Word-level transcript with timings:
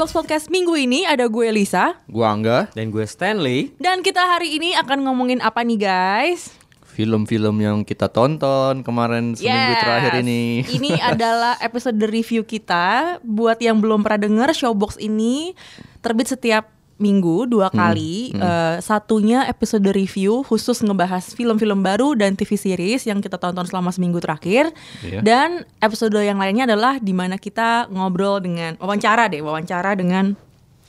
Showbox 0.00 0.16
Podcast 0.16 0.46
minggu 0.48 0.72
ini 0.80 1.04
Ada 1.04 1.28
gue 1.28 1.52
Lisa. 1.52 1.92
Gua 2.08 2.32
Angga. 2.32 2.72
Dan 2.72 2.88
gue 2.88 3.04
Stanley. 3.04 3.76
Dan 3.76 4.00
kita 4.00 4.32
hari 4.32 4.56
ini 4.56 4.72
akan 4.72 5.04
ngomongin 5.04 5.44
apa 5.44 5.60
nih 5.60 5.76
guys? 5.76 6.56
Film-film 6.88 7.60
yang 7.60 7.84
kita 7.84 8.08
tonton 8.08 8.80
kemarin 8.80 9.36
seminggu 9.36 9.76
Yes. 9.76 9.82
terakhir 9.84 10.12
ini. 10.24 10.42
Ini 10.80 10.96
adalah 11.12 11.60
episode 11.60 12.00
review 12.00 12.48
kita. 12.48 13.20
Buat 13.20 13.60
yang 13.60 13.76
belum 13.76 14.00
pernah 14.00 14.24
denger 14.24 14.56
Showbox 14.56 14.96
ini 14.96 15.52
Terbit 16.00 16.32
setiap 16.32 16.72
minggu 17.00 17.48
dua 17.48 17.72
kali 17.72 18.30
Eh, 18.30 18.76
Satunya 18.78 19.48
episode 19.48 19.88
review 19.88 20.44
Khusus 20.44 20.78
ngebahas 20.80 21.32
film-film 21.32 21.80
baru 21.80 22.12
dan 22.12 22.36
TV 22.36 22.54
series 22.54 23.08
Yang 23.08 23.26
kita 23.26 23.40
tonton 23.40 23.64
selama 23.64 23.88
seminggu 23.90 24.20
terakhir 24.20 24.68
Iya. 25.00 25.24
Dan 25.24 25.48
episode 25.80 26.14
yang 26.14 26.36
lainnya 26.36 26.68
adalah 26.68 27.00
Di 27.00 27.10
mana 27.10 27.40
kita 27.40 27.88
ngobrol 27.88 28.38
dengan 28.38 28.76
Wawancara 28.76 29.26
deh 29.26 29.40
Wawancara 29.40 29.96
dengan 29.96 30.36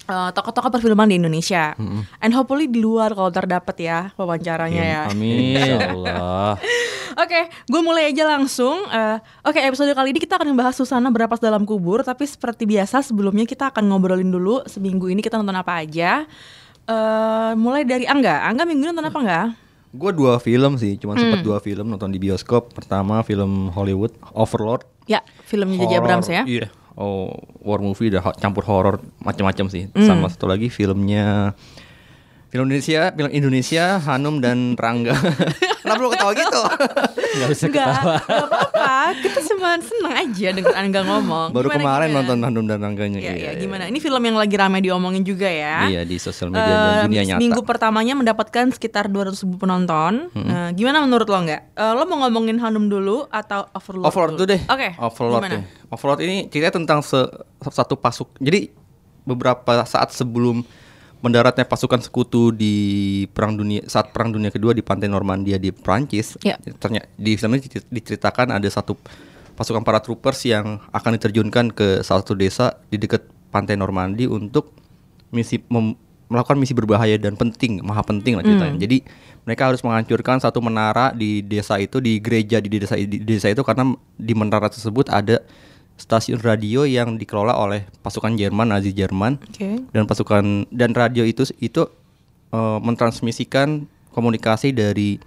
eh, 0.03 0.29
tokoh-tokoh 0.31 0.71
perfilman 0.71 1.07
di 1.07 1.17
Indonesia 1.17 1.75
And 2.17 2.31
hopefully 2.31 2.65
di 2.65 2.79
luar 2.79 3.11
kalau 3.11 3.29
terdapat 3.29 3.75
ya 3.77 3.99
Wawancaranya 4.15 4.83
ya 4.83 5.01
Amin 5.07 5.57
Allah 5.77 6.55
Oke, 7.11 7.35
gue 7.67 7.81
mulai 7.83 8.07
aja 8.07 8.23
langsung. 8.23 8.87
Eh, 8.87 9.17
Oke, 9.43 9.59
episode 9.59 9.91
kali 9.91 10.15
ini 10.15 10.17
kita 10.17 10.39
akan 10.39 10.55
membahas 10.55 10.71
Susana 10.73 11.11
Berapas 11.11 11.43
dalam 11.43 11.67
kubur. 11.67 12.07
Tapi 12.07 12.23
seperti 12.23 12.63
biasa 12.63 13.03
sebelumnya 13.03 13.43
kita 13.43 13.67
akan 13.67 13.83
ngobrolin 13.83 14.31
dulu 14.31 14.63
seminggu 14.63 15.11
ini 15.11 15.19
kita 15.19 15.35
nonton 15.35 15.51
apa 15.53 15.83
aja. 15.83 16.23
Eh, 16.81 17.51
mulai 17.53 17.83
dari 17.83 18.07
Angga. 18.07 18.47
Angga 18.47 18.63
minggu 18.63 18.81
ini 18.81 18.89
nonton 18.89 19.11
apa 19.11 19.19
enggak? 19.19 19.47
Gua 19.91 20.11
dua 20.15 20.39
film 20.39 20.79
sih 20.79 20.95
Cuma 20.95 21.13
Hmm. 21.13 21.21
sempat 21.21 21.43
dua 21.43 21.59
film 21.59 21.91
nonton 21.91 22.07
di 22.07 22.15
bioskop 22.15 22.71
Pertama 22.71 23.19
film 23.27 23.67
Hollywood 23.75 24.15
Overlord 24.31 24.87
Ya, 25.03 25.19
filmnya 25.43 25.83
J.J. 25.83 25.93
Abrams 25.99 26.31
ya. 26.31 26.47
Iya 26.47 26.71
Oh 27.01 27.33
war 27.65 27.81
movie 27.81 28.13
udah 28.13 28.37
campur 28.37 28.61
horor 28.69 29.01
macam-macam 29.25 29.65
sih 29.73 29.89
Hmm. 29.89 30.05
Sama 30.05 30.29
satu 30.29 30.45
lagi 30.45 30.69
filmnya 30.69 31.57
Film 32.51 32.67
Indonesia, 32.67 33.15
film 33.15 33.31
Indonesia, 33.31 33.83
Hanum 34.03 34.43
dan 34.43 34.75
Rangga. 34.75 35.15
Kenapa 35.81 35.97
lu 35.97 36.11
ketawa 36.11 36.33
gitu? 36.35 36.61
Gak 37.33 37.47
usah 37.49 37.65
Enggak, 37.65 37.87
ketawa 37.89 38.15
enggak 38.19 38.43
apa-apa. 38.43 38.91
Kita 39.17 39.39
cuma 39.47 39.69
seneng 39.79 40.13
aja 40.13 40.47
dengan 40.51 40.73
Angga 40.75 41.01
ngomong. 41.01 41.47
Baru 41.49 41.67
Gimana, 41.67 41.79
kemarin 41.79 42.05
gimana? 42.05 42.19
nonton 42.21 42.37
Hanum 42.43 42.65
dan 42.65 42.79
Rangganya. 42.81 43.19
Iya, 43.19 43.33
iya, 43.33 43.51
gimana? 43.55 43.87
Ini 43.87 43.97
film 43.97 44.19
yang 44.21 44.35
lagi 44.35 44.51
ramai 44.53 44.79
diomongin 44.79 45.23
juga 45.23 45.47
ya. 45.47 45.87
Iya 45.87 46.03
di 46.03 46.15
sosial 46.17 46.51
media 46.51 46.59
Eh, 46.61 46.75
dan 46.75 47.03
dunia 47.07 47.23
nyata. 47.25 47.39
Minggu 47.39 47.61
pertamanya 47.63 48.13
mendapatkan 48.13 48.65
sekitar 48.69 49.07
200 49.07 49.31
ribu 49.41 49.55
penonton. 49.57 50.27
Eh, 50.33 50.69
gimana 50.75 50.99
menurut 50.99 51.27
lo 51.27 51.39
nggak? 51.39 51.61
Eh, 51.71 51.93
lo 51.93 52.03
mau 52.05 52.19
ngomongin 52.21 52.59
Hanum 52.59 52.85
dulu 52.85 53.31
atau 53.31 53.63
Overlord? 53.71 54.05
Overlord 54.05 54.33
dulu 54.35 54.47
deh. 54.49 54.61
Oke. 54.67 54.89
Overlord 54.97 55.39
gimana? 55.39 55.55
deh. 55.55 55.63
Overlord 55.87 56.19
ini 56.19 56.51
cerita 56.51 56.75
tentang 56.75 56.99
se- 56.99 57.31
satu 57.63 57.95
pasuk. 57.95 58.35
Jadi 58.37 58.67
beberapa 59.23 59.81
saat 59.81 60.11
sebelum 60.11 60.67
mendaratnya 61.21 61.65
pasukan 61.69 62.01
sekutu 62.01 62.49
di 62.49 62.73
perang 63.29 63.53
dunia 63.53 63.85
saat 63.85 64.09
perang 64.09 64.33
dunia 64.33 64.49
kedua 64.49 64.73
di 64.73 64.81
pantai 64.81 65.07
Normandia 65.07 65.61
di 65.61 65.69
Prancis. 65.69 66.37
Ya. 66.41 66.57
Ternyata 66.57 67.07
di 67.17 67.37
dicer- 67.37 67.87
diceritakan 67.87 68.57
ada 68.57 68.67
satu 68.67 68.97
pasukan 69.53 69.85
paratroopers 69.85 70.49
yang 70.49 70.81
akan 70.89 71.21
diterjunkan 71.21 71.71
ke 71.71 71.87
salah 72.01 72.25
satu 72.25 72.33
desa 72.33 72.81
di 72.89 72.97
dekat 72.97 73.21
pantai 73.53 73.77
Normandia 73.77 74.25
untuk 74.27 74.73
misi 75.29 75.61
mem- 75.69 75.95
melakukan 76.31 76.55
misi 76.55 76.71
berbahaya 76.71 77.19
dan 77.19 77.35
penting, 77.35 77.83
maha 77.83 78.01
penting 78.07 78.39
lah 78.39 78.43
ceritanya. 78.47 78.79
Hmm. 78.79 78.83
Jadi 78.83 78.97
mereka 79.43 79.67
harus 79.67 79.83
menghancurkan 79.83 80.39
satu 80.39 80.63
menara 80.63 81.11
di 81.11 81.43
desa 81.43 81.75
itu, 81.75 81.99
di 81.99 82.23
gereja 82.23 82.63
di 82.63 82.71
desa 82.71 82.95
di 82.95 83.19
desa 83.19 83.51
itu 83.51 83.59
karena 83.67 83.91
di 84.15 84.31
menara 84.31 84.71
tersebut 84.71 85.11
ada 85.11 85.43
stasiun 86.01 86.41
radio 86.41 86.81
yang 86.89 87.21
dikelola 87.21 87.53
oleh 87.53 87.85
pasukan 88.01 88.33
Jerman 88.33 88.73
Nazi 88.73 88.89
Jerman 88.89 89.37
Oke. 89.37 89.85
dan 89.93 90.03
pasukan 90.09 90.65
dan 90.73 90.91
radio 90.97 91.21
itu 91.21 91.45
itu 91.61 91.85
eh, 92.49 92.79
mentransmisikan 92.81 93.85
komunikasi 94.09 94.73
dari 94.73 95.21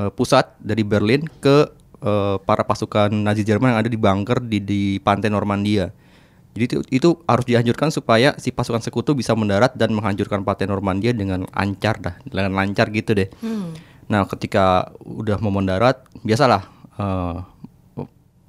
eh, 0.00 0.10
pusat 0.16 0.56
dari 0.56 0.80
Berlin 0.80 1.28
ke 1.28 1.68
eh, 2.00 2.36
para 2.40 2.64
pasukan 2.64 3.12
Nazi 3.12 3.44
Jerman 3.44 3.76
yang 3.76 3.80
ada 3.84 3.90
di 3.92 4.00
bunker 4.00 4.40
di 4.40 4.58
di 4.64 4.80
pantai 5.04 5.28
Normandia. 5.28 5.92
Jadi 6.54 6.64
itu, 6.70 6.76
itu 7.02 7.08
harus 7.26 7.44
dihancurkan 7.50 7.90
supaya 7.90 8.38
si 8.38 8.54
pasukan 8.54 8.78
sekutu 8.78 9.10
bisa 9.10 9.34
mendarat 9.34 9.74
dan 9.74 9.90
menghancurkan 9.90 10.46
pantai 10.46 10.70
Normandia 10.70 11.10
dengan 11.10 11.50
lancar 11.50 11.98
dah, 11.98 12.14
dengan 12.22 12.54
lancar 12.54 12.94
gitu 12.94 13.10
deh. 13.10 13.26
Nah, 14.06 14.22
ketika 14.30 14.94
udah 15.02 15.42
mau 15.42 15.50
mendarat, 15.50 16.06
biasalah 16.22 16.62
eh, 16.94 17.36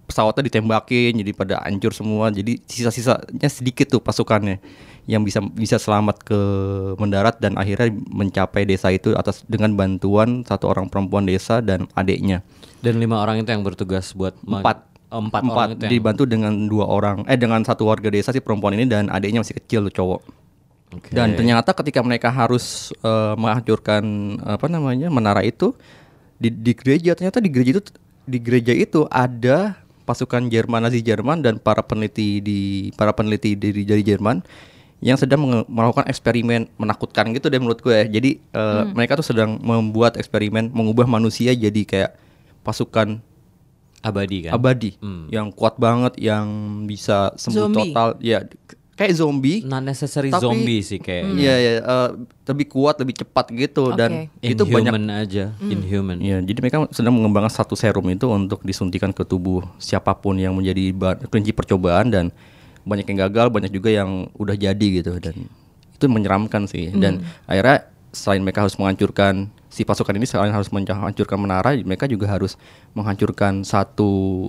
pesawatnya 0.05 0.47
ditembakin 0.47 1.17
jadi 1.21 1.31
pada 1.33 1.55
hancur 1.65 1.91
semua. 1.91 2.29
Jadi 2.29 2.61
sisa-sisanya 2.65 3.49
sedikit 3.49 3.89
tuh 3.89 4.01
pasukannya 4.01 4.61
yang 5.05 5.21
bisa 5.21 5.37
bisa 5.41 5.77
selamat 5.77 6.25
ke 6.25 6.39
mendarat 6.97 7.37
dan 7.37 7.57
akhirnya 7.61 7.93
mencapai 8.09 8.65
desa 8.65 8.89
itu 8.89 9.13
atas 9.13 9.45
dengan 9.45 9.77
bantuan 9.77 10.41
satu 10.41 10.65
orang 10.65 10.89
perempuan 10.89 11.29
desa 11.29 11.61
dan 11.61 11.85
adiknya. 11.93 12.41
Dan 12.81 12.97
lima 12.97 13.21
orang 13.21 13.41
itu 13.41 13.49
yang 13.49 13.61
bertugas 13.65 14.13
buat 14.17 14.33
ma- 14.45 14.61
Empat. 14.61 14.77
Oh, 15.13 15.21
empat, 15.21 15.41
Empat 15.45 15.53
orang 15.53 15.69
itu 15.77 15.83
yang 15.85 15.93
dibantu 15.93 16.23
dengan 16.25 16.53
dua 16.65 16.89
orang 16.89 17.21
eh 17.29 17.37
dengan 17.37 17.61
satu 17.61 17.85
warga 17.85 18.09
desa 18.09 18.33
si 18.33 18.41
perempuan 18.41 18.73
ini 18.73 18.89
dan 18.89 19.05
adiknya 19.13 19.45
masih 19.45 19.61
kecil 19.61 19.85
tuh 19.89 19.93
cowok. 20.01 20.21
Oke. 20.97 21.13
Dan 21.13 21.37
ternyata 21.37 21.73
ketika 21.77 22.01
mereka 22.01 22.33
harus 22.33 22.89
eh, 23.05 23.33
menghancurkan 23.37 24.01
apa 24.41 24.65
namanya 24.65 25.13
menara 25.13 25.45
itu 25.45 25.77
di, 26.41 26.49
di 26.49 26.73
gereja 26.73 27.13
ternyata 27.13 27.37
di 27.37 27.49
gereja 27.53 27.77
itu 27.77 27.83
di 28.25 28.41
gereja 28.41 28.73
itu 28.73 29.05
ada 29.13 29.84
pasukan 30.05 30.47
Jerman 30.47 30.85
Nazi 30.85 31.01
Jerman 31.01 31.41
dan 31.41 31.57
para 31.57 31.81
peneliti 31.81 32.39
di 32.39 32.59
para 32.93 33.11
peneliti 33.11 33.57
dari 33.57 33.81
dari 33.81 34.01
Jerman 34.01 34.45
yang 35.03 35.17
sedang 35.17 35.43
melakukan 35.67 36.07
eksperimen 36.07 36.71
menakutkan 36.77 37.29
gitu 37.33 37.49
deh 37.49 37.59
menurut 37.59 37.81
gue. 37.81 38.07
Jadi 38.07 38.37
eh, 38.39 38.83
mereka 38.87 39.17
tuh 39.17 39.27
sedang 39.27 39.57
membuat 39.59 40.15
eksperimen 40.15 40.71
mengubah 40.71 41.05
manusia 41.05 41.51
jadi 41.51 41.81
kayak 41.83 42.11
pasukan 42.61 43.21
abadi 44.01 44.45
kan 44.45 44.53
abadi 44.53 44.91
Hmm. 44.97 45.25
yang 45.29 45.49
kuat 45.49 45.77
banget 45.77 46.13
yang 46.17 46.45
bisa 46.85 47.33
sembuh 47.35 47.61
Zombie. 47.65 47.89
total 47.89 48.09
ya 48.21 48.45
kayak 48.95 49.11
zombie 49.11 49.59
Not 49.61 49.83
necessary 49.83 50.31
Tapi- 50.31 50.39
zombie 50.39 50.79
sih 50.79 50.99
kayak 50.99 51.35
Iya 51.35 51.55
ya 51.59 51.73
eh, 51.83 52.09
lebih 52.47 52.71
kuat, 52.71 52.95
lebih 52.97 53.15
cepat 53.19 53.51
gitu 53.51 53.91
dan 53.91 54.31
Oke. 54.31 54.55
itu 54.55 54.63
banyak. 54.63 54.91
Inhuman 54.95 55.05
aja 55.11 55.45
Inhuman 55.59 56.17
Iya, 56.19 56.39
jadi 56.39 56.59
mereka 56.63 56.77
sedang 56.95 57.19
mengembangkan 57.19 57.51
satu 57.51 57.75
serum 57.75 58.07
itu 58.07 58.25
untuk 58.31 58.63
disuntikan 58.63 59.11
ke 59.11 59.27
tubuh 59.27 59.61
siapa 59.77 60.15
pun 60.15 60.39
yang 60.39 60.55
menjadi 60.55 60.95
kelinci 61.27 61.51
percobaan 61.51 62.07
dan 62.07 62.25
banyak 62.85 63.09
yang 63.11 63.27
gagal, 63.27 63.49
banyak 63.49 63.73
juga 63.73 63.89
yang 63.89 64.29
udah 64.37 64.53
jadi 64.53 64.87
gitu 65.01 65.17
dan 65.17 65.49
itu 65.91 66.05
menyeramkan 66.05 66.69
sih. 66.69 66.93
Dan 66.93 67.25
akhirnya 67.49 67.89
selain 68.13 68.39
mereka 68.45 68.63
harus 68.63 68.77
menghancurkan 68.77 69.49
si 69.67 69.83
pasukan 69.83 70.15
ini 70.15 70.23
selain 70.23 70.53
harus 70.53 70.71
menghancurkan 70.71 71.35
menara, 71.35 71.75
mereka 71.81 72.07
juga 72.07 72.31
harus 72.31 72.55
menghancurkan 72.93 73.65
satu 73.65 74.47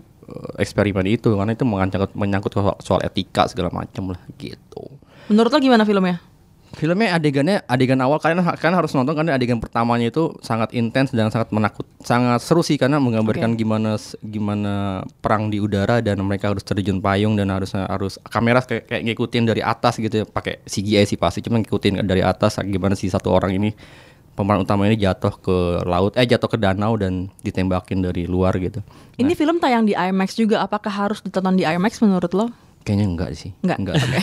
eksperimen 0.56 1.06
itu 1.06 1.32
karena 1.32 1.52
itu 1.52 1.62
menyangkut 1.62 2.12
menyangkut 2.12 2.52
soal, 2.52 2.76
soal 2.78 3.00
etika 3.02 3.46
segala 3.46 3.70
macam 3.70 4.12
lah 4.12 4.20
gitu. 4.36 4.86
Menurut 5.26 5.50
lo 5.50 5.58
gimana 5.58 5.82
filmnya? 5.82 6.18
Filmnya 6.66 7.14
adegannya 7.14 7.64
adegan 7.64 7.96
awal 7.98 8.18
kalian 8.18 8.42
kalian 8.42 8.76
harus 8.76 8.92
nonton 8.92 9.16
karena 9.16 9.32
adegan 9.32 9.56
pertamanya 9.56 10.10
itu 10.10 10.34
sangat 10.38 10.74
intens 10.74 11.08
dan 11.08 11.30
sangat 11.30 11.48
menakut 11.48 11.86
sangat 12.04 12.42
seru 12.42 12.60
sih 12.60 12.76
karena 12.76 12.98
menggambarkan 12.98 13.56
gimana 13.56 13.96
s- 13.96 14.18
gimana 14.20 15.00
perang 15.24 15.48
di 15.48 15.56
udara 15.56 16.04
dan 16.04 16.20
mereka 16.20 16.52
harus 16.52 16.60
terjun 16.60 17.00
payung 17.00 17.32
dan 17.32 17.48
harus 17.48 17.72
harus 17.72 18.20
kamera 18.20 18.60
kayak, 18.60 18.92
kayak 18.92 19.02
ngikutin 19.08 19.44
dari 19.46 19.62
atas 19.62 19.96
gitu 19.96 20.20
ya 20.20 20.26
pakai 20.26 20.60
CGI 20.62 21.06
sih 21.06 21.16
pasti 21.16 21.40
cuma 21.40 21.56
ngikutin 21.58 22.02
dari 22.02 22.20
atas 22.20 22.60
gimana 22.60 22.92
si 22.92 23.08
satu 23.08 23.30
orang 23.30 23.56
ini 23.56 23.70
pemeran 24.36 24.60
utama 24.60 24.84
ini 24.84 24.94
jatuh 24.94 25.32
ke 25.34 25.56
laut 25.82 26.12
eh 26.12 26.22
jatuh 26.22 26.46
ke 26.46 26.54
danau 26.54 26.94
dan 26.94 27.32
ditembakin 27.40 28.04
dari 28.04 28.28
luar 28.28 28.52
gitu. 28.56 28.84
Ini 29.16 29.32
film 29.32 29.56
tayang 29.56 29.82
di 29.82 29.96
IMAX 29.96 30.36
juga. 30.36 30.60
Apakah 30.60 30.92
harus 30.92 31.18
ditonton 31.18 31.56
di 31.56 31.64
IMAX 31.64 31.98
menurut 31.98 32.30
lo? 32.30 32.52
Kayaknya 32.84 33.06
enggak 33.08 33.30
sih. 33.34 33.50
Enggak. 33.58 33.98
Oke. 33.98 34.18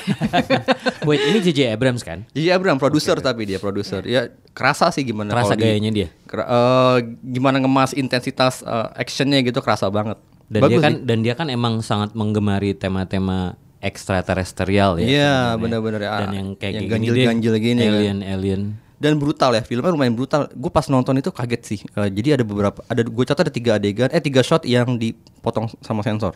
Wait 1.09 1.19
ini 1.25 1.41
JJ 1.41 1.75
Abrams 1.75 1.99
kan 1.99 2.23
Jadi 2.31 2.47
Abraham 2.47 2.79
produser 2.79 3.19
tapi 3.19 3.43
dia 3.43 3.57
produser. 3.57 4.05
Ya 4.05 4.31
kerasa 4.53 4.87
sih 4.87 5.03
gimana 5.03 5.33
Kerasa 5.33 5.51
kalau 5.51 5.59
di- 5.59 5.65
gayanya 5.67 5.91
dia 5.91 6.07
Kera- 6.23 6.47
eh, 6.47 6.97
gimana 7.25 7.59
ngemas 7.59 7.91
intensitas 7.91 8.61
eh, 8.61 8.87
actionnya 8.95 9.41
gitu 9.41 9.59
kerasa 9.59 9.89
banget. 9.89 10.15
dan 10.47 10.61
Bagus 10.61 10.71
dia 10.71 10.79
kan 10.79 10.93
sih. 10.93 11.03
dan 11.03 11.17
dia 11.19 11.33
kan 11.33 11.47
emang 11.49 11.81
sangat 11.81 12.13
menggemari 12.13 12.71
tema-tema 12.71 13.57
ekstraterestrial 13.83 14.95
ya. 14.95 15.03
Iya, 15.03 15.09
sebenarnya. 15.51 15.59
benar-benar, 15.59 16.01
ya. 16.01 16.11
Dan 16.19 16.31
yang 16.31 16.47
kayak 16.53 16.71
Yang 16.71 16.79
gini 16.79 16.87
deh, 16.87 16.95
ganjil-ganjil 17.27 17.53
gini 17.57 17.81
kan. 17.81 17.93
Alien, 17.93 18.19
alien. 18.21 18.61
Dan 18.97 19.17
brutal 19.17 19.51
ya 19.51 19.61
filmnya 19.61 19.89
lumayan 19.89 20.13
brutal. 20.13 20.47
Gue 20.51 20.69
pas 20.69 20.85
nonton 20.87 21.15
itu 21.15 21.29
kaget 21.29 21.61
sih. 21.63 21.79
Eh, 21.93 22.09
jadi 22.09 22.39
ada 22.39 22.43
beberapa 22.43 22.81
ada 22.85 23.01
gue 23.01 23.23
catat 23.25 23.49
ada 23.49 23.53
tiga 23.53 23.75
adegan 23.75 24.09
eh 24.09 24.19
tiga 24.19 24.41
shot 24.41 24.63
yang 24.63 24.95
dipotong 24.95 25.67
sama 25.81 26.01
sensor. 26.01 26.33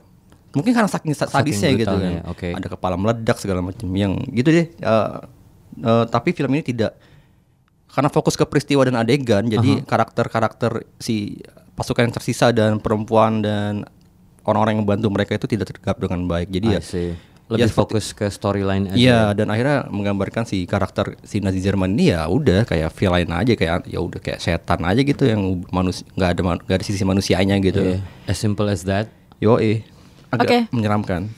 Mungkin 0.52 0.72
karena 0.74 0.90
saking, 0.90 1.14
sa- 1.14 1.28
Saking 1.28 1.54
sadisnya 1.54 1.70
gitu 1.76 1.92
kan. 1.92 2.12
oke. 2.34 2.48
ada 2.56 2.68
kepala 2.68 2.96
meledak 2.96 3.38
segala 3.38 3.60
macam. 3.62 3.88
Yang 3.92 4.14
gitu 4.34 4.50
deh. 4.50 4.68
Eh, 4.68 5.10
eh, 5.84 6.06
tapi 6.08 6.32
film 6.32 6.52
ini 6.54 6.64
tidak 6.64 6.98
karena 7.88 8.10
fokus 8.12 8.36
ke 8.36 8.46
peristiwa 8.46 8.84
dan 8.84 9.00
adegan 9.00 9.48
jadi 9.48 9.82
karakter-karakter 9.82 10.86
si 11.00 11.40
pasukan 11.74 12.06
yang 12.06 12.14
tersisa 12.14 12.52
dan 12.52 12.78
perempuan 12.78 13.42
dan 13.42 13.88
orang-orang 14.44 14.78
yang 14.78 14.84
membantu 14.86 15.08
mereka 15.10 15.34
itu 15.34 15.46
tidak 15.46 15.72
tergap 15.72 15.98
dengan 15.98 16.26
baik. 16.26 16.50
Jadi 16.50 16.68
ya 16.68 16.82
I 16.82 16.84
see. 16.84 17.12
Lebih 17.48 17.64
ya 17.64 17.68
seperti- 17.72 17.80
fokus 17.80 18.06
ke 18.12 18.28
storyline 18.28 18.92
aja. 18.92 19.00
Iya 19.00 19.22
dan 19.32 19.48
akhirnya 19.48 19.88
menggambarkan 19.88 20.44
si 20.44 20.68
karakter 20.68 21.16
si 21.24 21.40
Nazi 21.40 21.64
Jerman 21.64 21.96
ini 21.96 22.12
ya 22.12 22.28
udah 22.28 22.68
kayak 22.68 22.92
villain 22.92 23.32
aja 23.32 23.56
kayak 23.56 23.88
ya 23.88 24.00
udah 24.04 24.20
kayak 24.20 24.44
setan 24.44 24.84
aja 24.84 25.00
gitu 25.00 25.24
yang 25.24 25.64
manusia 25.72 26.04
nggak 26.20 26.30
ada 26.36 26.42
nggak 26.68 26.78
ada 26.80 26.86
sisi 26.86 27.04
manusianya 27.08 27.56
gitu. 27.64 27.80
Iya. 27.80 28.04
As 28.28 28.36
simple 28.36 28.68
as 28.68 28.84
that. 28.84 29.08
Yo 29.40 29.56
eh 29.58 29.88
agak 30.28 30.48
Oke. 30.48 30.60
menyeramkan. 30.76 31.32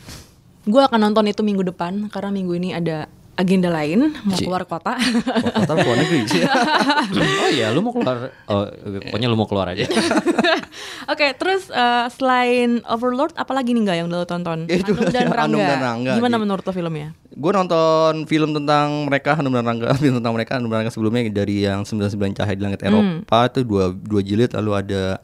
Gue 0.66 0.82
akan 0.82 0.98
nonton 0.98 1.30
itu 1.30 1.46
minggu 1.46 1.62
depan 1.62 2.10
karena 2.10 2.30
minggu 2.34 2.54
ini 2.58 2.70
ada 2.74 3.06
agenda 3.40 3.72
lain 3.72 4.12
mau 4.28 4.36
Ci. 4.36 4.44
keluar 4.44 4.68
kota. 4.68 5.00
Wah, 5.00 5.64
Kota 5.64 5.74
luar 5.80 5.98
negeri 6.04 6.28
sih. 6.28 6.44
oh 7.48 7.50
iya, 7.56 7.72
lu 7.72 7.80
mau 7.80 7.96
keluar? 7.96 8.36
Oh, 8.52 8.68
pokoknya 9.08 9.28
lu 9.32 9.40
mau 9.40 9.48
keluar 9.48 9.72
aja. 9.72 9.88
Oke, 11.12 11.32
terus 11.40 11.72
eh, 11.72 12.06
selain 12.12 12.84
Overlord, 12.84 13.40
apalagi 13.40 13.72
nih 13.72 13.82
nggak 13.88 13.98
yang 14.04 14.08
lo 14.12 14.28
tonton? 14.28 14.68
Itu 14.68 14.92
Hanum 14.92 15.08
dan 15.16 15.32
Hanum 15.32 15.56
Rangga. 15.56 15.72
dan 15.72 15.80
Rangga. 15.80 16.14
Gimana 16.20 16.36
menurut 16.36 16.64
lo 16.68 16.72
filmnya? 16.76 17.16
Gue 17.32 17.52
nonton 17.56 18.28
film 18.28 18.52
tentang 18.52 19.08
mereka 19.08 19.40
Hanum 19.40 19.56
dan 19.56 19.64
Rangga 19.64 19.96
film 19.96 20.20
tentang 20.20 20.34
mereka 20.36 20.60
Hanum 20.60 20.68
dan 20.68 20.84
Rangga 20.84 20.92
sebelumnya 20.92 21.24
dari 21.32 21.64
yang 21.64 21.88
99 21.88 22.36
Cahaya 22.36 22.56
di 22.60 22.64
Langit 22.68 22.84
Eropa 22.84 23.40
itu 23.48 23.64
dua 23.64 23.96
dua 23.96 24.20
jilid 24.20 24.52
lalu 24.52 24.72
ada 24.76 25.24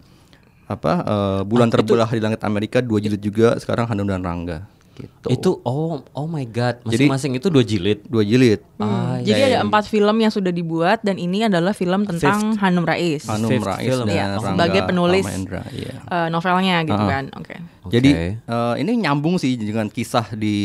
apa 0.65 0.93
eh, 1.03 1.41
bulan 1.45 1.69
terbelah 1.69 2.09
di 2.09 2.17
langit 2.17 2.41
Amerika 2.41 2.81
dua 2.81 2.97
jilid 2.97 3.21
juga 3.21 3.53
sekarang 3.61 3.85
Hanum 3.85 4.07
dan 4.07 4.25
Rangga 4.25 4.65
gitu. 4.95 5.27
Itu 5.27 5.49
oh 5.61 5.99
oh 6.07 6.25
my 6.25 6.43
god, 6.45 6.79
Jadi- 6.81 7.05
masing-masing 7.05 7.31
itu 7.35 7.47
dua 7.47 7.61
jilid. 7.61 7.99
dua 8.05 8.21
jilid. 8.21 8.63
Ah, 8.75 9.19
Jadi 9.19 9.35
iya, 9.35 9.47
ada 9.47 9.57
iya. 9.57 9.61
empat 9.61 9.85
film 9.85 10.15
yang 10.17 10.29
sudah 10.29 10.49
dibuat 10.49 10.99
dan 11.01 11.15
ini 11.15 11.43
adalah 11.43 11.71
film 11.71 12.03
tentang 12.03 12.55
Hanum 12.57 12.83
Rais. 12.83 13.23
Hanum 13.25 13.47
Fifth 13.47 13.63
Rais 13.65 13.83
film. 13.85 14.05
dan 14.05 14.11
Iya, 14.11 14.25
Rangga 14.33 14.47
sebagai 14.49 14.81
penulis 14.83 15.23
Amendra, 15.23 15.61
iya. 15.69 15.93
eh, 16.01 16.27
novelnya 16.27 16.75
gitu 16.81 16.97
Ah. 16.97 17.09
kan. 17.09 17.25
Oke. 17.33 17.55
Oke. 17.81 17.91
Jadi 17.91 18.09
eh, 18.33 18.73
ini 18.77 18.91
nyambung 18.97 19.35
sih 19.35 19.53
dengan 19.53 19.87
kisah 19.87 20.31
di 20.33 20.57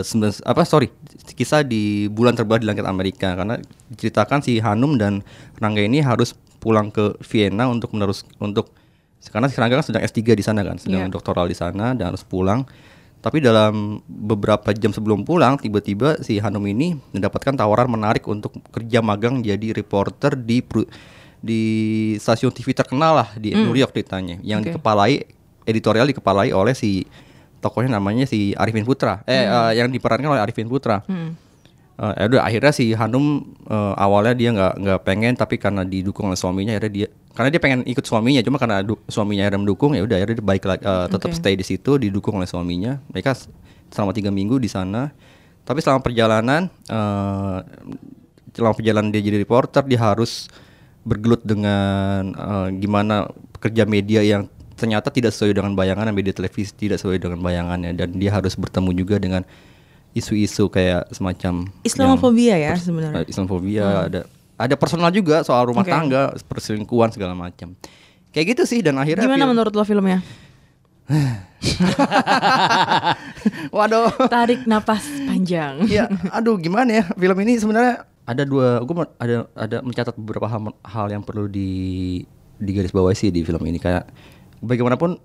sembilan- 0.00 0.44
apa 0.44 0.62
sorry 0.62 0.88
kisah 1.28 1.60
di 1.60 1.82
bulan 2.06 2.32
terbelah 2.32 2.56
di 2.56 2.66
langit 2.66 2.84
Amerika 2.84 3.34
karena 3.34 3.58
diceritakan 3.88 4.40
si 4.40 4.56
Hanum 4.58 4.94
dan 4.94 5.20
Rangga 5.54 5.80
ini 5.80 5.98
harus 5.98 6.32
pulang 6.56 6.88
ke 6.88 7.14
Vienna 7.22 7.66
untuk 7.66 7.92
menerus 7.92 8.24
untuk 8.38 8.72
karena 9.26 9.46
si 9.46 9.56
Rangga 9.56 9.76
kan 9.76 9.84
sedang 9.84 10.02
S3 10.02 10.22
di 10.30 10.40
sana 10.40 10.62
kan 10.62 10.78
sedang 10.78 11.02
Iya. 11.02 11.12
doktoral 11.12 11.44
di 11.44 11.54
sana 11.54 11.92
dan 11.92 12.08
harus 12.08 12.22
pulang 12.22 12.62
tapi 13.26 13.42
dalam 13.42 13.98
beberapa 14.06 14.70
jam 14.70 14.94
sebelum 14.94 15.26
pulang 15.26 15.58
tiba-tiba 15.58 16.22
si 16.22 16.38
Hanum 16.38 16.62
ini 16.62 16.94
mendapatkan 17.10 17.58
tawaran 17.58 17.90
menarik 17.90 18.22
untuk 18.30 18.54
kerja 18.70 19.02
magang 19.02 19.42
jadi 19.42 19.74
reporter 19.74 20.38
di 20.38 20.62
di 21.42 21.62
stasiun 22.22 22.54
TV 22.54 22.70
terkenal 22.70 23.18
lah 23.18 23.28
di 23.34 23.50
New 23.50 23.74
York 23.74 23.90
ceritanya 23.90 24.38
yang 24.46 24.62
Oke. 24.62 24.70
dikepalai 24.70 25.26
editorial 25.66 26.06
dikepalai 26.06 26.54
oleh 26.54 26.78
si 26.78 27.02
tokohnya 27.58 27.98
namanya 27.98 28.30
si 28.30 28.54
Arifin 28.54 28.86
Putra 28.86 29.26
eh 29.26 29.42
eh, 29.42 29.70
yang 29.74 29.90
diperankan 29.90 30.30
oleh 30.30 30.42
Arifin 30.46 30.70
Putra 30.70 31.02
Hmm. 31.10 31.34
Eh, 31.96 32.14
ya 32.20 32.24
udah 32.28 32.42
akhirnya 32.44 32.72
si 32.76 32.94
Hanum 32.94 33.42
eh, 33.66 33.94
awalnya 33.98 34.38
dia 34.38 34.54
nggak 34.54 34.74
nggak 34.86 35.00
pengen 35.02 35.34
tapi 35.34 35.58
karena 35.58 35.82
didukung 35.82 36.30
oleh 36.30 36.38
suaminya 36.38 36.78
akhirnya 36.78 36.92
dia 36.92 37.08
karena 37.36 37.48
dia 37.52 37.60
pengen 37.60 37.80
ikut 37.84 38.00
suaminya 38.02 38.40
cuma 38.40 38.56
karena 38.56 38.80
suaminya 39.06 39.44
akhirnya 39.44 39.60
mendukung 39.60 39.92
ya 39.92 40.02
udah 40.02 40.16
akhirnya 40.16 40.36
dia 40.40 40.46
baik 40.48 40.64
lagi 40.64 40.82
eh, 40.82 41.06
tetap 41.12 41.30
Oke. 41.30 41.36
stay 41.36 41.54
di 41.54 41.62
situ 41.62 42.00
didukung 42.00 42.40
oleh 42.40 42.48
suaminya 42.48 42.96
mereka 43.12 43.36
selama 43.92 44.16
tiga 44.16 44.32
minggu 44.32 44.56
di 44.56 44.66
sana 44.66 45.12
tapi 45.62 45.84
selama 45.84 46.00
perjalanan 46.00 46.72
eh, 46.88 47.58
selama 48.56 48.72
perjalanan 48.72 49.12
dia 49.12 49.20
jadi 49.20 49.36
reporter 49.36 49.84
dia 49.84 50.00
harus 50.00 50.48
bergelut 51.04 51.44
dengan 51.44 52.32
eh, 52.32 52.68
gimana 52.80 53.28
pekerja 53.52 53.84
media 53.84 54.24
yang 54.24 54.48
ternyata 54.76 55.08
tidak 55.08 55.32
sesuai 55.32 55.56
dengan 55.56 55.72
bayangan 55.76 56.12
media 56.12 56.32
televisi 56.32 56.72
tidak 56.72 57.00
sesuai 57.00 57.20
dengan 57.20 57.40
bayangannya 57.40 57.92
dan 57.96 58.16
dia 58.16 58.32
harus 58.32 58.56
bertemu 58.56 58.90
juga 58.96 59.16
dengan 59.20 59.44
isu-isu 60.16 60.72
kayak 60.72 61.12
semacam 61.12 61.68
Islamofobia 61.84 62.56
ya 62.56 62.72
yang- 62.72 62.80
sebenarnya. 62.80 63.28
Islamofobia 63.28 64.08
ada 64.08 64.20
ada 64.56 64.74
personal 64.74 65.08
juga 65.08 65.44
soal 65.44 65.68
rumah 65.68 65.84
Oke. 65.84 65.92
tangga 65.92 66.32
perselingkuhan 66.44 67.12
segala 67.12 67.32
macam 67.32 67.76
kayak 68.30 68.56
gitu 68.56 68.62
sih 68.64 68.80
dan 68.80 68.96
akhirnya 68.96 69.24
Gimana 69.24 69.44
film- 69.44 69.52
menurut 69.52 69.72
lo 69.72 69.84
filmnya? 69.84 70.20
waduh 73.70 74.10
Tarik 74.26 74.66
napas 74.66 75.06
panjang. 75.22 75.86
ya 75.86 76.10
aduh 76.36 76.58
gimana 76.58 76.90
ya 76.92 77.04
film 77.08 77.38
ini 77.40 77.56
sebenarnya 77.56 78.02
ada 78.26 78.42
dua 78.42 78.82
gue 78.82 78.94
ada 79.16 79.46
ada 79.54 79.76
mencatat 79.80 80.18
beberapa 80.18 80.50
hal, 80.50 80.74
hal 80.82 81.06
yang 81.08 81.22
perlu 81.22 81.46
di 81.46 81.68
digarisbawahi 82.58 83.14
sih 83.14 83.30
di 83.30 83.46
film 83.46 83.62
ini 83.62 83.78
kayak 83.78 84.08
bagaimanapun 84.58 85.20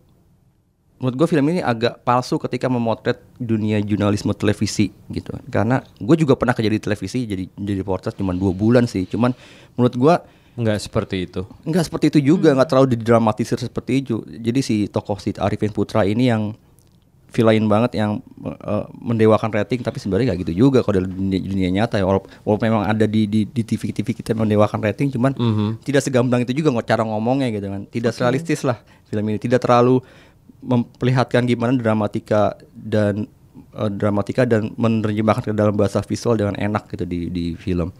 menurut 1.01 1.17
gue 1.17 1.27
film 1.33 1.49
ini 1.49 1.65
agak 1.65 2.05
palsu 2.05 2.37
ketika 2.37 2.69
memotret 2.69 3.17
dunia 3.41 3.81
jurnalisme 3.81 4.37
televisi 4.37 4.93
gitu. 5.09 5.33
Karena 5.49 5.81
gue 5.97 6.15
juga 6.15 6.37
pernah 6.37 6.53
kerja 6.53 6.69
di 6.69 6.77
televisi 6.77 7.25
jadi 7.25 7.49
jadi 7.57 7.81
reporter 7.81 8.13
cuma 8.13 8.37
dua 8.37 8.53
bulan 8.53 8.85
sih. 8.85 9.09
Cuman 9.09 9.33
menurut 9.73 9.95
gue 9.97 10.15
Enggak 10.51 10.83
seperti 10.83 11.31
itu. 11.31 11.47
Enggak 11.63 11.87
seperti 11.87 12.11
itu 12.11 12.35
juga, 12.35 12.51
nggak 12.51 12.67
terlalu 12.67 12.99
didramatisir 12.99 13.55
seperti 13.55 14.03
itu. 14.03 14.19
Jadi 14.27 14.59
si 14.59 14.75
tokoh 14.91 15.15
si 15.15 15.31
Arifin 15.39 15.71
Putra 15.71 16.03
ini 16.03 16.27
yang 16.27 16.51
villain 17.31 17.63
banget 17.71 17.95
yang 17.95 18.19
eh, 18.43 18.85
mendewakan 18.99 19.47
rating 19.55 19.79
tapi 19.79 20.03
sebenarnya 20.03 20.35
nggak 20.35 20.39
gitu 20.43 20.67
juga 20.67 20.83
kalau 20.83 20.99
di 20.99 21.07
dunia, 21.07 21.39
dunia 21.39 21.69
nyata 21.71 21.95
ya. 21.95 22.03
Walaupun, 22.03 22.27
walaupun 22.43 22.65
memang 22.67 22.83
ada 22.83 23.07
di 23.07 23.31
di, 23.31 23.47
di 23.47 23.63
TV 23.63 23.95
TV 23.95 24.11
kita 24.11 24.35
mendewakan 24.35 24.83
rating 24.83 25.15
cuman 25.15 25.31
tidak 25.87 26.03
segamblang 26.03 26.43
itu 26.43 26.51
juga 26.51 26.75
nggak 26.75 26.87
cara 26.99 27.07
ngomongnya 27.07 27.47
gitu 27.55 27.71
kan. 27.71 27.87
Tidak 27.87 28.11
realistis 28.19 28.67
lah 28.67 28.83
film 29.07 29.23
ini. 29.31 29.39
Tidak 29.39 29.59
terlalu 29.63 30.03
memperlihatkan 30.61 31.45
gimana 31.49 31.77
dramatika 31.77 32.57
dan 32.73 33.27
eh, 33.75 33.91
dramatika 33.91 34.45
dan 34.45 34.73
menerjemahkan 34.77 35.51
ke 35.51 35.53
dalam 35.53 35.73
bahasa 35.75 36.01
visual 36.05 36.37
dengan 36.37 36.55
enak 36.57 36.89
gitu 36.93 37.05
di 37.05 37.29
di 37.29 37.45
film 37.57 37.91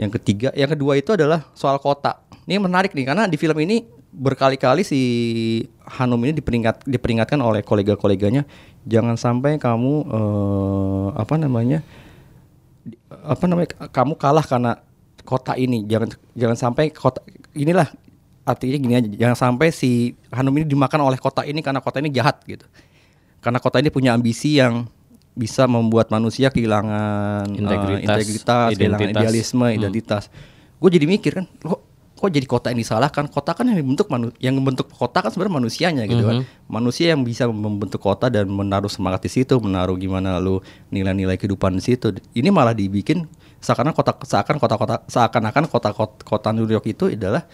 yang 0.00 0.08
ketiga, 0.16 0.48
yang 0.56 0.72
kedua 0.72 0.96
itu 0.96 1.12
adalah 1.12 1.44
soal 1.52 1.76
kota. 1.76 2.24
Ini 2.48 2.56
menarik 2.56 2.96
nih 2.96 3.04
karena 3.04 3.28
di 3.28 3.36
film 3.36 3.52
ini 3.60 3.84
berkali-kali 4.10 4.80
si 4.80 5.00
Hanum 5.86 6.18
ini 6.24 6.34
diperingat 6.34 6.82
diperingatkan 6.88 7.38
oleh 7.38 7.62
kolega-koleganya 7.62 8.42
jangan 8.82 9.14
sampai 9.14 9.54
kamu 9.60 9.94
eh, 10.10 11.08
apa 11.14 11.34
namanya 11.38 11.78
apa 13.22 13.44
namanya 13.46 13.70
kamu 13.94 14.18
kalah 14.18 14.42
karena 14.42 14.82
kota 15.22 15.54
ini 15.54 15.86
jangan 15.86 16.10
jangan 16.34 16.56
sampai 16.58 16.90
kota 16.90 17.22
inilah 17.54 17.86
artinya 18.50 18.76
gini 18.76 18.94
aja 18.98 19.08
jangan 19.08 19.36
sampai 19.38 19.70
si 19.70 20.18
Hanum 20.34 20.54
ini 20.58 20.66
dimakan 20.66 21.06
oleh 21.06 21.18
kota 21.18 21.46
ini 21.46 21.62
karena 21.62 21.78
kota 21.78 22.02
ini 22.02 22.10
jahat 22.10 22.42
gitu. 22.46 22.66
Karena 23.40 23.56
kota 23.62 23.80
ini 23.80 23.88
punya 23.88 24.12
ambisi 24.12 24.60
yang 24.60 24.84
bisa 25.32 25.64
membuat 25.64 26.10
manusia 26.10 26.50
kehilangan 26.50 27.46
eh, 27.54 27.60
Integritas, 28.04 28.04
integritas 28.04 28.68
kehilangan 28.76 29.00
idealisme 29.14 29.66
identitas. 29.72 30.24
Gue 30.76 30.90
jadi 30.92 31.06
mikir 31.06 31.32
kan 31.40 31.46
kok 31.48 31.80
kok 32.20 32.28
jadi 32.28 32.44
kota 32.44 32.68
yang 32.68 32.80
disalahkan? 32.84 33.24
Kota 33.32 33.56
kan 33.56 33.64
yang 33.64 33.80
membentuk 33.80 34.12
manu- 34.12 34.36
yang 34.36 34.52
membentuk 34.52 34.92
kota 34.92 35.24
kan 35.24 35.32
sebenarnya 35.32 35.56
manusianya 35.56 36.04
gitu 36.04 36.20
kan. 36.28 36.36
Manusia 36.68 37.16
yang 37.16 37.24
bisa 37.24 37.48
membentuk 37.48 37.96
kota 37.96 38.28
dan 38.28 38.44
menaruh 38.44 38.92
semangat 38.92 39.24
di 39.24 39.30
situ 39.32 39.56
menaruh 39.56 39.96
gimana 39.96 40.36
lu 40.36 40.60
nilai-nilai 40.92 41.40
kehidupan 41.40 41.80
di 41.80 41.82
situ. 41.82 42.12
Ini 42.36 42.52
malah 42.52 42.76
dibikin 42.76 43.24
seakan 43.60 43.96
kota 43.96 44.12
seakan 44.20 44.56
kota-kota 44.60 45.04
seakan-akan 45.08 45.64
kota 45.68 45.88
kota, 45.96 46.16
kota 46.24 46.48
New 46.52 46.68
York 46.68 46.84
itu 46.92 47.08
adalah 47.08 47.48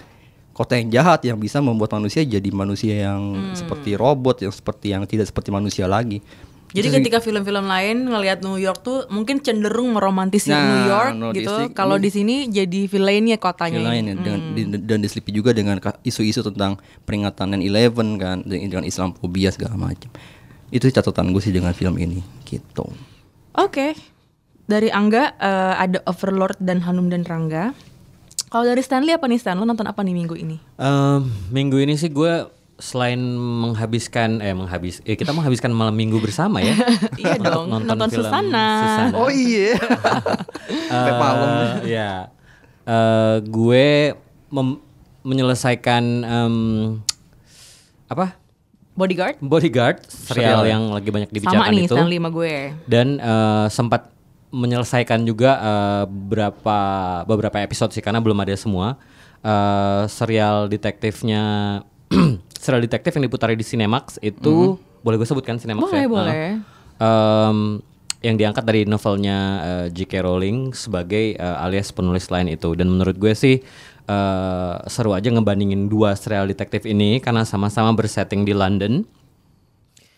kota 0.56 0.80
yang 0.80 0.88
jahat 0.88 1.20
yang 1.28 1.36
bisa 1.36 1.60
membuat 1.60 1.92
manusia 1.92 2.24
jadi 2.24 2.48
manusia 2.48 3.12
yang 3.12 3.52
seperti 3.52 3.92
robot 3.92 4.40
yang 4.40 4.48
seperti 4.48 4.86
yang 4.96 5.04
tidak 5.04 5.28
seperti 5.28 5.52
manusia 5.52 5.84
lagi 5.84 6.24
Jadi 6.72 6.88
sih- 6.88 6.96
ketika 6.98 7.18
film-film 7.20 7.68
lain 7.68 8.10
ngelihat 8.10 8.40
New 8.40 8.56
York 8.56 8.80
tuh 8.82 9.04
mungkin 9.08 9.38
cenderung 9.40 9.92
meromantisir 9.92 10.52
Nah, 10.52 10.64
New 10.66 10.82
York 10.90 11.12
no, 11.14 11.26
gitu. 11.32 11.54
Kalau 11.72 11.96
di 11.96 12.10
sini 12.10 12.50
jadi 12.50 12.90
villainnya 12.90 13.38
kotanya. 13.38 13.80
Yang 13.80 13.88
lain 13.88 14.04
ya, 14.04 14.14
dengan, 14.18 14.40
di- 14.52 14.82
dan 14.84 14.98
diselipi 15.00 15.30
juga 15.30 15.54
dengan 15.54 15.78
isu-isu 16.02 16.42
tentang 16.42 16.76
peringatan 17.06 17.54
9/11 17.54 18.18
kan 18.18 18.42
dengan 18.44 18.82
Islamophobia 18.82 19.54
segala 19.54 19.78
macam. 19.78 20.10
Itu 20.68 20.90
catatan 20.90 21.30
gue 21.30 21.40
sih 21.40 21.54
dengan 21.54 21.70
film 21.72 21.96
ini 21.96 22.20
gitu. 22.44 22.90
Oke. 23.56 23.94
Dari 24.66 24.90
Angga 24.90 25.38
eh, 25.38 25.74
ada 25.80 26.02
Overlord 26.04 26.58
dan 26.58 26.82
Hanum 26.82 27.08
dan 27.08 27.22
Rangga. 27.22 27.72
Kalau 28.56 28.64
dari 28.64 28.80
Stanley 28.80 29.12
apa 29.12 29.28
nih 29.28 29.36
Stan? 29.36 29.52
Lo 29.52 29.68
nonton 29.68 29.84
apa 29.84 30.00
nih 30.00 30.16
minggu 30.16 30.32
ini? 30.32 30.56
Em, 30.80 31.20
minggu 31.52 31.76
ini 31.76 31.92
sih 31.92 32.08
gue 32.08 32.48
selain 32.80 33.20
menghabiskan 33.36 34.40
eh 34.40 34.56
menghabis 34.56 35.04
eh 35.04 35.12
kita 35.12 35.36
menghabiskan 35.36 35.68
malam 35.68 35.92
minggu 35.92 36.16
bersama 36.16 36.64
ya. 36.64 36.72
Iya 37.20 37.36
dong, 37.36 37.68
nonton 37.68 38.08
film 38.08 38.24
Susana. 38.24 38.68
Susana. 38.80 39.16
Oh 39.20 39.28
iya. 39.28 39.76
Eh, 40.88 41.12
malam. 41.20 41.84
Ya. 41.84 42.32
Eh, 42.88 43.44
gue 43.44 44.16
mem- 44.48 44.80
menyelesaikan 45.20 46.04
em, 46.24 46.56
apa? 48.08 48.40
Bodyguard. 48.96 49.36
Bodyguard, 49.44 50.00
serial 50.08 50.32
Serial 50.32 50.60
ya? 50.64 50.70
yang 50.72 50.82
lagi 50.96 51.12
banyak 51.12 51.28
Sama 51.28 51.36
dibicarakan 51.36 51.72
nih 51.76 51.84
itu. 51.84 51.92
Stanley 51.92 52.16
sama 52.16 52.30
gue. 52.32 52.54
Dan 52.88 53.20
eh, 53.20 53.66
sempat 53.68 54.15
menyelesaikan 54.50 55.26
juga 55.26 55.58
eh, 55.58 56.04
beberapa 56.06 56.78
beberapa 57.26 57.58
episode 57.62 57.92
sih 57.92 58.02
karena 58.02 58.22
belum 58.22 58.38
ada 58.42 58.54
semua. 58.54 58.98
Eh, 59.46 60.04
serial 60.10 60.66
detektifnya 60.66 61.42
serial 62.62 62.82
detektif 62.82 63.14
yang 63.14 63.24
diputari 63.26 63.54
di 63.54 63.62
Cinemax 63.62 64.18
itu 64.24 64.80
boleh 65.06 65.16
gue 65.22 65.28
sebutkan 65.28 65.54
Cinemax 65.60 65.86
Boleh, 65.86 66.02
ya? 66.02 66.08
boleh. 66.10 66.34
Em, 66.96 67.58
yang 68.24 68.34
diangkat 68.34 68.64
dari 68.66 68.82
novelnya 68.88 69.38
eh, 69.62 69.86
J.K. 69.94 70.24
Rowling 70.24 70.74
sebagai 70.74 71.38
eh, 71.38 71.56
alias 71.62 71.94
penulis 71.94 72.26
lain 72.32 72.50
itu 72.50 72.74
dan 72.74 72.90
menurut 72.90 73.14
gue 73.14 73.36
sih 73.38 73.62
eh, 74.08 74.74
seru 74.90 75.14
aja 75.14 75.30
ngebandingin 75.30 75.86
dua 75.86 76.18
serial 76.18 76.50
detektif 76.50 76.82
ini 76.88 77.22
karena 77.22 77.46
sama-sama 77.46 77.94
bersetting 77.94 78.42
di 78.42 78.50
London 78.56 79.06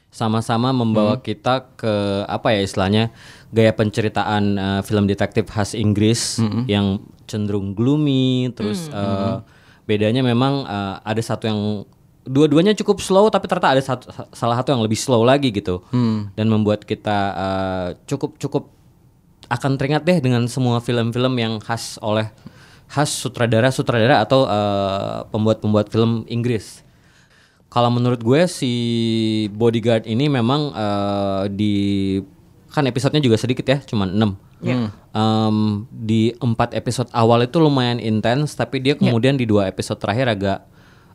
sama-sama 0.09 0.73
membawa 0.73 1.21
kita 1.21 1.69
ke 1.77 2.25
apa 2.25 2.57
ya 2.57 2.65
istilahnya 2.65 3.13
gaya 3.49 3.73
penceritaan 3.73 4.45
eh, 4.57 4.81
film 4.85 5.09
detektif 5.09 5.49
khas 5.49 5.73
Inggris 5.73 6.37
yang 6.69 7.01
cenderung 7.25 7.73
gloomy 7.73 8.53
terus 8.53 8.89
eh, 8.93 9.37
bedanya 9.89 10.21
memang 10.21 10.69
eh, 10.69 10.95
ada 11.05 11.23
satu 11.25 11.45
yang 11.49 11.61
dua-duanya 12.29 12.77
cukup 12.77 13.01
slow 13.01 13.33
tapi 13.33 13.49
ternyata 13.49 13.73
ada 13.73 13.83
satu, 13.83 14.05
salah 14.37 14.61
satu 14.61 14.77
yang 14.77 14.85
lebih 14.85 15.01
slow 15.01 15.25
lagi 15.25 15.49
gitu. 15.49 15.81
Dan 16.37 16.47
membuat 16.53 16.85
kita 16.85 17.19
eh, 17.33 17.89
cukup 18.05 18.37
cukup 18.37 18.69
akan 19.49 19.81
teringat 19.81 20.05
deh 20.05 20.21
dengan 20.21 20.45
semua 20.45 20.77
film-film 20.85 21.33
yang 21.41 21.57
khas 21.57 21.97
oleh 22.05 22.29
khas 22.89 23.09
sutradara-sutradara 23.09 24.21
atau 24.21 24.45
eh, 24.45 25.25
pembuat-pembuat 25.33 25.89
film 25.89 26.29
Inggris. 26.29 26.85
Kalau 27.69 27.93
menurut 27.93 28.21
gue 28.21 28.49
si 28.49 28.73
Bodyguard 29.53 30.05
ini 30.05 30.29
memang 30.29 30.73
eh, 30.77 31.45
di 31.49 31.75
kan 32.69 32.85
episodenya 32.85 33.21
juga 33.21 33.37
sedikit 33.37 33.65
ya, 33.65 33.79
cuma 33.83 34.05
6. 34.05 34.37
Em, 35.15 35.57
di 35.89 36.35
empat 36.37 36.75
episode 36.75 37.09
awal 37.11 37.45
itu 37.45 37.57
lumayan 37.59 37.97
intens, 37.99 38.53
tapi 38.53 38.79
dia 38.79 38.95
kemudian 38.95 39.35
di 39.35 39.47
dua 39.47 39.67
episode 39.67 39.97
terakhir 39.97 40.29
agak 40.29 40.59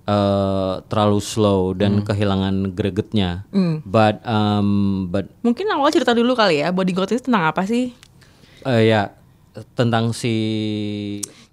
eh, 0.04 0.74
terlalu 0.88 1.20
slow 1.20 1.72
dan 1.76 2.02
kehilangan 2.04 2.74
gregetnya. 2.74 3.46
But 3.86 4.20
um, 4.26 5.08
but 5.08 5.30
Mungkin 5.46 5.70
awal 5.70 5.94
cerita 5.94 6.12
dulu 6.12 6.34
kali 6.34 6.60
ya, 6.60 6.74
Bodyguard 6.74 7.14
itu 7.14 7.24
tentang 7.24 7.48
apa 7.48 7.64
sih? 7.64 7.94
eh, 8.64 8.82
ya 8.88 9.12
tentang 9.76 10.16
si 10.16 10.34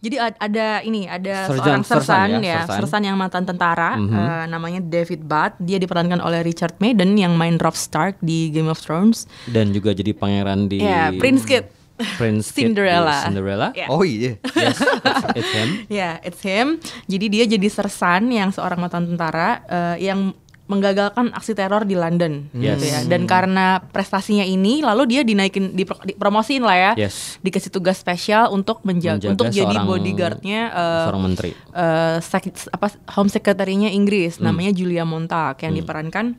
Jadi 0.01 0.17
ad- 0.17 0.39
ada 0.39 0.81
ini 0.81 1.05
ada 1.05 1.45
Sersan- 1.45 1.61
seorang 1.61 1.83
sersan, 1.83 2.01
sersan 2.01 2.29
ya, 2.33 2.41
ya, 2.41 2.59
sersan. 2.63 2.79
sersan 2.81 3.03
yang 3.05 3.17
mantan 3.17 3.45
tentara, 3.45 3.95
eh, 3.95 4.45
namanya 4.47 4.81
David 4.81 5.23
Butt. 5.23 5.57
Dia 5.59 5.77
diperankan 5.77 6.19
oleh 6.19 6.41
Richard 6.41 6.73
Madden 6.77 7.15
yang 7.15 7.33
main 7.35 7.55
Robb 7.55 7.75
Stark 7.75 8.17
di 8.19 8.49
Game 8.49 8.67
of 8.67 8.79
Thrones. 8.79 9.29
dan 9.47 9.71
juga 9.71 9.93
jadi 9.93 10.11
pangeran 10.11 10.67
di 10.67 10.81
Ya, 10.81 11.13
Prince 11.13 11.45
Kid. 11.45 11.69
Prince 12.17 12.49
Kid 12.49 12.57
di 12.57 12.63
Cinderella. 12.73 13.21
Cinderella. 13.23 13.69
Ya. 13.73 13.87
Oh 13.87 14.01
iya. 14.01 14.41
Yes, 14.57 14.81
it's, 14.81 15.25
it's 15.37 15.53
him. 15.53 15.69
Ya, 15.93 16.17
it's 16.23 16.41
him. 16.41 16.81
Jadi 17.05 17.27
dia 17.29 17.45
jadi 17.47 17.69
sersan 17.69 18.33
yang 18.33 18.49
seorang 18.49 18.81
mantan 18.81 19.05
tentara 19.05 19.61
eh, 19.69 19.97
yang 20.03 20.33
menggagalkan 20.71 21.35
aksi 21.35 21.53
teror 21.53 21.83
di 21.83 21.93
London, 21.93 22.47
Yes. 22.55 22.79
gitu 22.79 22.85
ya. 22.87 22.99
Dan 23.05 23.27
karena 23.27 23.83
prestasinya 23.83 24.47
ini, 24.47 24.79
lalu 24.81 25.11
dia 25.11 25.23
dinaikin, 25.23 25.75
dipro- 25.75 25.99
dipromosiin 26.01 26.63
lah 26.63 26.77
ya, 26.79 26.93
Yes. 26.97 27.43
dikasih 27.43 27.69
tugas 27.69 27.99
spesial 27.99 28.49
untuk 28.49 28.81
menjaga, 28.81 29.27
Menjaga 29.27 29.35
untuk 29.35 29.47
jadi 29.51 29.77
bodyguardnya 29.83 30.61
eh, 30.71 31.03
seorang 31.05 31.23
menteri. 31.27 31.51
eh, 31.53 32.17
sek- 32.23 32.71
apa 32.71 32.87
Home 33.19 33.27
Secretary-nya 33.29 33.91
Inggris, 33.91 34.39
Hmm. 34.39 34.47
namanya 34.47 34.71
Julia 34.71 35.03
Montag 35.03 35.59
yang 35.59 35.75
diperankan 35.75 36.39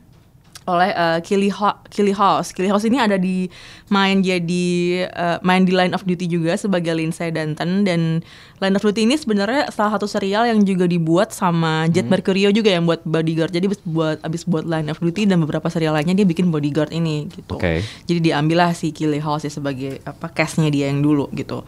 oleh 0.64 0.90
eh, 0.90 1.18
Killy, 1.20 1.50
Ho- 1.50 1.80
Killy 1.86 2.10
House. 2.10 2.50
Killy 2.50 2.66
House 2.66 2.82
ini 2.82 2.96
ada 2.96 3.14
di 3.14 3.50
main 3.88 4.18
jadi 4.18 4.66
eh, 5.04 5.38
main 5.40 5.62
di 5.62 5.70
Line 5.70 5.90
of 5.90 6.02
Duty 6.02 6.26
juga 6.26 6.54
sebagai 6.54 6.92
Lindsay 6.92 7.28
Danton 7.28 7.82
dan 7.82 8.22
Line 8.58 8.74
of 8.74 8.82
Duty 8.82 9.02
ini 9.02 9.14
sebenarnya 9.14 9.68
salah 9.68 9.96
satu 9.96 10.06
serial 10.06 10.46
yang 10.46 10.62
juga 10.62 10.84
dibuat 10.84 11.30
sama 11.30 11.86
Jet 11.86 12.04
Hmm. 12.04 12.14
Mercurio 12.14 12.48
juga 12.48 12.70
yang 12.70 12.84
buat 12.84 13.02
Bodyguard. 13.02 13.50
Jadi 13.50 13.66
abis 13.66 13.80
buat 13.82 14.18
abis 14.20 14.42
buat 14.44 14.62
Line 14.62 14.88
of 14.88 14.98
Duty 14.98 15.24
dan 15.24 15.38
beberapa 15.38 15.66
serial 15.66 15.92
lainnya 15.92 16.14
dia 16.14 16.24
bikin 16.24 16.48
Bodyguard 16.48 16.90
ini 16.90 17.26
gitu. 17.28 17.56
Oke. 17.56 17.82
Jadi 18.04 18.18
diambillah 18.22 18.70
si 18.72 18.90
Killy 18.90 19.18
House 19.18 19.42
ya 19.42 19.50
sebagai 19.50 19.98
apa 20.02 20.28
castnya 20.28 20.68
dia 20.68 20.86
yang 20.86 20.98
dulu 20.98 21.26
gitu. 21.32 21.66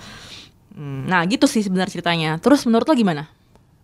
Hmm, 0.71 1.07
Nah 1.07 1.23
gitu 1.25 1.45
sih 1.45 1.61
sebenarnya 1.61 1.93
ceritanya. 1.93 2.31
Terus 2.39 2.63
menurut 2.63 2.85
lo 2.85 2.95
gimana? 2.95 3.27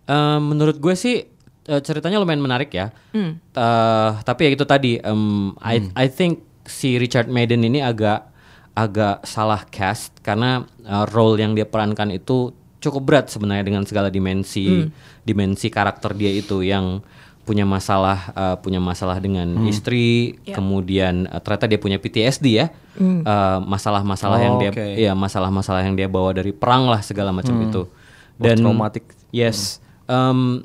Eh, 0.05 0.39
menurut 0.39 0.77
gue 0.77 0.95
sih 0.95 1.23
eh, 1.71 1.81
ceritanya 1.81 2.19
lumayan 2.19 2.43
menarik 2.43 2.71
ya. 2.71 2.91
Hmm. 3.15 3.39
Eh, 3.39 4.11
tapi 4.21 4.41
ya 4.45 4.51
itu 4.51 4.65
tadi, 4.65 4.99
em, 4.99 5.55
I 5.63 5.77
I 5.95 6.07
think 6.11 6.43
si 6.67 6.99
Richard 6.99 7.31
Madden 7.31 7.63
ini 7.63 7.79
agak 7.79 8.27
agak 8.75 9.23
salah 9.23 9.63
cast 9.67 10.19
karena 10.21 10.67
eh, 10.83 11.05
role 11.11 11.39
yang 11.39 11.55
dia 11.55 11.65
perankan 11.65 12.11
itu 12.11 12.51
cukup 12.81 13.03
berat 13.05 13.27
sebenarnya 13.29 13.61
dengan 13.63 13.85
segala 13.85 14.09
dimensi 14.09 14.89
dimensi 15.21 15.69
karakter 15.69 16.17
dia 16.17 16.33
itu 16.33 16.65
yang 16.65 17.05
punya 17.45 17.67
masalah 17.67 18.31
eh, 18.31 18.57
punya 18.63 18.79
masalah 18.79 19.19
dengan 19.19 19.67
istri, 19.67 20.39
Ya. 20.47 20.55
kemudian 20.55 21.27
eh, 21.27 21.41
ternyata 21.43 21.67
dia 21.67 21.77
punya 21.77 21.99
PTSD 21.99 22.47
ya, 22.47 22.67
Eh, 23.01 23.59
masalah-masalah 23.65 24.39
yang 24.39 24.55
dia 24.59 24.71
Oke. 24.71 24.87
ya 24.97 25.13
masalah-masalah 25.15 25.83
yang 25.83 25.97
dia 25.97 26.07
bawa 26.07 26.31
dari 26.33 26.53
perang 26.53 26.87
lah 26.87 27.01
segala 27.03 27.33
macam 27.33 27.57
itu 27.61 27.85
dan 28.39 28.57
traumatic. 28.57 29.05
Yes. 29.31 29.81
Em, 30.07 30.65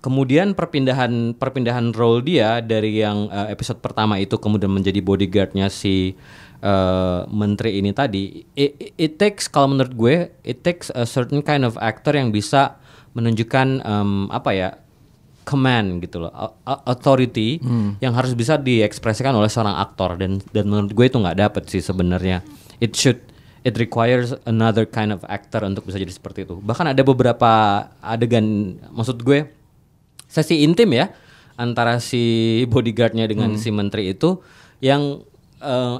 kemudian 0.00 0.52
perpindahan 0.52 1.36
perpindahan 1.36 1.92
role 1.92 2.20
dia 2.20 2.60
dari 2.60 2.98
yang 2.98 3.28
eh, 3.28 3.52
episode 3.52 3.78
pertama 3.78 4.16
itu 4.16 4.36
kemudian 4.36 4.72
menjadi 4.72 5.00
bodyguardnya 5.00 5.68
si 5.68 6.16
eh, 6.60 7.20
menteri 7.28 7.78
ini 7.78 7.92
tadi. 7.92 8.44
It, 8.52 8.96
it- 8.96 9.16
takes 9.16 9.46
kalau 9.46 9.76
menurut 9.76 9.92
gue, 9.92 10.16
it 10.42 10.60
takes 10.60 10.88
a 10.90 11.04
certain 11.04 11.40
kind 11.40 11.62
of 11.62 11.76
actor 11.76 12.12
yang 12.12 12.32
bisa 12.32 12.80
menunjukkan 13.12 13.82
em, 13.82 14.10
apa 14.30 14.50
ya 14.52 14.68
command 15.42 15.98
gitu 15.98 16.22
loh, 16.22 16.30
authority 16.86 17.58
yang 17.98 18.14
harus 18.14 18.32
bisa 18.32 18.54
diekspresikan 18.54 19.34
oleh 19.34 19.50
seorang 19.50 19.76
aktor 19.76 20.14
dan 20.14 20.38
dan 20.54 20.70
menurut 20.70 20.94
gue 20.94 21.06
itu 21.10 21.18
nggak 21.18 21.36
dapet 21.36 21.62
sih 21.66 21.82
sebenarnya. 21.82 22.40
It 22.78 22.94
should 22.94 23.18
it 23.60 23.74
requires 23.76 24.30
another 24.46 24.86
kind 24.86 25.10
of 25.10 25.20
actor 25.26 25.66
untuk 25.66 25.84
bisa 25.84 25.98
jadi 25.98 26.12
seperti 26.12 26.46
itu. 26.46 26.56
Bahkan 26.62 26.94
ada 26.94 27.02
beberapa 27.02 27.50
adegan, 27.98 28.78
maksud 28.94 29.20
gue 29.20 29.50
sesi 30.30 30.62
intim 30.62 30.94
ya 30.94 31.10
antara 31.58 31.98
si 31.98 32.62
bodyguardnya 32.70 33.26
dengan 33.26 33.58
si 33.58 33.68
menteri 33.74 34.14
itu 34.14 34.38
yang 34.78 35.20
eh, 35.60 35.98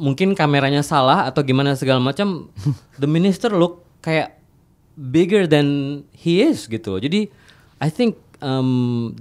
mungkin 0.00 0.32
kameranya 0.32 0.80
salah 0.80 1.28
atau 1.28 1.44
gimana 1.44 1.76
segala 1.76 2.00
macam. 2.00 2.48
the 3.02 3.06
minister 3.06 3.52
look 3.52 3.84
kayak 4.00 4.40
bigger 4.96 5.44
than 5.44 6.00
he 6.16 6.40
is 6.40 6.64
gitu. 6.66 6.96
Jadi 6.98 7.28
I 7.78 7.88
think 7.92 8.18
um, 8.42 9.14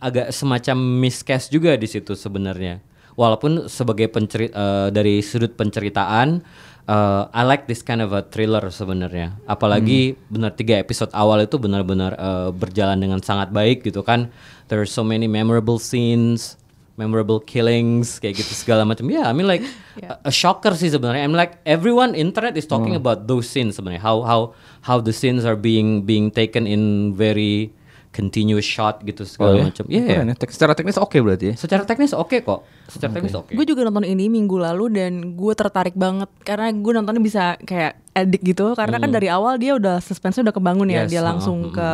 agak 0.00 0.32
semacam 0.32 1.04
miscast 1.04 1.52
juga 1.52 1.76
di 1.76 1.84
situ 1.84 2.16
sebenarnya. 2.16 2.80
Walaupun 3.18 3.68
sebagai 3.68 4.08
penceri 4.08 4.48
eh, 4.48 4.88
dari 4.88 5.20
sudut 5.20 5.52
penceritaan 5.52 6.40
eh, 6.88 7.22
I 7.28 7.42
like 7.44 7.66
this 7.66 7.82
kind 7.82 8.00
of 8.00 8.14
a 8.14 8.22
thriller 8.22 8.62
sebenarnya. 8.70 9.36
Apalagi 9.44 10.16
benar 10.30 10.54
tiga 10.54 10.78
episode 10.78 11.10
awal 11.12 11.44
itu 11.44 11.56
benar-benar 11.60 12.12
eh, 12.16 12.50
berjalan 12.54 13.00
dengan 13.00 13.20
sangat 13.20 13.50
baik 13.50 13.84
gitu 13.84 14.00
kan. 14.06 14.32
There 14.70 14.78
are 14.78 14.88
so 14.88 15.02
many 15.02 15.26
memorable 15.26 15.82
scenes, 15.82 16.60
memorable 17.00 17.40
killings 17.40 18.20
kayak 18.20 18.38
gitu 18.44 18.52
segala 18.52 18.84
macam. 18.84 19.08
Ya, 19.08 19.26
I 19.26 19.32
mean 19.32 19.48
like 19.48 19.64
a, 20.04 20.28
a 20.28 20.32
shocker 20.32 20.76
sih 20.76 20.92
sebenarnya. 20.92 21.24
I'm 21.24 21.34
like 21.34 21.56
everyone 21.64 22.12
internet 22.12 22.54
is 22.60 22.68
talking 22.68 22.92
about 22.92 23.24
those 23.24 23.48
scenes 23.48 23.80
sebenarnya. 23.80 24.04
How 24.04 24.20
how 24.22 24.40
how 24.84 25.00
the 25.00 25.16
scenes 25.16 25.48
are 25.48 25.56
being 25.56 26.04
being 26.04 26.28
taken 26.28 26.68
in 26.68 27.16
very 27.16 27.72
continuous 28.20 28.62
shot 28.62 29.00
gitu 29.00 29.24
segala 29.24 29.56
ya? 29.56 29.64
macam. 29.64 29.84
Iya. 29.86 30.04
Keren 30.04 30.26
ya. 30.26 30.34
Tek- 30.36 30.52
Secara 30.52 30.72
teknis 30.74 30.96
oke 30.96 31.16
berarti 31.18 31.44
ya. 31.46 31.54
Secara 31.56 31.82
teknis 31.82 32.12
oke 32.12 32.36
kok. 32.38 32.60
Secara 32.86 33.10
teknis 33.10 33.32
oke. 33.32 33.50
Gue 33.50 33.64
juga 33.64 33.80
nonton 33.82 34.04
ini 34.04 34.28
minggu 34.28 34.56
lalu 34.56 34.92
dan 34.92 35.12
gue 35.32 35.52
tertarik 35.52 35.94
banget 35.94 36.28
karena 36.40 36.68
gue 36.68 36.92
nontonnya 36.92 37.18
bisa 37.18 37.56
kayak 37.58 37.96
edik 38.12 38.42
gitu 38.44 38.74
karena 38.74 38.98
kan 38.98 39.08
dari 39.08 39.26
awal 39.26 39.54
dia 39.54 39.72
udah 39.72 39.98
suspense 39.98 40.36
udah 40.36 40.50
kebangun 40.50 40.86
ya 40.86 41.00
Yes, 41.00 41.08
dia 41.08 41.22
langsung 41.22 41.70
ke 41.70 41.88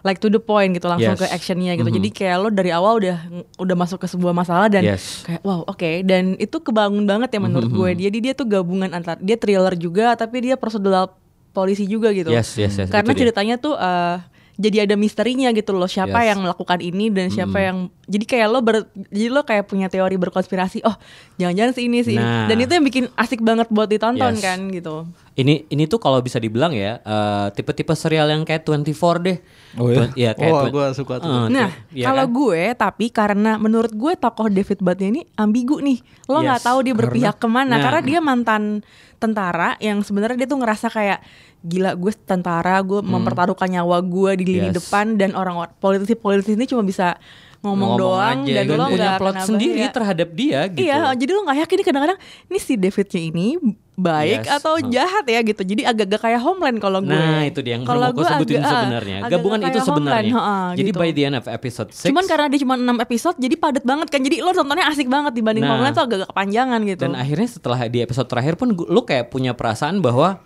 like 0.00 0.16
to 0.16 0.28
the 0.28 0.38
point 0.38 0.70
gitu 0.70 0.86
langsung 0.86 1.12
Yes. 1.12 1.20
ke 1.20 1.26
actionnya 1.28 1.74
gitu 1.74 1.90
jadi 1.90 2.08
kayak 2.08 2.36
lo 2.38 2.48
dari 2.48 2.70
awal 2.70 2.96
udah 2.96 3.16
udah 3.58 3.76
masuk 3.76 3.98
ke 3.98 4.06
sebuah 4.06 4.30
masalah 4.32 4.70
dan 4.70 4.86
Yes. 4.86 5.26
kayak 5.26 5.42
wow 5.42 5.66
oke 5.66 5.82
dan 6.02 6.38
itu 6.38 6.56
kebangun 6.56 7.02
banget 7.04 7.34
ya 7.34 7.40
menurut 7.42 7.68
gue 7.68 7.90
jadi 8.00 8.18
dia 8.22 8.32
tuh 8.32 8.46
gabungan 8.46 8.86
antar 8.88 9.18
dia 9.18 9.34
thriller 9.34 9.74
juga 9.74 10.14
tapi 10.14 10.40
dia 10.40 10.54
prosedural 10.54 11.10
polisi 11.50 11.84
juga 11.84 12.14
gitu 12.14 12.30
Yes, 12.30 12.54
yes, 12.54 12.78
yes, 12.78 12.86
karena 12.86 13.02
itu 13.04 13.12
dia. 13.12 13.22
ceritanya 13.26 13.54
tuh 13.58 13.74
eh, 13.74 14.16
jadi 14.58 14.84
ada 14.84 14.94
misterinya 14.94 15.48
gitu 15.50 15.70
loh 15.70 15.86
siapa 15.86 16.18
Yes. 16.18 16.34
yang 16.34 16.38
melakukan 16.42 16.82
ini 16.82 17.08
dan 17.08 17.30
siapa 17.30 17.62
yang 17.62 17.76
jadi 18.04 18.24
kayak 18.26 18.46
lo 18.48 18.58
ber, 18.58 18.76
jadi 19.08 19.30
lo 19.30 19.42
kayak 19.42 19.64
punya 19.64 19.86
teori 19.86 20.18
berkonspirasi 20.18 20.82
oh 20.82 20.98
jangan-jangan 21.36 21.72
si 21.72 21.80
ini 21.86 21.98
sih 22.02 22.18
Nah. 22.18 22.50
dan 22.50 22.58
itu 22.58 22.72
yang 22.72 22.82
bikin 22.82 23.04
asik 23.14 23.38
banget 23.38 23.70
buat 23.70 23.86
ditonton 23.86 24.34
Yes. 24.34 24.42
kan 24.42 24.58
gitu 24.68 25.06
Ini 25.38 25.70
ini 25.70 25.86
tuh 25.86 25.96
kalau 25.96 26.18
bisa 26.18 26.36
dibilang 26.36 26.74
ya 26.74 26.98
eh, 26.98 27.46
tipe-tipe 27.54 27.94
serial 27.94 28.26
yang 28.26 28.42
kayak 28.42 28.66
24 28.66 28.90
deh. 29.22 29.38
Oh 29.78 29.86
ya? 29.86 30.10
Iya 30.12 30.30
kayak 30.34 30.50
Wah, 30.50 30.62
twen- 30.66 30.74
gua 30.74 30.86
suka 30.90 31.14
tuh. 31.16 31.30
Eh, 31.30 31.46
Nah, 31.48 31.70
iya 31.90 32.04
kalau 32.04 32.26
kan? 32.26 32.34
gue 32.34 32.62
tapi 32.74 33.06
karena 33.08 33.54
menurut 33.54 33.92
gue 33.92 34.12
tokoh 34.14 34.48
David 34.48 34.78
Batnya 34.80 35.08
ini 35.08 35.22
ambigu 35.34 35.78
nih. 35.78 36.02
Lo 36.26 36.42
nggak 36.42 36.58
Yes, 36.58 36.66
tahu 36.66 36.78
dia 36.82 36.94
berpihak 36.96 37.36
ke 37.36 37.46
mana 37.46 37.70
Nah. 37.70 37.80
karena 37.80 38.00
dia 38.02 38.18
mantan 38.18 38.82
tentara 39.16 39.78
yang 39.78 40.02
sebenarnya 40.02 40.36
dia 40.36 40.48
tuh 40.48 40.58
ngerasa 40.58 40.86
kayak 40.88 41.22
gila 41.60 41.94
gue 41.94 42.12
tentara, 42.20 42.78
gue 42.80 42.98
mempertaruhkan 43.00 43.66
nyawa 43.68 43.98
gue 44.00 44.30
di 44.36 44.44
lini 44.48 44.58
Hmm. 44.64 44.70
Yes. 44.72 44.78
depan 44.80 45.06
dan 45.14 45.30
orang 45.32 45.54
politisi-politisi 45.76 46.54
ini 46.54 46.66
cuma 46.66 46.82
bisa 46.82 47.14
ngomong, 47.58 47.92
doang 47.96 48.38
aja 48.40 48.52
dan 48.54 48.64
gitu. 48.64 48.74
lo 48.74 48.84
punya 48.86 49.10
plot 49.16 49.36
sendiri 49.42 49.80
bahaya. 49.80 49.90
terhadap 49.90 50.28
dia 50.30 50.60
gitu. 50.68 50.78
Iya, 50.80 51.10
jadi 51.12 51.30
lo 51.32 51.40
nggak 51.42 51.58
yakin 51.58 51.74
nih 51.74 51.86
kadang-kadang 51.86 52.18
ini 52.46 52.58
si 52.58 52.72
Davidnya 52.74 53.20
ini 53.24 53.46
baik 53.92 54.40
Yes. 54.40 54.62
atau 54.62 54.78
jahat 54.80 55.26
ya 55.26 55.42
gitu. 55.42 55.62
Jadi 55.64 55.82
agak-agak 55.82 56.20
kayak 56.22 56.38
Homeland 56.38 56.78
kalau 56.78 57.02
gue. 57.02 57.10
Nah 57.10 57.42
itu 57.42 57.58
dia 57.58 57.74
yang 57.74 57.82
Kalau 57.82 57.98
mau 58.04 58.14
gue 58.14 58.22
sebutin 58.24 58.62
agak- 58.62 58.70
sebenarnya. 58.78 59.16
Gabungan 59.26 59.58
itu 59.60 59.78
sebenarnya. 59.80 60.32
Homeland, 60.32 60.54
ha-ha, 60.54 60.76
Jadi 60.76 60.86
gitu. 60.86 60.98
by 60.98 61.10
the 61.10 61.22
end 61.24 61.34
of 61.34 61.44
episode 61.44 61.90
6 61.90 62.06
Cuman 62.06 62.24
karena 62.24 62.46
dia 62.46 62.60
cuma 62.62 62.74
6 62.76 62.94
episode 62.96 63.36
jadi 63.36 63.54
padat 63.54 63.82
banget 63.82 64.06
kan. 64.06 64.20
Jadi 64.22 64.36
lo 64.38 64.50
nontonnya 64.52 64.86
asik 64.86 65.10
banget 65.10 65.32
dibanding 65.34 65.66
Nah. 65.66 65.70
Homeland 65.74 65.92
tuh 65.92 66.04
agak-agak 66.04 66.30
kepanjangan 66.30 66.80
gitu. 66.84 67.00
dan 67.00 67.12
akhirnya 67.12 67.48
setelah 67.50 67.78
di 67.84 67.98
episode 67.98 68.28
terakhir 68.28 68.54
pun 68.54 68.70
lu 68.70 69.02
kayak 69.02 69.28
punya 69.28 69.50
perasaan 69.50 69.98
bahwa 69.98 70.38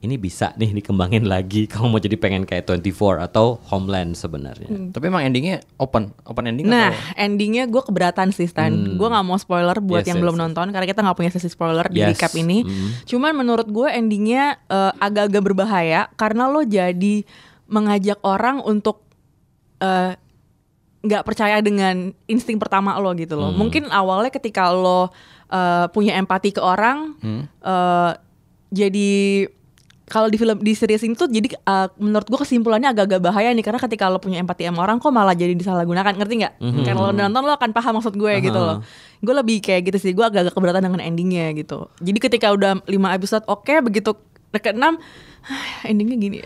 ini 0.00 0.16
bisa 0.16 0.56
nih 0.56 0.72
dikembangin 0.74 1.24
lagi. 1.24 1.64
Kamu 1.70 1.86
mau 1.86 2.00
jadi 2.00 2.16
pengen 2.16 2.44
kayak 2.44 2.64
24 2.64 3.20
atau 3.22 3.60
Homeland 3.68 4.16
sebenarnya. 4.16 4.68
Tapi 4.88 5.04
emang 5.06 5.20
endingnya 5.20 5.60
open, 5.76 6.16
open 6.24 6.44
ending 6.46 6.64
Nah, 6.64 6.88
atau? 6.88 7.20
endingnya 7.20 7.68
gue 7.68 7.78
keberatan 7.78 8.32
sih 8.32 8.44
Stan. 8.44 8.72
Gue 8.72 9.06
nggak 9.06 9.22
mau 9.22 9.36
spoiler 9.36 9.76
buat 9.76 10.00
Hmm. 10.00 10.00
Yes, 10.00 10.08
yang 10.08 10.16
yes, 10.16 10.24
belum 10.24 10.36
yes. 10.36 10.42
nonton 10.42 10.66
karena 10.70 10.86
kita 10.86 11.00
nggak 11.00 11.16
punya 11.16 11.30
sesi 11.30 11.48
spoiler 11.48 11.84
di 11.86 12.00
Yes. 12.00 12.16
recap 12.16 12.32
ini. 12.34 12.64
Mm. 12.64 12.88
Cuman 13.04 13.32
menurut 13.34 13.68
gue 13.68 13.88
endingnya 13.88 14.56
eh, 14.66 14.92
agak-agak 14.96 15.42
berbahaya 15.42 16.08
karena 16.14 16.48
lo 16.48 16.62
jadi 16.62 17.24
mengajak 17.66 18.18
orang 18.22 18.60
untuk 18.60 19.04
eh, 19.78 20.16
nggak 21.00 21.24
percaya 21.24 21.60
dengan 21.60 22.12
insting 22.26 22.56
pertama 22.56 22.96
lo 22.96 23.12
gitu 23.12 23.32
Hmm. 23.32 23.42
loh. 23.42 23.52
Mungkin 23.54 23.88
awalnya 23.88 24.28
ketika 24.30 24.68
lo 24.68 25.12
eh, 25.48 25.86
punya 25.90 26.14
empati 26.14 26.52
ke 26.52 26.62
orang, 26.62 27.18
Hmm. 27.18 27.42
eh, 27.44 28.12
jadi 28.70 29.10
kalau 30.10 30.26
di 30.26 30.34
film 30.34 30.58
di 30.58 30.74
series 30.74 31.06
ini 31.06 31.14
tuh 31.14 31.30
jadi 31.30 31.54
uh, 31.70 31.86
menurut 32.02 32.26
gua 32.26 32.42
kesimpulannya 32.42 32.90
agak-agak 32.90 33.22
bahaya 33.22 33.54
nih 33.54 33.62
karena 33.62 33.78
ketika 33.78 34.10
lo 34.10 34.18
punya 34.18 34.42
empati 34.42 34.66
sama 34.66 34.82
orang 34.82 34.98
kok 34.98 35.14
malah 35.14 35.38
jadi 35.38 35.54
disalahgunakan 35.54 36.18
ngerti 36.18 36.34
nggak? 36.42 36.54
Mhm. 36.58 36.82
Karena 36.82 36.98
lo 36.98 37.10
nonton 37.14 37.42
lo 37.46 37.54
akan 37.54 37.70
paham 37.70 38.02
maksud 38.02 38.18
gue 38.18 38.34
gitu 38.42 38.58
loh. 38.58 38.82
Gue 39.22 39.34
lebih 39.38 39.62
kayak 39.62 39.86
gitu 39.86 39.98
sih. 40.02 40.10
Gue 40.10 40.26
agak-agak 40.26 40.58
keberatan 40.58 40.82
dengan 40.90 40.98
endingnya 40.98 41.54
gitu. 41.54 41.86
Jadi 42.02 42.18
ketika 42.18 42.50
udah 42.50 42.82
5 42.82 42.90
episode 42.90 43.44
oke 43.46 43.70
begitu 43.86 44.10
ke 44.50 44.74
6 44.74 44.82
endingnya 45.94 46.16
gini. 46.18 46.38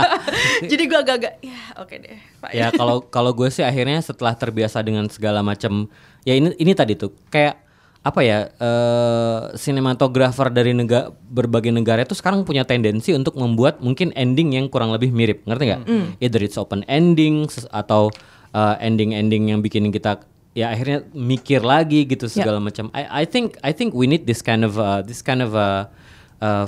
jadi 0.70 0.82
gue 0.82 0.98
agak-agak 0.98 1.32
ya 1.38 1.60
oke 1.78 1.94
deh. 2.02 2.18
Pak. 2.42 2.50
ya 2.50 2.74
kalau 2.74 3.06
kalau 3.06 3.30
gue 3.30 3.46
sih 3.54 3.62
akhirnya 3.62 4.02
setelah 4.02 4.34
terbiasa 4.34 4.82
dengan 4.82 5.06
segala 5.06 5.46
macam 5.46 5.86
ya 6.26 6.34
ini 6.34 6.50
ini 6.58 6.74
tadi 6.74 6.98
tuh 6.98 7.14
kayak 7.30 7.67
apa 7.98 8.20
ya 8.24 8.38
eh 8.56 9.40
sinematografer 9.58 10.48
dari 10.48 10.72
negara 10.72 11.10
berbagai 11.10 11.74
negara 11.74 12.06
itu 12.06 12.14
sekarang 12.14 12.46
punya 12.46 12.62
tendensi 12.64 13.12
untuk 13.12 13.34
membuat 13.36 13.82
mungkin 13.82 14.14
ending 14.14 14.54
yang 14.54 14.70
kurang 14.70 14.94
lebih 14.94 15.10
mirip. 15.12 15.44
Ngerti 15.44 15.64
nggak? 15.68 15.82
Either 16.22 16.40
it's 16.40 16.56
open 16.56 16.86
ending 16.88 17.44
atau 17.74 18.08
eh, 18.54 18.76
ending-ending 18.80 19.52
yang 19.52 19.60
bikin 19.60 19.90
kita 19.92 20.22
ya 20.56 20.74
akhirnya 20.74 21.04
mikir 21.14 21.60
lagi 21.62 22.08
gitu 22.08 22.26
segala 22.26 22.58
macam. 22.58 22.90
I 22.96 23.22
I 23.22 23.24
think 23.28 23.60
I 23.62 23.70
think 23.70 23.92
we 23.94 24.10
need 24.10 24.24
this 24.24 24.42
kind 24.42 24.66
of 24.66 24.74
uh, 24.80 25.04
this 25.04 25.22
kind 25.22 25.44
of 25.44 25.54
uh, 25.54 25.86
uh, 26.42 26.66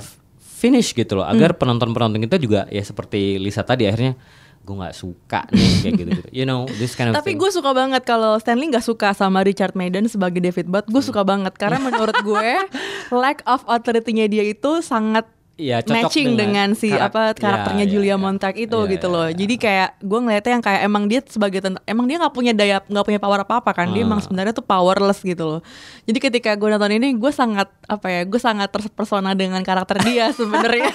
finish 0.61 0.93
gitu 0.93 1.17
loh 1.17 1.25
agar 1.25 1.57
penonton-penonton 1.57 2.21
kita 2.29 2.37
juga 2.37 2.69
ya 2.69 2.85
seperti 2.85 3.41
Lisa 3.41 3.65
tadi 3.65 3.89
akhirnya 3.89 4.13
gue 4.61 4.75
nggak 4.77 4.93
suka 4.93 5.49
nih 5.49 5.69
kayak 5.81 5.93
gitu 6.05 6.09
gitu 6.21 6.29
you 6.29 6.45
know 6.45 6.69
this 6.77 6.93
kind 6.93 7.09
of 7.09 7.17
Tapi 7.17 7.33
gue 7.33 7.49
suka 7.49 7.73
banget 7.73 8.05
kalau 8.05 8.37
Stanley 8.37 8.69
nggak 8.69 8.85
suka 8.85 9.11
sama 9.17 9.41
Richard 9.41 9.73
Madden 9.73 10.05
sebagai 10.07 10.39
David 10.43 10.67
Butt, 10.69 10.85
gue 10.89 11.03
suka 11.03 11.25
banget. 11.25 11.53
Karena 11.57 11.79
menurut 11.81 12.15
gue 12.21 12.49
lack 13.23 13.41
of 13.49 13.65
authority-nya 13.67 14.29
dia 14.29 14.43
itu 14.45 14.81
sangat 14.83 15.27
Iya, 15.53 15.77
cocok 15.79 15.93
matching 16.09 16.29
dengan, 16.33 16.73
dengan 16.73 16.79
si 16.79 16.89
karak- 16.89 17.11
apa 17.11 17.21
karakternya 17.35 17.85
ya, 17.85 17.89
ya, 17.89 17.93
Julia 17.93 18.09
ya. 18.09 18.15
Montag 18.17 18.55
itu 18.55 18.73
Ya, 18.73 18.89
gitu 18.89 19.07
ya, 19.07 19.13
loh. 19.13 19.25
ya. 19.29 19.33
Jadi 19.35 19.55
kayak 19.55 19.89
gue 19.99 20.19
ngeliatnya 20.19 20.51
yang 20.51 20.63
kayak 20.63 20.81
emang 20.81 21.03
dia 21.05 21.19
sebagai 21.23 21.59
tentara, 21.59 21.83
emang 21.85 22.05
dia 22.05 22.17
nggak 22.17 22.33
punya 22.33 22.51
daya 22.51 22.81
nggak 22.81 23.05
punya 23.05 23.19
power 23.19 23.39
apa 23.39 23.53
apa 23.59 23.71
kan. 23.71 23.87
Dia 23.89 24.01
Ah. 24.01 24.07
emang 24.07 24.19
sebenarnya 24.19 24.51
tuh 24.51 24.63
powerless 24.63 25.21
gitu 25.21 25.43
loh. 25.45 25.61
Jadi 26.03 26.17
ketika 26.19 26.55
gue 26.55 26.65
nonton 26.67 26.91
ini 26.91 27.13
gue 27.13 27.31
sangat 27.31 27.69
apa 27.85 28.07
ya 28.09 28.21
gue 28.23 28.37
sangat 28.37 28.69
terpersona 28.69 29.31
dengan 29.31 29.61
karakter 29.61 30.01
dia 30.01 30.33
sebenarnya. 30.39 30.89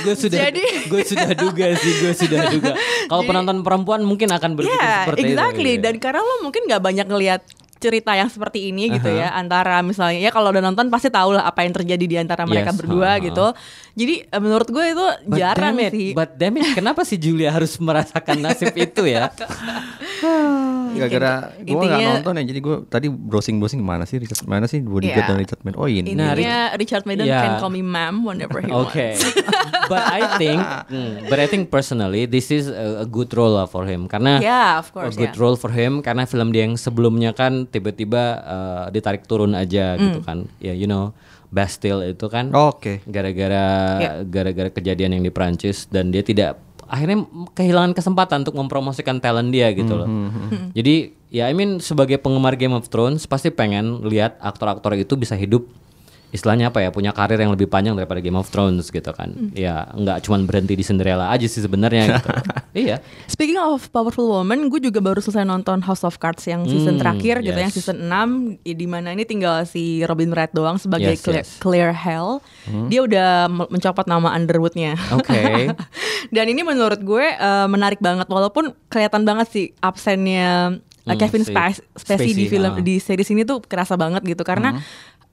gue 0.00 0.14
sudah 0.14 0.40
Jadi- 0.40 0.88
gue 0.88 1.02
sudah 1.02 1.30
duga 1.34 1.66
sih 1.74 1.92
gue 1.98 2.12
sudah 2.14 2.40
duga 2.48 2.72
kalau 3.06 3.22
penonton 3.22 3.60
perempuan 3.60 4.00
mungkin 4.02 4.30
akan 4.30 4.54
berpikir 4.54 4.72
Iya, 4.74 5.04
seperti 5.04 5.20
exactly. 5.28 5.60
itu 5.68 5.72
iya. 5.74 5.82
Dan 5.82 5.94
karena 5.98 6.20
lo 6.20 6.34
mungkin 6.40 6.62
nggak 6.64 6.80
banyak 6.80 7.06
ngelihat 7.06 7.40
cerita 7.82 8.14
yang 8.14 8.30
seperti 8.30 8.70
ini 8.70 8.94
gitu 8.94 9.10
ya 9.10 9.34
antara 9.34 9.82
misalnya 9.82 10.22
ya 10.22 10.30
kalau 10.30 10.54
udah 10.54 10.62
nonton 10.62 10.86
pasti 10.86 11.10
tahu 11.10 11.34
lah 11.34 11.44
apa 11.44 11.66
yang 11.66 11.74
terjadi 11.74 12.04
di 12.06 12.16
antara 12.16 12.46
mereka 12.46 12.70
Yes, 12.70 12.78
berdua 12.78 13.18
uh-huh. 13.18 13.26
gitu. 13.26 13.46
Jadi 13.92 14.14
eh, 14.24 14.40
menurut 14.40 14.68
gue 14.70 14.84
itu 14.88 15.06
But 15.26 15.36
jarang 15.36 15.74
damn 15.74 15.84
it, 15.84 15.92
sih. 15.92 16.08
But 16.14 16.30
damn 16.38 16.56
it, 16.56 16.70
kenapa 16.72 17.02
sih 17.02 17.18
Julia 17.18 17.50
harus 17.50 17.74
merasakan 17.76 18.38
nasib 18.38 18.70
itu 18.72 19.02
ya? 19.04 19.28
Gara-gara 20.92 21.56
gue 21.58 21.72
nggak 21.74 22.00
nonton 22.20 22.32
ya, 22.38 22.44
jadi 22.46 22.60
gue 22.60 22.76
tadi 22.86 23.06
browsing-browsing 23.08 23.80
mana 23.80 24.04
sih 24.04 24.20
Richard 24.20 24.44
mana 24.44 24.68
sih 24.68 24.78
Bodyguard 24.80 25.24
Iya. 25.24 25.30
dan 25.32 25.38
Richard 25.40 25.60
Madden. 25.64 25.78
Oh 25.80 25.88
ini. 25.88 26.12
Nah, 26.12 26.32
Intinya 26.36 26.58
Richard 26.76 27.04
Madden 27.04 27.26
Yeah. 27.26 27.42
can 27.42 27.52
call 27.58 27.72
me 27.72 27.80
ma'am 27.80 28.22
whenever 28.22 28.60
he 28.60 28.68
Okay, 28.68 29.16
wants. 29.16 29.24
but 29.92 30.02
I 30.04 30.36
think, 30.36 30.60
hmm, 30.60 31.12
but 31.26 31.38
I 31.40 31.46
think 31.48 31.68
personally 31.68 32.24
this 32.24 32.52
is 32.52 32.68
a, 32.68 33.02
a 33.02 33.08
good 33.08 33.32
role 33.32 33.56
lah 33.56 33.64
for 33.66 33.88
him 33.88 34.04
karena 34.06 34.36
Yeah, 34.38 34.78
of 34.78 34.92
a 34.92 34.92
course, 34.92 35.16
good 35.16 35.32
yeah. 35.32 35.40
role 35.40 35.56
for 35.56 35.72
him 35.72 36.04
karena 36.04 36.28
film 36.28 36.52
dia 36.52 36.68
yang 36.68 36.76
sebelumnya 36.76 37.32
kan 37.32 37.64
tiba-tiba 37.72 38.22
uh, 38.38 38.84
ditarik 38.88 39.24
turun 39.24 39.52
aja 39.52 39.96
gitu 39.96 40.20
Hmm. 40.20 40.24
kan, 40.24 40.38
ya 40.58 40.70
you 40.70 40.84
know 40.84 41.16
Bastille 41.48 42.04
itu 42.06 42.28
kan 42.28 42.48
Oke. 42.50 43.00
gara-gara 43.04 43.66
Ya. 43.98 44.12
gara-gara 44.22 44.68
kejadian 44.68 45.16
yang 45.16 45.22
di 45.22 45.28
Prancis 45.28 45.84
dan 45.86 46.08
dia 46.08 46.20
tidak 46.20 46.60
akhirnya 46.84 47.24
kehilangan 47.50 47.92
kesempatan 47.92 48.40
untuk 48.42 48.52
mempromosikan 48.54 49.16
talent 49.16 49.48
dia 49.48 49.72
gitu 49.72 49.96
loh. 49.96 50.04
Jadi 50.70 50.94
ya 51.28 51.48
I 51.48 51.56
mean 51.56 51.76
sebagai 51.78 52.16
penggemar 52.16 52.52
Game 52.54 52.72
of 52.72 52.86
Thrones 52.86 53.24
pasti 53.24 53.48
pengen 53.48 54.04
lihat 54.04 54.36
aktor-aktor 54.38 54.92
itu 54.94 55.16
bisa 55.16 55.32
hidup 55.32 55.64
istilahnya 56.32 56.68
apa 56.68 56.80
ya 56.80 56.88
punya 56.88 57.12
karir 57.12 57.36
yang 57.36 57.52
lebih 57.52 57.68
panjang 57.68 57.92
daripada 57.92 58.18
Game 58.18 58.34
of 58.34 58.48
Thrones 58.48 58.88
gitu 58.88 59.12
kan. 59.12 59.52
Ya 59.52 59.84
nggak 59.86 60.24
cuma 60.24 60.40
berhenti 60.40 60.72
di 60.72 60.80
Cinderella 60.80 61.28
aja 61.28 61.44
sih 61.44 61.60
sebenarnya 61.60 62.02
gitu. 62.10 62.28
iya. 62.82 63.04
Speaking 63.26 63.56
of 63.56 63.86
powerful 63.88 64.26
woman, 64.26 64.66
gue 64.66 64.80
juga 64.80 64.98
baru 64.98 65.18
selesai 65.18 65.44
nonton 65.44 65.78
House 65.80 66.02
of 66.02 66.16
Cards 66.16 66.42
yang 66.42 66.64
season 66.64 66.96
Hmm, 66.96 67.02
terakhir 67.02 67.40
gitu, 67.40 67.52
yes. 67.52 67.62
yang 67.62 67.70
season 67.70 67.96
6 68.02 68.58
i- 68.62 68.72
di 68.72 68.86
mana 68.86 69.10
ini 69.10 69.22
tinggal 69.22 69.62
si 69.62 70.00
Robin 70.02 70.28
Wright 70.28 70.50
doang 70.50 70.76
sebagai 70.76 71.12
Yes, 71.12 71.20
Claire, 71.20 71.38
yes. 71.38 71.50
Claire 71.58 71.92
Hell. 71.92 72.40
Dia 72.88 73.00
udah 73.02 73.28
me- 73.46 73.68
mencopot 73.68 74.04
nama 74.04 74.32
Underwoodnya. 74.32 74.96
Oke. 75.12 75.68
Dan 76.34 76.46
ini 76.46 76.62
menurut 76.62 76.98
gue 76.98 77.26
eh, 77.28 77.66
menarik 77.66 77.98
banget 77.98 78.24
walaupun 78.26 78.72
kelihatan 78.88 79.22
banget 79.22 79.46
sih 79.46 79.66
absennya 79.78 80.76
eh, 80.78 80.80
Hmm, 81.04 81.18
Kevin 81.18 81.42
Spacey, 81.42 81.82
Spacey 81.92 82.30
di 82.30 82.46
film 82.46 82.72
ah. 82.72 82.78
di 82.78 82.96
series 82.96 83.26
ini 83.28 83.42
tuh 83.42 83.58
kerasa 83.60 83.94
banget 83.94 84.22
gitu 84.22 84.42
karena 84.42 84.78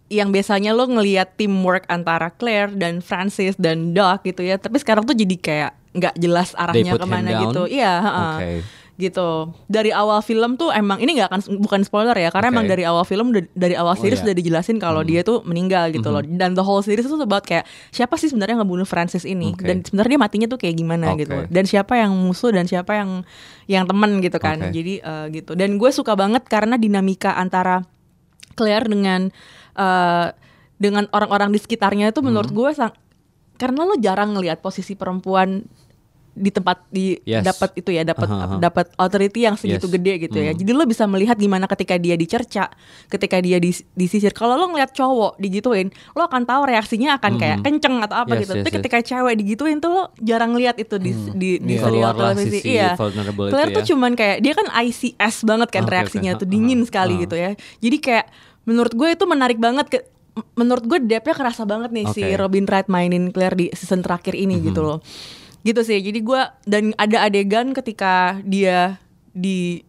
yang 0.09 0.33
biasanya 0.33 0.73
lo 0.73 0.89
ngelihat 0.89 1.37
teamwork 1.37 1.85
antara 1.85 2.33
Claire 2.33 2.73
dan 2.73 2.97
Francis 2.99 3.53
dan 3.55 3.93
Doc 3.93 4.25
gitu 4.25 4.41
ya, 4.41 4.57
tapi 4.57 4.81
sekarang 4.81 5.05
tuh 5.05 5.13
jadi 5.13 5.35
kayak 5.37 5.71
nggak 5.89 6.15
jelas 6.17 6.53
arahnya 6.53 6.97
ke 6.97 7.05
mana 7.05 7.29
gitu. 7.45 7.65
Iya, 7.65 7.93
heeh. 8.01 8.35
Oke. 8.37 8.51
gitu. 8.99 9.55
Dari 9.71 9.95
awal 9.95 10.19
film 10.19 10.59
tuh 10.59 10.75
emang 10.75 10.99
ini 10.99 11.15
nggak 11.15 11.31
akan 11.31 11.41
bukan 11.63 11.87
spoiler 11.87 12.11
ya, 12.19 12.35
karena 12.35 12.51
Oke. 12.51 12.55
emang 12.59 12.65
dari 12.67 12.83
awal 12.83 13.07
film 13.07 13.31
dari 13.55 13.71
awal 13.71 13.95
Oh, 13.95 14.01
series 14.01 14.19
iya. 14.19 14.27
udah 14.27 14.35
dijelasin 14.35 14.75
kalau 14.75 15.07
dia 15.07 15.23
tuh 15.23 15.39
meninggal 15.47 15.87
gitu 15.95 16.11
loh. 16.11 16.19
Dan 16.19 16.51
the 16.51 16.59
whole 16.59 16.83
series 16.83 17.07
itu 17.07 17.15
about 17.15 17.47
kayak 17.47 17.63
siapa 17.95 18.19
sih 18.19 18.27
sebenarnya 18.27 18.59
yang 18.59 18.67
ngebunuh 18.67 18.83
Francis 18.83 19.23
ini 19.23 19.55
Oke. 19.55 19.63
dan 19.63 19.87
sebenarnya 19.87 20.19
dia 20.19 20.21
matinya 20.27 20.47
tuh 20.51 20.59
kayak 20.59 20.75
gimana 20.75 21.15
Oke. 21.15 21.23
gitu. 21.23 21.37
Dan 21.47 21.63
siapa 21.63 21.95
yang 21.95 22.11
musuh 22.11 22.51
dan 22.51 22.67
siapa 22.67 22.91
yang 22.99 23.23
yang 23.71 23.87
teman 23.87 24.19
gitu 24.19 24.35
kan. 24.35 24.67
Oke. 24.67 24.75
Jadi 24.75 24.93
eh, 24.99 25.25
gitu. 25.31 25.55
Dan 25.55 25.79
gue 25.79 25.91
suka 25.95 26.19
banget 26.19 26.43
karena 26.51 26.75
dinamika 26.75 27.39
antara 27.39 27.87
Claire 28.59 28.91
dengan 28.91 29.31
eh, 29.71 30.27
dengan 30.75 31.05
orang-orang 31.09 31.51
di 31.51 31.59
sekitarnya 31.59 32.09
itu 32.09 32.19
Hmm. 32.19 32.31
menurut 32.31 32.49
gue 32.49 32.69
sang- 32.71 32.95
karena 33.53 33.83
lo 33.83 33.95
jarang 33.95 34.31
ngelihat 34.31 34.59
posisi 34.59 34.95
perempuan 34.95 35.67
di 36.31 36.47
tempat 36.47 36.87
di 36.87 37.19
Yes. 37.19 37.43
dapat 37.43 37.75
itu 37.75 37.91
ya 37.91 38.07
dapat 38.07 38.23
Aha, 38.23 38.37
aha. 38.39 38.55
dapat 38.57 38.87
authority 38.95 39.43
yang 39.43 39.59
segitu 39.59 39.83
Yes. 39.83 39.93
gede 39.93 40.13
gitu 40.21 40.37
ya 40.39 40.51
Hmm. 40.51 40.59
jadi 40.63 40.71
lo 40.71 40.87
bisa 40.87 41.03
melihat 41.03 41.35
gimana 41.35 41.67
ketika 41.67 41.99
dia 41.99 42.15
dicerca 42.15 42.71
ketika 43.09 43.43
dia 43.43 43.59
dis- 43.59 43.83
disisir 43.91 44.31
kalau 44.31 44.55
lo 44.55 44.71
ngeliat 44.71 44.95
cowok 44.95 45.35
digituin 45.35 45.91
lo 46.13 46.23
akan 46.23 46.47
tahu 46.47 46.63
reaksinya 46.63 47.19
akan 47.19 47.35
kayak 47.35 47.59
kenceng 47.59 47.99
atau 47.99 48.15
apa 48.15 48.29
Hmm. 48.29 48.31
Yes, 48.31 48.39
gitu 48.39 48.51
yes, 48.53 48.59
tapi 48.61 48.69
yes. 48.69 48.77
ketika 48.79 48.97
cewek 49.03 49.33
digituin 49.35 49.77
tuh 49.77 49.91
lo 49.91 50.03
jarang 50.17 50.55
lihat 50.55 50.79
itu 50.79 50.95
di 50.95 51.11
di, 51.33 51.49
di 51.59 51.73
Iya. 51.75 51.83
serial 51.83 52.11
televisi 52.13 52.59
iya 52.63 52.89
Claire 52.95 53.69
tuh 53.69 53.83
ya. 53.83 53.87
cuman 53.89 54.11
kayak 54.13 54.37
dia 54.39 54.53
kan 54.53 54.67
ICS 54.71 55.35
banget 55.43 55.69
kan 55.69 55.83
Oke, 55.83 55.91
reaksinya 55.91 56.31
oke. 56.33 56.39
tuh 56.39 56.47
dingin 56.47 56.79
ha, 56.79 56.87
sekali 56.87 57.13
ha. 57.13 57.21
gitu 57.21 57.35
ya 57.35 57.51
jadi 57.79 57.97
kayak 57.99 58.25
menurut 58.63 58.91
gue 58.91 59.09
itu 59.09 59.23
menarik 59.23 59.57
banget 59.57 59.87
ke 59.87 59.99
menurut 60.55 60.83
gue 60.83 60.99
depthnya 61.01 61.35
kerasa 61.35 61.63
banget 61.63 61.91
nih 61.91 62.05
si 62.09 62.21
Oke. 62.21 62.31
Mhm. 62.31 62.39
Robin 62.39 62.65
Wright 62.65 62.87
mainin 62.87 63.25
Claire 63.29 63.53
di 63.53 63.67
season 63.71 63.99
terakhir 63.99 64.33
ini 64.33 64.59
gitu 64.61 64.79
loh 64.79 64.99
gitu 65.59 65.83
sih 65.83 65.99
jadi 65.99 66.15
gue 66.15 66.41
dan 66.63 66.95
ada 66.95 67.27
adegan 67.27 67.71
ketika 67.71 68.39
dia 68.41 68.95
di 69.29 69.83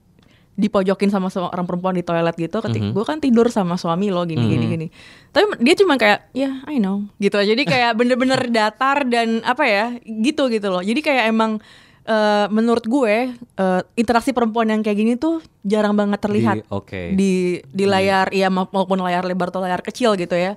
dipojokin 0.52 1.09
sama 1.09 1.30
seorang 1.30 1.64
perempuan 1.64 1.94
di 1.94 2.02
toilet 2.02 2.35
gitu 2.35 2.61
ketika 2.61 2.85
Mhm. 2.85 2.92
gue 2.92 3.04
kan 3.06 3.16
tidur 3.16 3.48
sama 3.48 3.78
suami 3.78 4.11
lo 4.11 4.26
gini 4.26 4.44
gini 4.44 4.64
gini 4.66 4.87
tapi 5.30 5.56
dia 5.59 5.72
cuma 5.74 5.96
kayak 5.96 6.28
ya 6.33 6.61
I 6.66 6.76
know 6.76 7.09
gitu 7.16 7.38
jadi 7.38 7.62
kayak 7.62 7.90
bener-bener 7.98 8.50
datar 8.50 9.06
dan 9.06 9.40
apa 9.40 9.64
ya 9.64 9.87
gitu 10.02 10.50
gitu 10.50 10.68
loh 10.68 10.83
jadi 10.83 10.98
kayak 10.98 11.24
emang 11.28 11.62
eh, 12.02 12.46
menurut 12.48 12.84
gue 12.84 13.32
eh, 13.34 13.80
interaksi 13.94 14.30
perempuan 14.30 14.68
yang 14.68 14.80
kayak 14.80 14.96
gini 14.96 15.12
tuh 15.14 15.38
jarang 15.62 15.92
banget 15.92 16.18
terlihat 16.18 16.56
Di- 16.60 16.68
oke. 16.68 17.02
di 17.12 17.32
di 17.64 17.84
layar 17.84 18.30
ya 18.30 18.48
ma- 18.48 18.66
maupun 18.66 18.98
layar 18.98 19.22
lebar 19.22 19.48
atau 19.48 19.60
layar 19.60 19.80
kecil 19.80 20.14
gitu 20.14 20.32
ya 20.32 20.54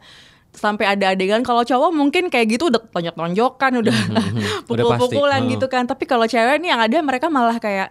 sampai 0.53 0.85
ada 0.85 1.11
adegan 1.11 1.41
kalau 1.41 1.61
cowok 1.61 1.89
mungkin 1.89 2.29
kayak 2.29 2.45
gitu 2.51 2.69
udah 2.69 2.77
tonjok-tonjokan 2.87 3.71
udah 3.81 3.95
Udah 4.69 4.85
pukul-pukulan 4.85 5.41
pasti. 5.41 5.53
gitu 5.57 5.65
kan 5.65 5.83
tapi 5.83 6.05
kalau 6.05 6.23
cewek 6.23 6.61
nih 6.61 6.69
yang 6.69 6.79
ada 6.79 6.97
mereka 7.01 7.25
malah 7.27 7.57
kayak 7.57 7.89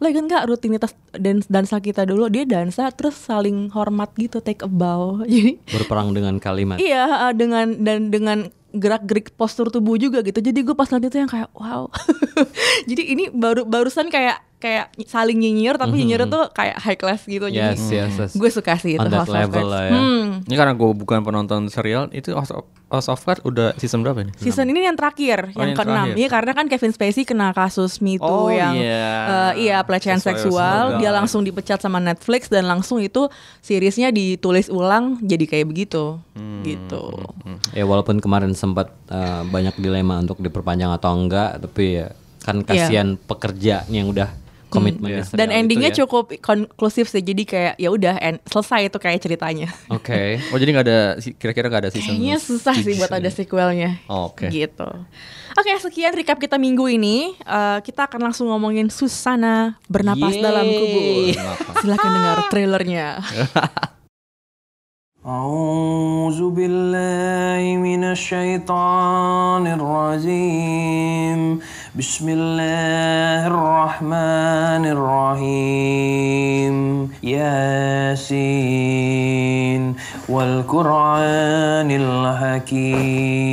lo 0.00 0.08
kan 0.08 0.24
nggak 0.24 0.48
rutinitas 0.48 0.96
dan 1.12 1.44
dansa 1.46 1.76
kita 1.76 2.02
dulu 2.02 2.26
dia 2.26 2.42
dansa 2.42 2.88
terus 2.88 3.14
saling 3.14 3.68
hormat 3.68 4.08
gitu 4.16 4.40
take 4.40 4.60
a 4.60 4.70
bow 4.70 5.20
jadi 5.30 5.60
berperang 5.68 6.10
dengan 6.10 6.40
kalimat. 6.40 6.80
iya 6.80 7.28
uh, 7.28 7.32
dengan 7.36 7.78
dan 7.78 8.08
dengan 8.08 8.48
gerak-gerik 8.74 9.34
postur 9.34 9.70
tubuh 9.70 9.96
juga 9.96 10.22
gitu. 10.22 10.38
Jadi 10.42 10.58
gue 10.62 10.74
pas 10.74 10.88
lihat 10.90 11.04
itu 11.06 11.16
yang 11.18 11.30
kayak 11.30 11.50
wow. 11.54 11.86
Jadi 12.90 13.02
ini 13.14 13.24
baru 13.30 13.66
barusan 13.66 14.10
kayak 14.10 14.49
kayak 14.60 14.92
saling 15.04 15.34
nyinyir 15.34 15.74
tapi 15.74 15.96
nyinyir 15.96 16.28
tuh 16.28 16.52
kayak 16.52 16.76
high 16.78 16.94
class 16.94 17.24
gitu 17.24 17.48
jadi 17.48 17.72
Yes, 17.72 17.80
yes, 17.88 18.12
yes. 18.14 18.32
gue 18.32 18.46
suka 18.46 18.76
sih 18.76 18.94
itu 18.94 19.00
On 19.00 19.08
that 19.08 19.24
House 19.24 19.28
of 19.28 19.36
level 19.40 19.56
Cards. 19.58 19.72
lah 19.72 19.82
ya. 19.82 19.92
Hmm. 19.96 20.24
Ini 20.44 20.54
karena 20.54 20.72
gue 20.72 20.90
bukan 20.92 21.18
penonton 21.20 21.60
serial, 21.66 22.08
itu 22.10 22.30
House 22.30 22.50
of, 22.50 22.64
House 22.86 23.06
of 23.06 23.16
Cards 23.18 23.40
udah 23.40 23.72
season 23.74 24.00
berapa 24.00 24.20
ini? 24.20 24.32
Season 24.36 24.64
ini 24.64 24.82
yang 24.82 24.94
terakhir, 24.94 25.48
Oh, 25.48 25.58
yang 25.58 25.72
yang 25.72 25.76
keenam. 25.76 26.06
Iya, 26.12 26.28
karena 26.28 26.52
kan 26.52 26.66
Kevin 26.66 26.92
Spacey 26.92 27.24
kena 27.24 27.50
kasus 27.50 27.98
Me 27.98 28.14
Too 28.14 28.26
Oh, 28.26 28.46
yang 28.46 28.76
iya. 28.76 29.08
eh, 29.50 29.52
iya 29.62 29.76
pelecehan 29.80 30.18
Sesuai 30.18 30.36
seksual, 30.36 30.82
dia 30.98 31.10
langsung 31.10 31.40
dipecat 31.40 31.78
sama 31.78 31.96
Netflix 31.98 32.46
dan 32.46 32.64
langsung 32.64 32.98
itu 32.98 33.32
seriesnya 33.60 34.10
ditulis 34.10 34.68
ulang 34.68 35.16
jadi 35.20 35.44
kayak 35.46 35.66
begitu, 35.66 36.20
Hmm, 36.32 36.60
gitu. 36.60 37.16
Ya 37.70 37.82
walaupun 37.82 38.18
kemarin 38.18 38.52
sempat 38.52 38.92
uh, 39.06 39.40
banyak 39.42 39.72
dilema 39.76 40.18
untuk 40.18 40.36
diperpanjang 40.38 40.90
atau 40.90 41.14
enggak, 41.14 41.56
tapi 41.58 41.96
ya 41.96 42.12
kan 42.40 42.60
kasihan 42.60 43.16
pekerja 43.16 43.84
yang 43.86 44.08
udah 44.08 44.28
komitmen 44.69 45.07
di 45.07 45.23
serial 45.23 45.29
Hmm. 45.31 45.39
Dan 45.39 45.49
endingnya 45.51 45.89
itu 45.89 45.95
ya. 45.95 46.01
cukup 46.03 46.25
konklusif 46.41 47.07
sih, 47.07 47.21
jadi 47.21 47.43
kayak 47.45 47.73
ya 47.77 47.89
udah 47.89 48.15
end- 48.19 48.43
selesai 48.43 48.89
itu 48.89 48.97
kayak 48.99 49.19
ceritanya. 49.21 49.69
Oke. 49.87 50.41
Oh 50.51 50.57
jadi 50.57 50.69
nggak 50.75 50.85
ada, 50.85 50.99
kira-kira 51.39 51.67
nggak 51.69 51.83
ada 51.87 51.91
season? 51.93 52.17
Kayaknya 52.17 52.37
susah 52.37 52.75
sih 52.75 52.93
buat 52.97 53.09
ada 53.09 53.29
sequelnya. 53.29 54.01
Oh, 54.05 54.27
oke. 54.29 54.49
Gitu. 54.49 54.89
Oke, 55.55 55.71
sekian 55.79 56.11
recap 56.11 56.35
kita 56.35 56.59
minggu 56.59 56.91
ini. 56.91 57.31
Eh, 57.39 57.79
kita 57.79 58.11
akan 58.11 58.27
langsung 58.27 58.51
ngomongin 58.51 58.91
Susana 58.91 59.79
bernapas 59.87 60.35
Yeay. 60.35 60.43
dalam 60.43 60.65
kubur. 60.67 61.07
Silakan 61.79 62.09
dengar 62.11 62.37
trailernya. 62.51 63.07
أعوذ 65.25 66.37
بالله 66.53 67.63
من 67.81 68.03
الشيطان 68.13 69.63
الرجيم 69.67 71.41
بسم 71.95 72.29
الله 72.29 73.47
الرحمن 73.47 74.83
الرحيم 74.95 76.75
ياسين 77.23 78.75
والقرآن 80.29 81.89
الحكيم 81.91 83.45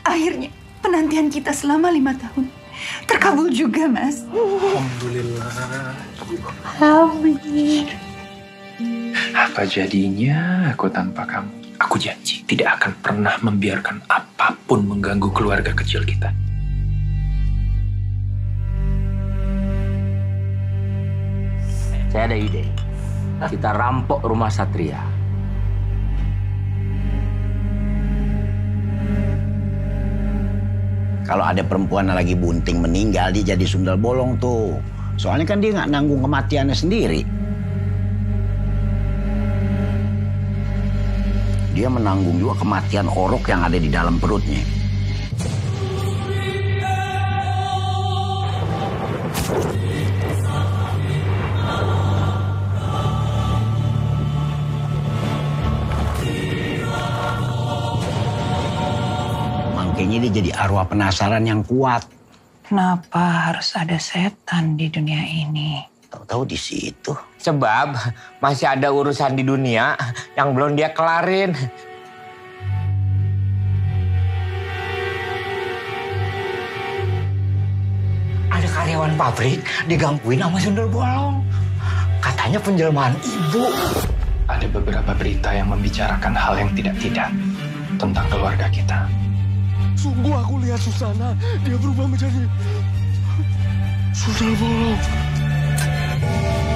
Akhirnya 0.00 0.50
penantian 0.82 1.30
kita 1.30 1.54
selama 1.54 1.92
lima 1.92 2.10
tahun 2.18 2.50
terkabul 3.06 3.48
juga, 3.52 3.86
Mas. 3.86 4.24
Apa 9.31 9.63
jadinya 9.63 10.67
aku 10.67 10.91
tanpa 10.91 11.23
kamu? 11.23 11.79
Aku 11.79 11.95
janji 11.95 12.43
tidak 12.43 12.75
akan 12.79 12.91
pernah 12.99 13.35
membiarkan 13.39 14.03
apa 14.11 14.51
pun 14.67 14.83
mengganggu 14.83 15.31
keluarga 15.31 15.71
kecil 15.71 16.03
kita. 16.03 16.27
Saya 22.11 22.31
ada 22.31 22.35
ide. 22.35 22.67
Kita 23.47 23.71
rampok 23.71 24.23
rumah 24.27 24.51
Satria. 24.51 24.99
Kalau 31.23 31.47
ada 31.47 31.63
perempuan 31.63 32.11
yang 32.11 32.19
lagi 32.19 32.35
bunting 32.35 32.83
meninggal, 32.83 33.31
dia 33.31 33.55
jadi 33.55 33.63
sundal 33.63 33.95
bolong 33.95 34.35
tuh. 34.35 34.79
Soalnya 35.15 35.47
kan 35.47 35.63
dia 35.63 35.71
nggak 35.71 35.91
nanggung 35.95 36.19
kematiannya 36.23 36.75
sendiri. 36.75 37.44
Dia 41.75 41.91
menanggung 41.91 42.39
juga 42.39 42.63
kematian 42.63 43.11
orok 43.11 43.51
yang 43.51 43.67
ada 43.67 43.75
di 43.75 43.91
dalam 43.91 44.15
perutnya. 44.15 44.63
Makanya 59.75 60.17
dia 60.23 60.31
jadi 60.31 60.51
arwah 60.55 60.87
penasaran 60.87 61.43
yang 61.43 61.59
kuat. 61.67 62.07
Kenapa 62.71 63.51
harus 63.51 63.75
ada 63.75 63.99
setan 63.99 64.79
di 64.79 64.87
dunia 64.87 65.27
ini? 65.27 65.94
Tahu-tahu 66.15 66.47
di 66.47 66.55
situ. 66.55 67.11
Sebab 67.43 67.91
masih 68.39 68.71
ada 68.71 68.87
urusan 68.87 69.35
di 69.35 69.43
dunia 69.43 69.99
yang 70.39 70.55
belum 70.55 70.79
dia 70.79 70.95
kelarin. 70.95 71.51
Ada 78.47 78.67
karyawan 78.71 79.11
pabrik 79.19 79.59
digangguin 79.91 80.39
sama 80.39 80.55
sundel 80.55 80.87
bolong. 80.87 81.43
Katanya 82.23 82.63
penjelmaan 82.63 83.11
ibu. 83.19 83.67
Ada 84.47 84.71
beberapa 84.71 85.11
berita 85.19 85.51
yang 85.51 85.67
membicarakan 85.67 86.31
hal 86.31 86.63
yang 86.63 86.71
tidak-tidak 86.71 87.27
tentang 87.99 88.23
keluarga 88.31 88.71
kita. 88.71 89.03
Sungguh 89.99 90.31
aku 90.31 90.63
lihat 90.63 90.79
Susana, 90.79 91.35
dia 91.67 91.75
berubah 91.75 92.07
menjadi 92.07 92.47
sundel 94.15 94.55
bolong. 94.55 95.34
Bye. 96.25 96.74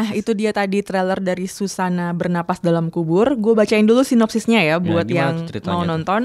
Nah, 0.00 0.16
itu 0.16 0.32
dia 0.32 0.48
tadi 0.56 0.80
trailer 0.80 1.20
dari 1.20 1.44
Susana 1.44 2.16
Bernapas 2.16 2.64
dalam 2.64 2.88
Kubur. 2.88 3.36
Gue 3.36 3.52
bacain 3.52 3.84
dulu 3.84 4.00
sinopsisnya 4.00 4.64
ya 4.64 4.76
buat 4.80 5.04
gimana 5.04 5.44
yang 5.44 5.60
mau 5.68 5.84
tuh? 5.84 5.88
nonton. 5.88 6.22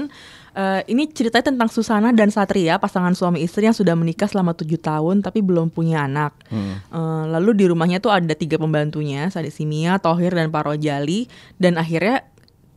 Eh, 0.56 0.80
ini 0.88 1.04
ceritanya 1.12 1.52
tentang 1.52 1.68
Susana 1.68 2.08
dan 2.16 2.32
Satria, 2.32 2.80
pasangan 2.80 3.12
suami 3.12 3.44
istri 3.44 3.68
yang 3.68 3.76
sudah 3.76 3.92
menikah 3.92 4.24
selama 4.24 4.56
tujuh 4.56 4.80
tahun 4.80 5.20
tapi 5.20 5.44
belum 5.44 5.68
punya 5.68 6.08
anak. 6.08 6.32
Hmm. 6.48 6.80
Eh, 6.80 7.24
lalu 7.36 7.52
di 7.52 7.64
rumahnya 7.68 8.00
tuh 8.00 8.08
ada 8.08 8.32
tiga 8.32 8.56
pembantunya, 8.56 9.28
Sadi 9.28 9.52
Simia, 9.52 10.00
Tohir, 10.00 10.32
dan 10.32 10.48
Parojali. 10.48 11.28
Dan 11.60 11.76
akhirnya 11.76 12.24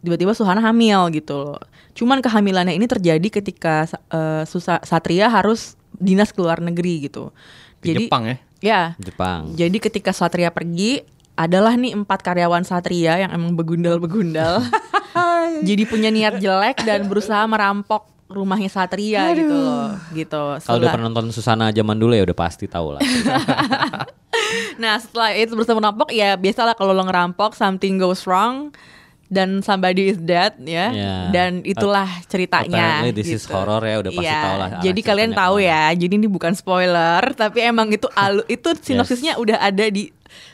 tiba-tiba 0.04 0.36
Susana 0.36 0.60
hamil 0.60 1.08
gitu 1.16 1.56
loh. 1.56 1.64
Cuman 1.96 2.20
kehamilannya 2.20 2.76
ini 2.76 2.84
terjadi 2.92 3.40
ketika 3.40 3.88
eh, 4.12 4.44
Susa- 4.44 4.84
Satria 4.84 5.32
harus 5.32 5.80
dinas 5.96 6.36
ke 6.36 6.44
luar 6.44 6.60
negeri 6.60 7.08
gitu. 7.08 7.32
Di 7.80 7.96
Jepang 7.96 8.24
ya? 8.28 8.36
Ya, 8.60 8.82
Jepang. 9.00 9.56
jadi 9.56 9.78
ketika 9.80 10.12
Satria 10.12 10.52
pergi, 10.52 11.00
adalah 11.40 11.80
nih 11.80 11.96
empat 11.96 12.20
karyawan 12.20 12.68
Satria 12.68 13.16
yang 13.24 13.32
emang 13.32 13.56
begundal-begundal. 13.56 14.60
jadi 15.68 15.84
punya 15.88 16.12
niat 16.12 16.44
jelek 16.44 16.84
dan 16.84 17.08
berusaha 17.08 17.40
merampok 17.48 18.12
rumahnya 18.28 18.68
Satria 18.68 19.32
gitu 19.32 19.56
loh. 19.56 19.96
Gitu. 20.12 20.44
Kalau 20.60 20.78
udah 20.84 20.92
pernah 20.92 21.08
nonton 21.08 21.32
Susana 21.32 21.72
zaman 21.72 21.96
dulu 21.96 22.12
ya 22.12 22.28
udah 22.28 22.38
pasti 22.38 22.68
tahu 22.68 23.00
lah. 23.00 23.02
Nah 24.80 24.98
setelah 24.98 25.36
itu 25.36 25.54
berusaha 25.54 25.76
merampok 25.76 26.10
ya 26.16 26.34
biasalah 26.40 26.74
kalau 26.74 26.96
lo 26.96 27.04
ngerampok 27.06 27.54
something 27.54 28.00
goes 28.00 28.24
wrong 28.26 28.72
dan 29.30 29.62
somebody 29.62 30.10
is 30.10 30.18
dead 30.18 30.58
ya 30.60 30.90
Ya. 30.90 31.30
dan 31.30 31.62
itulah 31.62 32.10
ceritanya. 32.26 33.06
Apparently 33.06 33.14
this 33.14 33.30
is 33.30 33.46
gitu. 33.46 33.54
horror 33.54 33.82
ya, 33.82 34.02
udah 34.02 34.12
pasti 34.12 34.26
Iya, 34.26 34.42
tahu 34.42 34.56
lah 34.58 34.70
Jadi 34.82 35.00
kalian 35.00 35.32
tahu 35.32 35.56
ya. 35.62 35.84
Jadi 35.94 36.14
ini 36.16 36.26
bukan 36.26 36.54
spoiler 36.54 37.22
tapi 37.34 37.62
emang 37.62 37.88
itu 37.90 38.10
alu 38.12 38.42
itu 38.50 38.74
sinopsisnya 38.76 39.38
udah 39.38 39.62
ada 39.62 39.86
di 39.88 40.10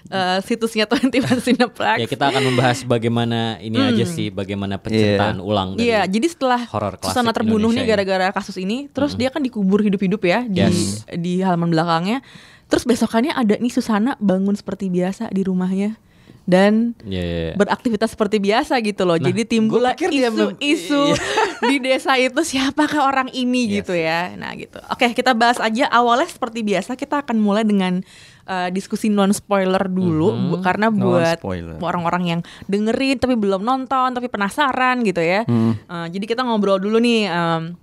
eh, 0.08 0.40
situsnya 0.42 0.84
21 0.92 1.24
Cineplex. 1.42 1.98
ya 1.98 2.06
kita 2.06 2.26
akan 2.30 2.44
membahas 2.46 2.84
bagaimana 2.84 3.40
ini 3.60 3.80
aja 3.80 4.04
sih, 4.04 4.28
bagaimana 4.30 4.76
penceritaan 4.76 5.40
ulang 5.40 5.74
dari 5.74 5.88
Iya, 5.90 6.04
jadi 6.06 6.28
setelah 6.28 6.62
Susana 7.02 7.32
terbunuh 7.32 7.72
Indonesia 7.72 7.80
nih 7.80 7.88
gara-gara 7.90 8.28
kasus 8.32 8.56
ini, 8.56 8.92
terus 8.92 9.16
dia 9.16 9.32
kan 9.32 9.40
dikubur 9.40 9.80
hidup-hidup 9.80 10.20
ya 10.22 10.44
di 10.44 10.60
Yes. 10.62 11.08
di 11.10 11.40
halaman 11.40 11.72
belakangnya. 11.72 12.20
Terus 12.66 12.84
besokannya 12.84 13.32
ada 13.32 13.56
nih 13.56 13.70
Susana 13.70 14.18
bangun 14.18 14.52
seperti 14.52 14.90
biasa 14.90 15.30
di 15.30 15.46
rumahnya 15.46 15.96
dan 16.46 16.94
Iya, 17.02 17.20
iya, 17.20 17.40
iya. 17.44 17.54
beraktivitas 17.56 18.14
seperti 18.14 18.38
biasa 18.38 18.78
gitu 18.80 19.02
loh. 19.02 19.18
Nah, 19.18 19.26
Jadi 19.26 19.42
timbullah 19.44 19.94
isu-isu 19.94 21.04
di 21.70 21.78
desa 21.80 22.16
itu 22.16 22.38
siapakah 22.38 23.02
orang 23.04 23.30
ini 23.32 23.66
Yes. 23.68 23.74
gitu 23.82 23.94
ya. 23.94 24.30
Nah, 24.32 24.54
gitu. 24.54 24.78
Oke, 24.88 25.10
kita 25.12 25.34
bahas 25.34 25.58
aja 25.58 25.90
awalnya 25.90 26.28
seperti 26.28 26.62
biasa 26.62 26.94
kita 26.94 27.22
akan 27.22 27.38
mulai 27.38 27.62
dengan 27.62 28.06
uh, 28.46 28.70
diskusi 28.70 29.10
non 29.10 29.32
spoiler 29.32 29.82
dulu 29.86 30.30
Mhm. 30.32 30.46
bu- 30.48 30.62
karena 30.62 30.88
buat 30.88 31.42
orang-orang 31.76 32.24
yang 32.28 32.40
dengerin 32.66 33.18
tapi 33.18 33.34
belum 33.34 33.62
nonton 33.62 34.14
tapi 34.14 34.28
penasaran 34.28 35.02
gitu 35.02 35.20
ya. 35.20 35.44
Hmm. 35.44 35.74
Uh, 35.86 36.08
jadi 36.08 36.26
kita 36.28 36.42
ngobrol 36.42 36.78
dulu 36.78 36.98
nih 36.98 37.26
um, 37.26 37.74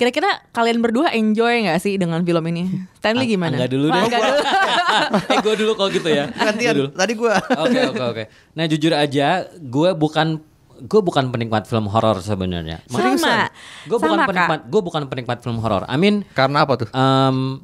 Kira-kira 0.00 0.40
kalian 0.50 0.80
berdua 0.80 1.12
enjoy 1.12 1.60
nggak 1.60 1.76
sih 1.76 2.00
dengan 2.00 2.24
film 2.24 2.40
ini? 2.48 2.72
Stanley 2.96 3.28
Ang- 3.28 3.32
gimana? 3.36 3.54
Angga 3.54 3.68
dulu 3.68 3.86
deh. 3.86 4.00
Angga 4.00 4.18
dulu. 4.18 4.38
eh 5.32 5.38
gue 5.38 5.54
dulu 5.60 5.72
kalau 5.76 5.90
gitu 5.90 6.08
ya. 6.08 6.24
Gantian, 6.32 6.72
Gua 6.72 6.78
dulu. 6.80 6.88
tadi 6.96 7.12
gua. 7.12 7.34
Oke 7.36 7.78
oke 7.86 8.02
oke. 8.08 8.22
Nah 8.56 8.64
jujur 8.64 8.92
aja, 8.92 9.28
gue 9.52 9.90
bukan 9.92 10.40
gue 10.80 11.00
bukan 11.04 11.28
penikmat 11.28 11.68
film 11.68 11.84
horor 11.86 12.16
sebenarnya. 12.18 12.80
Sama. 12.88 13.52
Gue 13.84 14.00
bukan 14.00 14.08
Sama, 14.10 14.24
Kak. 14.24 14.28
penikmat. 14.32 14.60
Gue 14.66 14.80
bukan 14.80 15.02
penikmat 15.04 15.38
film 15.38 15.60
horor. 15.60 15.84
I 15.84 15.94
mean, 15.94 16.24
Karena 16.32 16.64
apa 16.64 16.80
tuh? 16.80 16.88
um, 16.90 17.60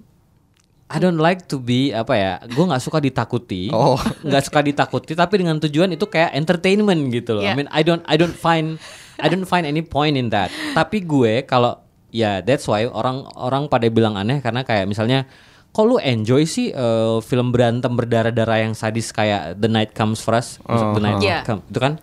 I 0.86 1.00
don't 1.00 1.16
like 1.16 1.48
to 1.48 1.56
be 1.56 1.90
apa 1.90 2.12
ya? 2.12 2.32
Gue 2.44 2.62
nggak 2.62 2.78
suka 2.78 3.00
ditakuti. 3.00 3.72
Oh. 3.72 3.96
Nggak 4.20 4.42
suka 4.44 4.60
ditakuti, 4.60 5.16
tapi 5.16 5.40
dengan 5.40 5.56
tujuan 5.56 5.88
itu 5.90 6.04
kayak 6.04 6.36
entertainment 6.36 7.00
gitu 7.08 7.40
loh. 7.40 7.42
I 7.42 7.48
Yeah. 7.48 7.56
mean, 7.56 7.72
I 7.72 7.80
don't 7.80 8.04
I 8.04 8.14
don't 8.14 8.36
find 8.36 8.76
I 9.16 9.26
don't 9.26 9.48
find 9.48 9.64
any 9.64 9.80
point 9.80 10.14
in 10.14 10.28
that. 10.30 10.52
Tapi 10.76 11.00
gue 11.00 11.40
kalau 11.42 11.85
ya 12.16 12.40
that's 12.40 12.64
why 12.64 12.88
orang 12.88 13.28
orang 13.36 13.68
pada 13.68 13.84
bilang 13.92 14.16
aneh 14.16 14.40
karena 14.40 14.64
kayak 14.64 14.88
misalnya 14.88 15.28
kok 15.68 15.84
lu 15.84 16.00
enjoy 16.00 16.48
sih 16.48 16.72
eh, 16.72 17.16
film 17.20 17.52
berantem 17.52 17.92
berdarah-darah 17.92 18.64
yang 18.64 18.72
sadis 18.72 19.12
kayak 19.12 19.60
The 19.60 19.68
Night 19.68 19.92
Comes 19.92 20.24
First, 20.24 20.64
The 20.64 21.02
Night 21.04 21.20
Yeah. 21.20 21.44
Come- 21.44 21.60
itu 21.68 21.76
kan? 21.76 22.00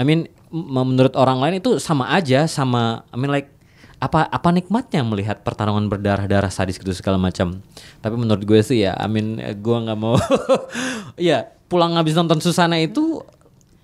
I 0.00 0.08
mean 0.08 0.24
m- 0.48 0.72
menurut 0.88 1.12
orang 1.12 1.36
lain 1.36 1.60
itu 1.60 1.76
sama 1.76 2.08
aja 2.08 2.48
sama 2.48 3.04
I 3.12 3.20
mean 3.20 3.28
like 3.28 3.52
apa 4.00 4.24
apa 4.24 4.48
nikmatnya 4.48 5.04
melihat 5.04 5.44
pertarungan 5.44 5.84
berdarah-darah 5.92 6.48
sadis 6.48 6.80
gitu 6.80 6.96
segala 6.96 7.20
macam. 7.20 7.60
Tapi 8.00 8.16
menurut 8.16 8.48
gue 8.48 8.64
sih 8.64 8.88
ya, 8.88 8.96
I 8.96 9.04
mean 9.12 9.36
gue 9.36 9.76
nggak 9.84 9.98
mau 10.00 10.16
ya 11.20 11.52
pulang 11.68 12.00
habis 12.00 12.16
nonton 12.16 12.40
Susana 12.40 12.80
itu 12.80 13.20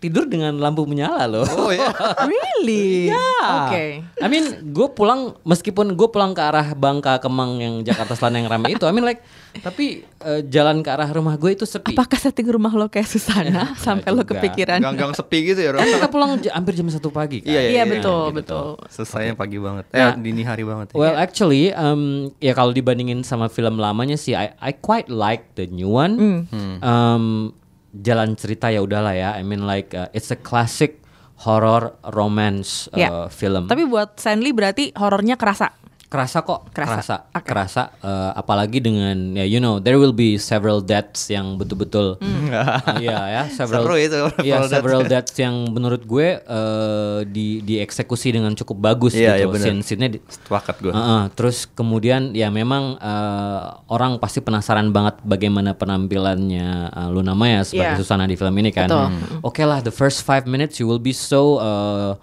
tidur 0.06 0.24
dengan 0.24 0.54
lampu 0.56 0.82
menyala 0.82 1.26
loh. 1.26 1.42
Oh 1.48 1.68
ya. 1.68 1.90
really? 2.30 3.10
Ya. 3.10 3.26
Oke. 3.66 3.84
I 4.16 4.26
mean, 4.26 4.44
gue 4.68 4.88
pulang 4.88 5.34
meskipun 5.42 5.92
gue 5.92 6.08
pulang 6.08 6.30
ke 6.30 6.40
arah 6.40 6.70
Bangka 6.72 7.18
Kemang 7.18 7.58
yang 7.58 7.74
Jakarta 7.82 8.14
Selatan 8.14 8.40
yang 8.40 8.48
ramai 8.48 8.72
itu, 8.72 8.82
I 8.82 8.92
mean 8.92 9.02
like, 9.02 9.20
tapi 9.56 9.86
eh, 10.20 10.40
jalan 10.44 10.80
ke 10.80 10.88
arah 10.88 11.08
rumah 11.08 11.34
gue 11.34 11.52
itu 11.52 11.64
sepi. 11.64 11.90
Apakah 11.90 12.16
setting 12.16 12.46
rumah 12.46 12.70
lo 12.70 12.86
kayak 12.86 13.06
Susana 13.06 13.74
sampai 13.76 14.08
lo 14.08 14.20
juga. 14.20 14.38
kepikiran? 14.38 14.78
Gang-gang 14.78 15.12
sepi 15.12 15.38
gitu 15.46 15.60
ya. 15.60 15.70
Kan 15.72 15.86
kita 15.86 16.08
pulang 16.08 16.30
hampir 16.38 16.72
jam 16.72 16.86
satu 16.86 17.08
pagi 17.08 17.40
kan. 17.40 17.50
Iya, 17.50 17.60
Iya 17.62 17.70
iya, 17.72 17.84
betul 17.84 18.22
gitu. 18.30 18.36
betul. 18.36 18.66
Selesainya 18.86 19.34
pagi 19.34 19.58
banget. 19.58 19.84
Eh, 19.90 19.98
Nah, 19.98 20.14
dini 20.14 20.42
hari 20.42 20.62
banget. 20.62 20.92
ya. 20.92 20.96
Well 20.96 21.16
actually, 21.16 21.72
um, 21.72 22.02
ya 22.38 22.52
kalau 22.52 22.70
dibandingin 22.70 23.20
sama 23.20 23.48
film 23.48 23.76
lamanya 23.76 24.14
sih, 24.14 24.32
I, 24.32 24.54
I 24.56 24.70
quite 24.70 25.08
like 25.08 25.56
the 25.56 25.66
new 25.66 25.88
one. 25.88 26.46
Um, 26.80 27.56
jalan 28.00 28.36
cerita 28.36 28.68
ya 28.68 28.80
udahlah 28.84 29.14
ya. 29.16 29.30
I 29.36 29.42
mean 29.42 29.64
like 29.64 29.92
uh, 29.92 30.08
it's 30.12 30.28
a 30.32 30.38
classic 30.38 31.00
horror 31.44 31.92
romance 32.12 32.88
uh, 32.92 32.98
Ya. 32.98 33.08
film. 33.28 33.68
Tapi 33.68 33.84
buat 33.84 34.16
Stanley 34.16 34.52
berarti 34.56 34.92
horornya 34.96 35.36
kerasa. 35.36 35.72
Kerasa 36.16 36.40
kok, 36.40 36.72
Kerasa. 36.72 36.88
kerasa, 36.88 37.16
Oke. 37.30 37.44
kerasa. 37.44 37.82
uh, 38.00 38.32
apalagi 38.32 38.80
dengan 38.80 39.12
ya 39.32 39.44
you 39.44 39.60
know 39.60 39.76
there 39.76 39.94
will 39.94 40.10
be 40.10 40.34
several 40.34 40.80
deaths 40.80 41.28
yang 41.28 41.54
betul-betul, 41.54 42.16
uh, 42.16 42.80
iya 43.04 43.18
ya 43.28 43.42
several, 43.46 43.84
Seru 43.84 43.96
itu, 43.98 44.16
iya 44.40 44.64
several 44.64 45.04
deaths 45.04 45.36
yang 45.36 45.68
menurut 45.68 46.00
gue 46.02 46.40
uh, 46.40 47.20
di 47.22 47.60
dieksekusi 47.60 48.32
dengan 48.32 48.54
cukup 48.54 48.80
bagus 48.82 49.12
Iya, 49.12 49.36
iya, 49.36 49.44
gitu, 49.44 49.52
bener. 49.52 49.66
scene-scene-nya 49.68 50.08
di- 50.10 50.22
Sepakat 50.24 50.80
gua. 50.80 50.92
Heeh, 50.92 51.22
terus 51.34 51.68
kemudian 51.68 52.32
ya 52.32 52.48
memang 52.48 52.96
uh, 52.96 53.60
orang 53.86 54.16
pasti 54.16 54.40
penasaran 54.40 54.88
banget 54.88 55.20
bagaimana 55.20 55.76
penampilannya 55.76 56.68
uh, 56.88 57.08
Luna 57.10 57.34
Maya 57.34 57.60
sebagai 57.60 57.84
Iya. 57.92 58.00
Susana 58.00 58.24
di 58.24 58.34
film 58.34 58.54
ini 58.54 58.70
kan. 58.70 58.88
Hmm. 58.88 59.42
Oke 59.42 59.60
lah, 59.62 59.78
the 59.78 59.90
first 59.90 60.22
five 60.22 60.44
minutes 60.44 60.78
you 60.78 60.86
will 60.86 60.96
be 60.98 61.10
so 61.10 61.58
uh, 61.58 62.14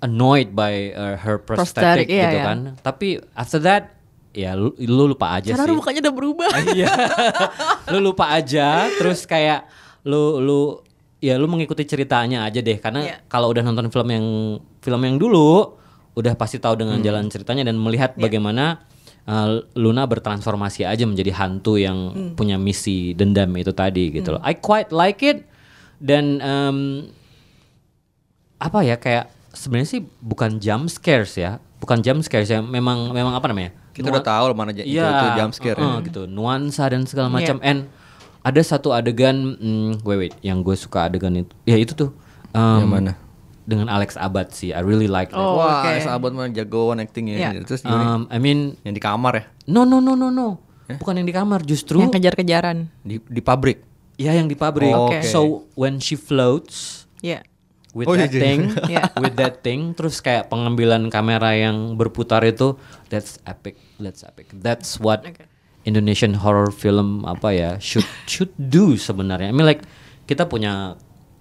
annoyed 0.00 0.50
by 0.50 0.90
uh, 0.90 1.16
her 1.16 1.36
prosthetic, 1.36 2.06
Prosthetic, 2.06 2.06
iya, 2.08 2.22
gitu 2.26 2.38
iya. 2.40 2.44
kan. 2.44 2.58
Tapi 2.80 3.08
after 3.32 3.60
that 3.60 3.96
ya 4.30 4.54
lu, 4.54 4.70
lu 4.78 5.10
lupa 5.10 5.34
aja 5.34 5.52
Cara 5.52 5.66
sih. 5.66 5.74
mukanya 5.74 6.00
udah 6.06 6.14
berubah. 6.14 6.50
Iya. 6.76 6.92
lu 7.90 7.98
lupa 8.00 8.30
aja 8.30 8.86
terus 8.94 9.24
kayak 9.24 9.66
lu 10.06 10.38
lu 10.38 10.60
ya 11.18 11.36
lu 11.36 11.44
mengikuti 11.44 11.84
ceritanya 11.84 12.46
aja 12.46 12.58
deh 12.58 12.78
karena 12.78 13.00
Iya. 13.02 13.16
kalau 13.26 13.50
udah 13.50 13.60
nonton 13.60 13.90
film 13.90 14.08
yang 14.08 14.26
film 14.80 15.02
yang 15.02 15.16
dulu 15.18 15.76
udah 16.14 16.32
pasti 16.34 16.56
tahu 16.56 16.74
Hmm. 16.74 16.80
dengan 16.80 16.98
jalan 17.02 17.26
ceritanya 17.26 17.66
dan 17.66 17.76
melihat 17.76 18.14
Iya. 18.14 18.22
bagaimana 18.24 18.64
uh, 19.26 19.60
Luna 19.76 20.06
bertransformasi 20.06 20.82
aja 20.82 21.04
menjadi 21.04 21.34
hantu 21.36 21.76
yang 21.76 21.98
Hmm. 22.10 22.32
punya 22.32 22.56
misi 22.56 23.12
dendam 23.12 23.50
itu 23.54 23.70
tadi 23.70 24.08
gitu 24.10 24.32
loh. 24.32 24.40
I 24.40 24.56
quite 24.56 24.90
like 24.90 25.20
it 25.20 25.44
dan 25.98 26.40
um, 26.40 26.78
apa 28.56 28.78
ya 28.80 28.96
kayak 28.96 29.28
sebenarnya 29.60 29.88
sih 29.90 30.02
bukan 30.18 30.56
jump 30.56 30.88
scares 30.88 31.36
ya. 31.36 31.60
Bukan 31.76 32.00
jump 32.00 32.20
scares 32.20 32.48
ya. 32.48 32.58
Memang 32.58 33.10
memang 33.10 33.32
apa 33.32 33.44
namanya? 33.46 33.76
Kita 33.92 34.08
udah 34.08 34.24
tahu 34.24 34.44
loh 34.46 34.56
mana 34.56 34.70
j- 34.70 34.82
itu, 34.82 34.96
Iya, 34.96 35.06
itu 35.10 35.26
jump 35.36 35.52
scare. 35.52 35.76
uh-uh, 35.76 36.00
ya. 36.00 36.06
gitu. 36.06 36.22
Nuansa 36.24 36.88
dan 36.88 37.04
segala 37.04 37.28
Iya. 37.28 37.34
macam. 37.34 37.56
And 37.60 37.92
ada 38.40 38.60
satu 38.60 38.88
adegan, 38.90 39.36
hmm, 39.54 40.00
wait 40.00 40.18
wait, 40.18 40.34
yang 40.40 40.64
gue 40.64 40.72
suka 40.72 41.04
adegan 41.04 41.36
itu, 41.36 41.52
ya 41.62 41.76
itu 41.76 41.92
tuh. 41.92 42.16
um, 42.50 42.80
Yang 42.80 42.88
mana? 42.88 43.12
Dengan 43.62 43.86
Alex 43.86 44.16
Abad 44.16 44.48
sih. 44.50 44.72
I 44.72 44.80
really 44.80 45.04
like 45.06 45.28
that. 45.28 45.36
Oh, 45.36 45.60
Wah, 45.60 45.84
oke. 45.84 46.00
sahabat 46.00 46.32
mah 46.32 46.48
jagoan 46.48 46.98
actingnya. 46.98 47.36
Iya. 47.36 47.60
Terus 47.62 47.84
gimana? 47.84 48.02
Um, 48.16 48.22
I 48.26 48.38
mean, 48.38 48.80
yang 48.80 48.92
di 48.92 48.98
kamar 48.98 49.32
ya? 49.34 49.44
no 49.66 49.84
no 49.84 50.00
no 50.00 50.16
no 50.16 50.26
no, 50.26 50.56
bukan 50.90 51.14
yang 51.14 51.28
di 51.28 51.32
kamar, 51.32 51.60
justru 51.62 52.00
Yang 52.00 52.16
kejar-kejaran. 52.16 52.88
Di 53.00 53.20
di 53.20 53.40
pabrik. 53.40 53.84
ya 54.16 54.32
yang 54.32 54.46
di 54.46 54.54
pabrik. 54.54 54.88
Oh, 54.90 55.08
Oke. 55.08 55.20
So 55.22 55.40
when 55.74 55.96
she 55.96 56.12
floats, 56.14 57.04
Iya. 57.20 57.44
With 57.92 58.06
Oh, 58.06 58.14
iya, 58.14 58.24
that 58.24 58.32
iya. 58.32 58.40
thing, 58.40 58.60
Iya. 58.92 59.02
with 59.18 59.34
that 59.34 59.60
thing, 59.60 59.92
terus 59.92 60.18
kayak 60.18 60.46
pengambilan 60.46 61.08
kamera 61.08 61.52
yang 61.52 61.94
berputar 61.94 62.42
itu, 62.42 62.78
that's 63.06 63.38
epic, 63.42 63.74
that's 63.96 64.22
epic. 64.22 64.50
That's 64.52 64.96
what 64.96 65.24
Oke. 65.24 65.46
Indonesian 65.80 66.36
horror 66.36 66.68
film 66.68 67.24
apa 67.24 67.50
ya 67.50 67.70
should 67.78 68.04
should 68.24 68.52
do 68.54 68.94
sebenarnya. 68.94 69.48
I 69.48 69.54
mean 69.54 69.64
like 69.64 69.80
kita 70.24 70.44
punya 70.44 70.94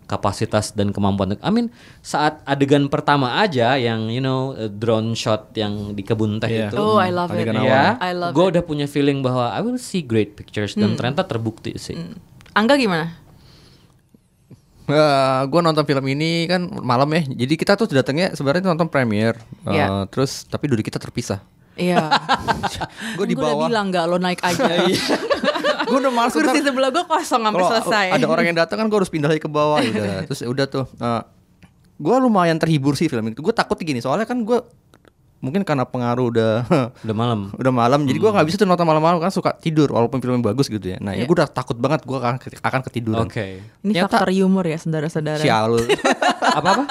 kapasitas 0.05 0.71
dan 0.71 0.89
kemampuan. 0.89 1.38
I 1.38 1.51
mean 1.51 1.69
saat 1.99 2.41
adegan 2.43 2.88
pertama 2.88 3.38
aja 3.38 3.75
yang 3.75 4.07
you 4.07 4.17
know 4.17 4.55
drone 4.71 5.13
shot 5.13 5.53
yang 5.53 5.91
di 5.91 6.01
kebun 6.01 6.39
teh 6.39 6.49
Iya. 6.49 6.71
itu. 6.71 6.79
Oh, 6.79 6.97
I 6.97 7.12
love 7.12 7.29
it. 7.29 7.45
Adegan 7.45 7.62
Ya, 7.62 7.99
I 7.99 8.15
love 8.15 8.31
gue 8.31 8.41
it. 8.41 8.45
Hmm. 8.47 8.53
udah 8.55 8.63
punya 8.63 8.88
feeling 8.88 9.19
bahwa 9.19 9.51
I 9.51 9.59
will 9.59 9.77
see 9.77 10.01
great 10.01 10.33
pictures 10.33 10.73
dan 10.73 10.95
ternyata 10.95 11.21
terbukti 11.21 11.75
sih. 11.75 11.99
Angga 12.49 12.79
gimana? 12.79 13.18
Gue 15.45 15.62
nonton 15.62 15.84
film 15.84 16.06
ini 16.08 16.45
kan 16.45 16.62
malam 16.80 17.10
ya. 17.12 17.21
Jadi 17.38 17.54
kita 17.56 17.73
tuh 17.73 17.86
datangnya 17.88 18.34
sebenarnya 18.34 18.65
nonton 18.65 18.88
premier. 18.88 19.38
Eh, 19.63 19.75
Iya. 19.75 20.06
Terus 20.08 20.43
tapi 20.43 20.65
duduk 20.65 20.82
kita 20.82 20.97
terpisah. 20.97 21.39
Iya. 21.73 22.12
Gue 23.17 23.23
di 23.23 23.34
Gua 23.34 23.45
udah 23.45 23.54
bawah. 23.56 23.67
bilang 23.67 23.86
nggak 23.88 24.06
lo 24.06 24.17
naik 24.17 24.41
aja. 24.41 24.67
gue 25.80 25.97
udah 25.97 26.12
males 26.12 26.36
Kursi 26.36 26.60
sebelah 26.60 26.91
gue 26.91 27.02
kosong 27.02 27.39
sampai 27.39 27.63
selesai. 27.65 28.06
ada 28.13 28.28
orang 28.28 28.45
yang 28.45 28.58
datang 28.60 28.78
kan 28.78 28.86
gue 28.86 28.97
harus 28.99 29.08
pindah 29.08 29.25
lagi 29.25 29.39
ke 29.39 29.47
bawah 29.47 29.80
ya 29.80 29.89
udah. 29.89 30.15
Terus 30.28 30.39
udah 30.43 30.65
tuh. 30.67 30.86
gue 31.95 32.15
lumayan 32.17 32.56
terhibur 32.56 32.93
sih 32.93 33.08
film 33.08 33.28
itu. 33.28 33.39
Gue 33.39 33.52
takut 33.52 33.75
gini 33.75 33.99
soalnya 33.99 34.23
kan 34.23 34.43
gue 34.43 34.60
mungkin 35.39 35.63
karena 35.63 35.84
pengaruh 35.84 36.30
udah 36.30 36.54
Udah 37.06 37.15
malam. 37.15 37.47
udah 37.52 37.71
malam 37.71 38.04
jadi 38.04 38.15
gue 38.15 38.28
nggak 38.30 38.43
bisa 38.43 38.56
tuh 38.56 38.65
nonton 38.65 38.84
malam-malam 38.84 39.17
kan 39.17 39.30
suka 39.30 39.52
tidur 39.54 39.88
walaupun 39.89 40.19
filmnya 40.19 40.43
bagus 40.45 40.67
gitu 40.67 40.84
ya 40.86 40.97
nah 40.97 41.12
ya 41.12 41.23
Iya. 41.23 41.25
gue 41.25 41.36
udah 41.36 41.47
takut 41.47 41.75
banget 41.75 42.04
gue 42.04 42.13
akan 42.13 42.36
akan 42.60 42.82
ketiduran 42.84 43.23
Oke. 43.23 43.63
Ini 43.80 43.91
Ternyata- 43.93 44.19
faktor 44.19 44.30
humor 44.30 44.63
ya 44.63 44.75
saudara-saudara. 44.75 45.39
sial 45.39 45.65
lu. 45.69 45.84
Apa-apa? 46.60 46.84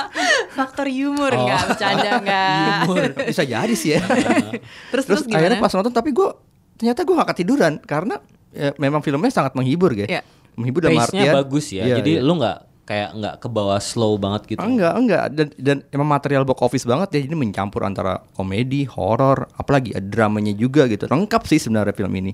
Faktor 0.50 0.86
humor 0.86 1.30
Oh. 1.30 1.44
nggak 1.44 1.60
bercanda 1.66 2.10
nggak. 2.18 2.76
bisa 3.30 3.44
jadi 3.44 3.74
sih 3.74 3.90
ya 3.94 4.00
Terus 4.00 4.60
terus 4.90 5.04
terus 5.04 5.22
gimana? 5.24 5.38
akhirnya 5.38 5.58
pas 5.58 5.72
nonton 5.72 5.92
tapi 5.92 6.10
gue 6.10 6.28
ternyata 6.74 7.02
gue 7.02 7.14
gak 7.14 7.28
ketiduran 7.32 7.72
karena 7.80 8.16
ya, 8.48 8.70
memang 8.76 9.00
filmnya 9.00 9.28
sangat 9.28 9.52
menghibur 9.52 9.92
guys 9.92 10.08
Iya. 10.08 10.22
menghibur 10.54 10.80
dalam 10.80 10.98
artian 10.98 11.34
bagus 11.36 11.68
ya. 11.68 11.84
Iya, 11.84 11.96
Jadi 11.98 12.12
iya. 12.16 12.22
lu 12.22 12.32
nggak 12.34 12.56
kayak 12.88 13.12
nggak 13.12 13.34
ke 13.36 13.46
bawah 13.46 13.76
slow 13.76 14.16
banget 14.16 14.48
gitu. 14.48 14.58
Enggak 14.58 14.94
enggak 14.96 15.24
dan 15.28 15.46
dan 15.54 15.76
emang 15.88 16.08
material 16.08 16.42
box 16.42 16.56
office 16.58 16.82
banget 16.82 17.12
ya 17.12 17.28
jadi 17.28 17.36
mencampur 17.36 17.84
antara 17.84 18.24
komedi 18.32 18.88
horor 18.88 19.44
apalagi 19.52 19.92
ada 19.92 20.02
dramanya 20.02 20.50
juga 20.50 20.88
gitu 20.88 21.04
lengkap 21.04 21.44
sih 21.44 21.60
sebenarnya 21.60 21.92
film 21.92 22.16
ini 22.16 22.32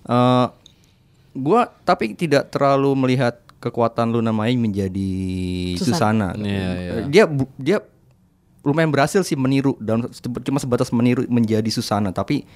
Eh 0.00 0.46
gua 1.34 1.66
tapi 1.78 2.14
tidak 2.14 2.48
terlalu 2.48 2.94
melihat 2.96 3.42
kekuatan 3.58 4.08
Luna 4.08 4.30
Maya 4.30 4.54
menjadi 4.54 5.10
Susana. 5.74 6.30
Susana, 6.30 6.38
Iya, 6.38 6.70
iya. 6.72 6.92
dia 7.04 7.24
bu- 7.26 7.54
dia 7.56 7.78
lumayan 8.60 8.88
berhasil 8.88 9.20
sih 9.20 9.34
meniru 9.34 9.74
dan 9.78 10.06
cuma 10.40 10.58
sebatas 10.58 10.88
meniru 10.88 11.26
menjadi 11.26 11.66
Susana 11.66 12.10
tapi 12.10 12.46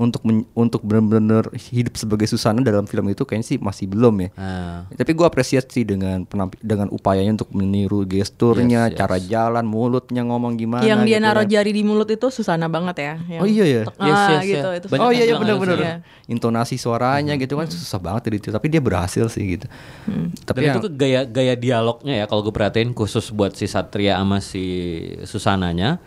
untuk 0.00 0.24
men- 0.24 0.48
untuk 0.54 0.80
benar-benar 0.80 1.52
hidup 1.52 1.92
sebagai 1.94 2.24
Susana 2.24 2.58
dalam 2.58 2.84
film 2.84 3.04
itu 3.06 3.22
kayaknya 3.22 3.46
sih 3.46 3.58
masih 3.60 3.84
belum 3.84 4.14
ya 4.18 4.28
Ah. 4.32 4.88
tapi 4.90 5.12
gue 5.12 5.22
apresiasi 5.22 5.84
dengan 5.84 6.24
penampi- 6.24 6.56
dengan 6.58 6.88
upayanya 6.88 7.36
untuk 7.36 7.52
meniru 7.52 8.02
gesturnya, 8.02 8.88
Yes, 8.88 8.92
yes. 8.92 8.98
cara 8.98 9.16
jalan, 9.20 9.62
mulutnya 9.62 10.22
ngomong 10.22 10.56
gimana. 10.56 10.80
yang 10.82 11.04
dia 11.04 11.16
gitu 11.16 11.26
naruh 11.26 11.44
kan. 11.44 11.52
jari 11.52 11.70
di 11.70 11.82
mulut 11.82 12.08
itu 12.08 12.26
Susana 12.26 12.66
banget 12.66 12.96
ya. 12.98 13.14
yang 13.28 13.40
Oh 13.40 13.46
iya 13.46 13.64
ya. 13.66 13.82
tek- 13.84 14.00
Yes, 14.00 14.16
ah, 14.16 14.28
yes, 14.30 14.42
gitu. 14.42 14.56
ya. 14.66 14.78
Itu 14.78 14.86
Banyak 14.88 15.04
oh 15.04 15.10
iya 15.10 15.24
iya 15.26 15.36
benar-benar. 15.36 15.76
Iya. 15.76 15.94
Intonasi 16.26 16.74
suaranya 16.74 17.36
gitu 17.36 17.54
kan 17.54 17.66
susah 17.66 18.00
banget 18.00 18.22
itu, 18.32 18.48
tapi 18.48 18.66
dia 18.66 18.80
berhasil 18.80 19.28
sih 19.28 19.44
gitu. 19.52 19.68
Tapi 20.40 20.58
Dan 20.58 20.66
yang, 20.66 20.76
itu 20.78 20.88
gaya 20.90 21.20
gaya 21.22 21.54
dialognya 21.54 22.14
ya 22.14 22.24
kalau 22.24 22.40
gue 22.40 22.50
perhatiin 22.50 22.90
khusus 22.90 23.28
buat 23.28 23.52
si 23.52 23.66
Satria 23.66 24.16
sama 24.16 24.40
si 24.40 24.64
Susananya 25.24 26.00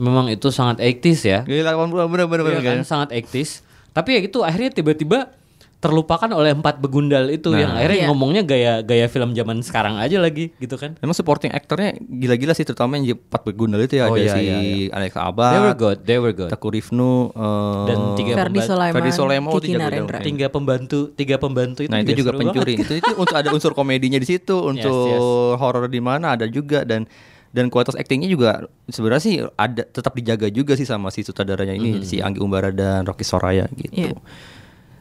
memang 0.00 0.26
itu 0.26 0.48
sangat 0.48 0.80
80s 0.80 1.20
ya. 1.22 1.38
gila 1.44 1.76
benar-benar 2.08 2.40
Iya 2.56 2.64
kan 2.64 2.78
sangat 2.82 3.12
80s. 3.12 3.60
Tapi 3.90 4.16
ya 4.16 4.18
gitu 4.22 4.40
akhirnya 4.40 4.72
tiba-tiba 4.72 5.36
terlupakan 5.80 6.28
oleh 6.28 6.52
empat 6.52 6.76
begundal 6.76 7.32
itu 7.32 7.56
yang 7.56 7.72
akhirnya 7.72 8.04
Iya. 8.04 8.08
ngomongnya 8.12 8.42
gaya 8.44 8.72
gaya 8.84 9.08
film 9.08 9.32
zaman 9.32 9.64
sekarang 9.64 9.96
aja 9.96 10.20
lagi 10.20 10.52
gitu 10.60 10.76
kan. 10.76 10.92
Emang 11.00 11.16
supporting 11.16 11.48
aktornya 11.48 11.96
gila-gila 11.96 12.52
sih 12.52 12.68
terutama 12.68 13.00
yang 13.00 13.16
empat 13.16 13.48
begundal 13.48 13.80
itu 13.80 13.96
ya 13.96 14.04
Oh, 14.04 14.12
ada 14.12 14.20
iya, 14.20 14.34
si 14.36 14.40
iya, 14.44 14.92
Alex 14.92 15.16
They 15.16 15.24
were 15.24 15.32
Abad, 15.32 15.74
good, 15.74 15.98
they 16.04 16.18
were 16.20 16.34
good. 16.36 16.52
Teku 16.52 16.68
Rifnu, 16.68 17.32
eh, 17.32 17.84
Dan 17.88 17.98
tiga 18.12 18.32
Ferdi 18.36 18.60
pembantu- 18.60 18.68
Sulaiman, 18.68 18.94
Ferdi 18.94 19.12
Sulaiman, 19.16 19.48
oh, 19.48 19.54
Kiki 19.56 19.64
tiga 19.66 19.80
Narendra. 19.80 20.18
tiga 20.20 20.46
pembantu 20.52 20.98
tiga 21.16 21.36
pembantu 21.40 21.80
itu 21.80 21.90
Nah 21.90 21.98
itu 21.98 22.12
juga 22.14 22.30
seru 22.30 22.40
pencuri. 22.44 22.72
banget. 22.76 22.84
itu 22.84 22.92
itu 23.00 23.12
untuk 23.16 23.36
ada 23.40 23.48
unsur 23.48 23.72
komedinya 23.72 24.18
di 24.20 24.28
situ, 24.28 24.56
untuk 24.70 25.08
yes. 25.08 25.56
horor 25.56 25.88
di 25.88 26.00
mana 26.04 26.36
ada 26.36 26.44
juga 26.44 26.84
dan 26.84 27.08
dan 27.50 27.66
kualitas 27.66 27.94
aktingnya 27.94 28.26
juga 28.26 28.50
sebenarnya 28.86 29.20
sih 29.20 29.34
ada 29.52 29.82
tetap 29.82 30.12
dijaga 30.12 30.46
juga 30.46 30.72
sih 30.72 30.84
sama 30.84 31.08
si 31.08 31.20
sutradaranya 31.20 31.72
ini 31.72 32.02
si 32.02 32.18
Anggi 32.18 32.38
Umbara 32.38 32.70
dan 32.70 33.02
Rocky 33.02 33.22
Soraya 33.22 33.66
gitu. 33.72 33.90
Iya. 33.92 34.14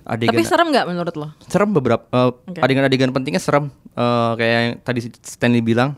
Adegan 0.04 0.34
Tapi 0.34 0.42
serem 0.44 0.68
nggak 0.68 0.86
menurut 0.86 1.16
lo? 1.16 1.28
serem 1.46 1.70
beberapa 1.70 2.02
eh, 2.04 2.30
Oke. 2.48 2.60
adegan-adegan 2.60 3.10
pentingnya 3.10 3.38
serem 3.38 3.70
Eh, 3.92 4.32
kayak 4.34 4.54
yang 4.56 4.74
tadi 4.80 5.00
Stanley 5.20 5.60
bilang 5.60 5.94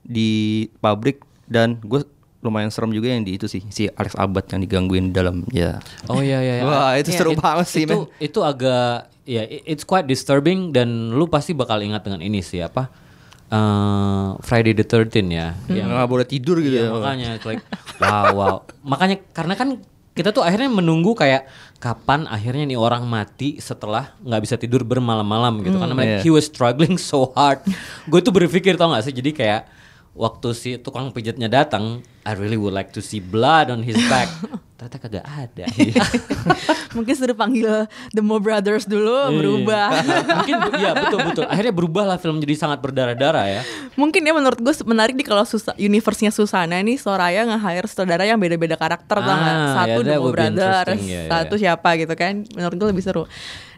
di 0.00 0.30
pabrik 0.78 1.18
dan 1.44 1.76
gue 1.78 2.00
lumayan 2.40 2.70
serem 2.70 2.88
juga 2.88 3.10
yang 3.10 3.20
di 3.20 3.34
itu 3.34 3.44
sih 3.44 3.60
si 3.68 3.84
Alex 3.90 4.14
Abad 4.14 4.48
yang 4.48 4.62
digangguin 4.62 5.10
dalam 5.10 5.44
ya 5.50 5.76
Oh 6.06 6.22
iya 6.22 6.40
iya. 6.40 6.54
iya. 6.56 6.64
Wah, 6.64 6.94
itu 6.94 7.10
seru 7.10 7.34
It- 7.34 7.38
banget 7.38 7.66
sih, 7.66 7.84
itu, 7.84 8.06
men. 8.06 8.16
Itu 8.16 8.40
agak 8.40 9.12
ya 9.26 9.42
it- 9.42 9.66
it's 9.68 9.82
quite 9.82 10.06
disturbing 10.06 10.70
dan 10.70 10.88
lu 11.10 11.26
pasti 11.26 11.52
bakal 11.52 11.76
ingat 11.78 12.00
dengan 12.00 12.22
ini 12.22 12.40
sih 12.40 12.62
apa? 12.62 12.88
Eh, 13.50 14.28
Friday 14.40 14.72
the 14.72 14.82
13 14.82 15.26
ya. 15.28 15.54
Yang 15.66 15.88
nggak 15.90 16.08
boleh 16.08 16.26
tidur 16.26 16.56
gitu 16.58 16.72
Iya, 16.72 16.86
ya. 16.86 16.92
makanya 16.92 17.28
it's 17.34 17.44
like 17.44 17.62
wow 17.98 18.30
wow. 18.32 18.54
Makanya 18.82 19.20
karena 19.30 19.54
kan 19.54 19.68
kita 20.10 20.30
tuh 20.30 20.42
akhirnya 20.42 20.68
menunggu 20.68 21.14
kayak 21.14 21.46
kapan 21.78 22.26
akhirnya 22.26 22.66
nih 22.66 22.76
orang 22.76 23.06
mati 23.06 23.56
setelah 23.56 24.12
nggak 24.20 24.42
bisa 24.42 24.54
tidur 24.54 24.82
bermalam-malam 24.82 25.62
gitu 25.62 25.78
karena 25.78 25.94
like, 25.94 26.10
Iya. 26.18 26.20
he 26.20 26.30
was 26.30 26.44
struggling 26.44 26.94
so 27.00 27.30
hard. 27.32 27.62
Gue 28.04 28.20
tuh 28.20 28.30
berpikir 28.30 28.74
tau 28.74 28.90
gak 28.90 29.06
sih 29.06 29.14
jadi 29.14 29.30
kayak 29.32 29.60
waktu 30.12 30.48
si 30.52 30.70
tukang 30.76 31.10
pijatnya 31.10 31.46
datang, 31.46 32.02
I 32.20 32.32
really 32.32 32.54
would 32.54 32.72
like 32.72 32.92
to 32.92 33.00
see 33.00 33.18
blood 33.18 33.68
on 33.68 33.80
his 33.80 33.96
back. 34.06 34.28
Ternyata 34.76 34.96
kagak 34.98 35.26
ada. 35.26 35.64
Mungkin 36.96 37.12
sudah 37.12 37.36
panggil 37.36 37.84
The 38.10 38.20
Mo 38.20 38.40
Brothers 38.40 38.84
Iya. 38.84 38.90
dulu 38.90 39.16
berubah. 39.36 39.86
Mungkin 40.40 40.56
iya 40.76 40.90
betul 40.96 41.18
betul. 41.22 41.44
Akhirnya 41.44 41.74
berubah 41.74 42.04
lah 42.06 42.16
film 42.16 42.40
jadi 42.40 42.56
sangat 42.56 42.80
berdarah-darah 42.80 43.44
ya. 43.46 43.62
Mungkin 43.94 44.24
ya 44.24 44.32
menurut 44.32 44.56
gue 44.56 44.72
menarik 44.82 45.12
nih 45.14 45.26
kalau 45.26 45.44
Susa, 45.44 45.76
universe-nya 45.76 46.32
Susana 46.32 46.80
nih 46.80 46.96
Soraya 46.96 47.44
nge-hire 47.44 47.86
saudara 47.86 48.24
yang 48.24 48.40
beda-beda 48.40 48.74
karakter? 48.74 49.20
Ah, 49.20 49.84
Satu 49.84 50.00
ya, 50.00 50.06
The 50.06 50.16
Mo 50.16 50.32
Brothers, 50.32 50.56
interesting, 50.56 51.00
ya, 51.04 51.20
ya, 51.20 51.30
satu 51.30 51.54
siapa 51.56 51.88
gitu 51.96 52.14
kan. 52.14 52.48
Menurut 52.48 52.76
gue 52.76 52.88
lebih 52.90 53.04
seru. 53.04 53.24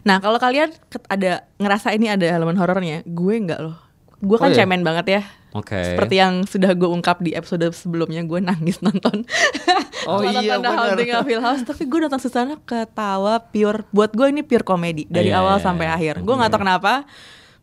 Nah 0.03 0.19
kalau 0.19 0.39
kalian 0.39 0.71
ada 1.07 1.43
ngerasa 1.59 1.91
ini 1.91 2.07
ada 2.07 2.23
elemen 2.25 2.55
horornya, 2.55 3.03
gue 3.03 3.33
enggak 3.35 3.59
loh. 3.59 3.75
Gue 4.23 4.39
kan 4.39 4.49
Oh, 4.49 4.55
iya? 4.55 4.63
cemen 4.63 4.87
banget 4.87 5.05
ya. 5.09 5.21
Oke. 5.53 5.77
Seperti 5.77 6.15
yang 6.17 6.43
sudah 6.43 6.73
gue 6.73 6.89
ungkap 6.89 7.21
di 7.21 7.31
episode 7.31 7.61
sebelumnya, 7.71 8.21
gue 8.21 8.41
nangis 8.41 8.81
nonton. 8.81 9.21
Oh 10.03 10.19
nonton 10.19 10.43
iya, 10.43 10.59
benar. 10.59 10.99
Hill 11.23 11.39
House, 11.39 11.63
tapi 11.63 11.87
gue 11.87 11.95
nonton 11.95 12.19
Susana 12.19 12.59
ketawa 12.59 13.39
pure. 13.39 13.87
Buat 13.87 14.11
gue 14.11 14.35
ini 14.35 14.43
pure 14.43 14.59
komedi 14.59 15.07
dari 15.07 15.31
Iya, 15.31 15.39
awal 15.39 15.55
iya, 15.55 15.63
sampai 15.63 15.87
iya. 15.87 15.95
akhir. 15.95 16.15
Gue 16.27 16.35
nggak 16.35 16.51
tahu 16.51 16.59
kenapa. 16.59 17.07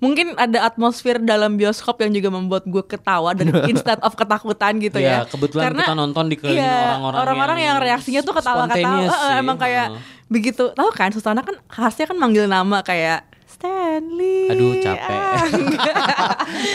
Mungkin 0.00 0.32
ada 0.40 0.64
atmosfer 0.64 1.20
dalam 1.20 1.60
bioskop 1.60 2.00
yang 2.00 2.16
juga 2.16 2.32
membuat 2.32 2.64
gue 2.64 2.80
ketawa 2.80 3.36
dan 3.36 3.52
instead 3.70 4.00
of 4.00 4.16
ketakutan 4.16 4.80
gitu 4.80 4.96
Iya, 4.96 5.28
ya. 5.28 5.28
kebetulan 5.28 5.76
kita 5.76 5.92
nonton 5.92 6.24
dikelilingin 6.32 6.64
iya, 6.64 6.96
orang-orang 6.96 7.20
orang-orang 7.20 7.58
yang, 7.60 7.68
yang 7.76 7.78
reaksinya 7.84 8.20
tuh 8.24 8.32
ketawa-ketawa. 8.32 9.04
sih. 9.04 9.36
emang 9.36 9.56
kayak 9.60 9.86
Heeh. 9.92 10.00
begitu. 10.32 10.64
Tahu 10.72 10.88
kan 10.96 11.12
Susana 11.12 11.44
kan 11.44 11.60
khasnya 11.68 12.08
kan 12.08 12.16
manggil 12.16 12.48
nama 12.48 12.80
kayak 12.80 13.28
Stanley. 13.60 14.48
Aduh, 14.48 14.72
capek. 14.80 15.12
Ah. 15.12 15.44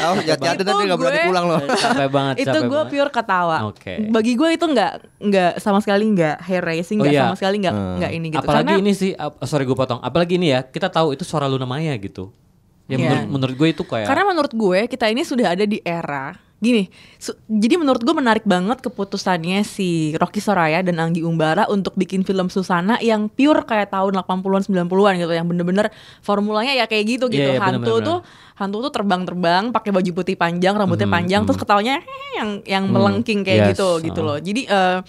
Oh, 0.06 0.14
hati-hati 0.16 0.46
Itu 0.56 0.64
nanti 0.64 0.84
nggak 0.86 1.00
berani 1.00 1.20
pulang 1.26 1.46
loh. 1.48 1.60
capek 1.66 2.08
banget. 2.08 2.36
itu 2.42 2.48
capek 2.48 2.70
gue 2.70 2.82
pure 2.88 3.10
ketawa. 3.10 3.58
Oke. 3.66 3.94
Bagi 4.08 4.34
gue 4.34 4.50
itu 4.52 4.66
nggak 4.66 4.92
nggak 5.20 5.52
sama 5.58 5.82
sekali 5.82 6.06
nggak 6.08 6.46
hair 6.46 6.62
raising, 6.62 6.98
Oh 6.98 7.04
nggak 7.04 7.14
iya. 7.14 7.24
sama 7.26 7.36
sekali 7.36 7.56
nggak 7.60 7.74
Hmm. 7.74 7.96
nggak 7.98 8.12
ini 8.14 8.28
gitu. 8.30 8.40
Apalagi 8.40 8.66
Karena 8.70 8.82
ini 8.82 8.92
sih, 8.94 9.12
ap- 9.12 9.42
sorry 9.44 9.66
gue 9.66 9.74
potong. 9.74 9.98
Apalagi 10.00 10.38
ini 10.38 10.48
ya, 10.48 10.62
kita 10.62 10.88
tahu 10.88 11.12
itu 11.12 11.24
suara 11.24 11.50
Luna 11.50 11.66
Maya 11.66 11.98
gitu. 11.98 12.30
Ya 12.86 12.96
Iya. 12.96 13.02
menurut, 13.02 13.26
menurut 13.28 13.56
gue 13.58 13.70
itu 13.72 13.84
kayak. 13.84 14.06
Karena 14.06 14.24
menurut 14.24 14.54
gue 14.54 14.80
kita 14.86 15.06
ini 15.08 15.22
sudah 15.24 15.48
ada 15.50 15.66
di 15.66 15.82
era 15.82 16.38
gini. 16.64 16.88
jadi 17.52 17.76
menurut 17.76 18.02
gue 18.02 18.16
menarik 18.16 18.48
banget 18.48 18.80
keputusannya 18.80 19.62
si 19.68 20.16
Rocky 20.16 20.40
Soraya 20.40 20.80
dan 20.80 20.98
Anggi 21.04 21.22
Umbara 21.22 21.68
untuk 21.68 21.94
bikin 22.00 22.24
film 22.24 22.48
Susana 22.48 22.96
yang 23.04 23.28
pure 23.28 23.68
kayak 23.68 23.92
tahun 23.92 24.16
80-an 24.24 24.64
90-an 24.64 25.14
gitu 25.20 25.34
yang 25.36 25.48
bener-bener 25.52 25.92
formulanya 26.24 26.72
ya 26.72 26.88
kayak 26.88 27.06
gitu 27.20 27.26
gitu. 27.28 27.50
Iya, 27.54 27.60
iya, 27.60 27.62
hantu 27.62 28.00
tuh 28.00 28.18
hantu 28.56 28.88
tuh 28.88 28.92
terbang-terbang 28.96 29.76
pakai 29.76 29.92
baju 29.92 30.12
putih 30.16 30.40
panjang, 30.40 30.80
rambutnya 30.80 31.12
panjang 31.12 31.44
terus 31.44 31.60
ketawanya 31.60 32.00
"Eh," 32.00 32.32
yang 32.40 32.50
yang 32.64 32.84
melengking 32.88 33.44
kayak 33.44 33.60
Yes, 33.60 33.70
gitu 33.76 33.90
gitu 34.00 34.20
uh. 34.24 34.28
loh. 34.32 34.38
Jadi 34.40 34.62
eh, 34.64 35.00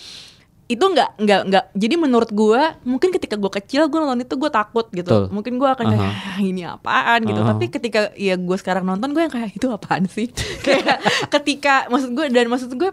itu 0.67 0.83
nggak 0.83 1.11
nggak 1.17 1.41
nggak 1.47 1.65
jadi 1.73 1.95
menurut 1.95 2.27
gue 2.29 2.59
mungkin 2.83 3.11
ketika 3.11 3.35
gue 3.35 3.53
kecil 3.53 3.87
gue 3.87 3.97
nonton 3.97 4.19
itu 4.21 4.35
gue 4.35 4.51
takut 4.51 4.87
gitu 4.91 5.07
Betul. 5.07 5.25
mungkin 5.31 5.57
gue 5.57 5.69
akan 5.69 5.85
kayak 5.89 6.03
"Ah, 6.03 6.39
ini 6.41 6.63
apaan 6.63 7.23
gitu 7.23 7.39
Aha. 7.39 7.55
tapi 7.55 7.65
ketika 7.69 8.01
ya 8.13 8.35
gue 8.35 8.57
sekarang 8.57 8.83
nonton 8.83 9.11
gue 9.11 9.21
yang 9.21 9.31
kayak 9.31 9.53
itu 9.53 9.67
apaan 9.69 10.07
sih 10.07 10.27
kayak 10.67 10.99
ketika 11.31 11.87
maksud 11.87 12.11
gue 12.11 12.27
dan 12.29 12.47
maksud 12.47 12.71
gue 12.73 12.91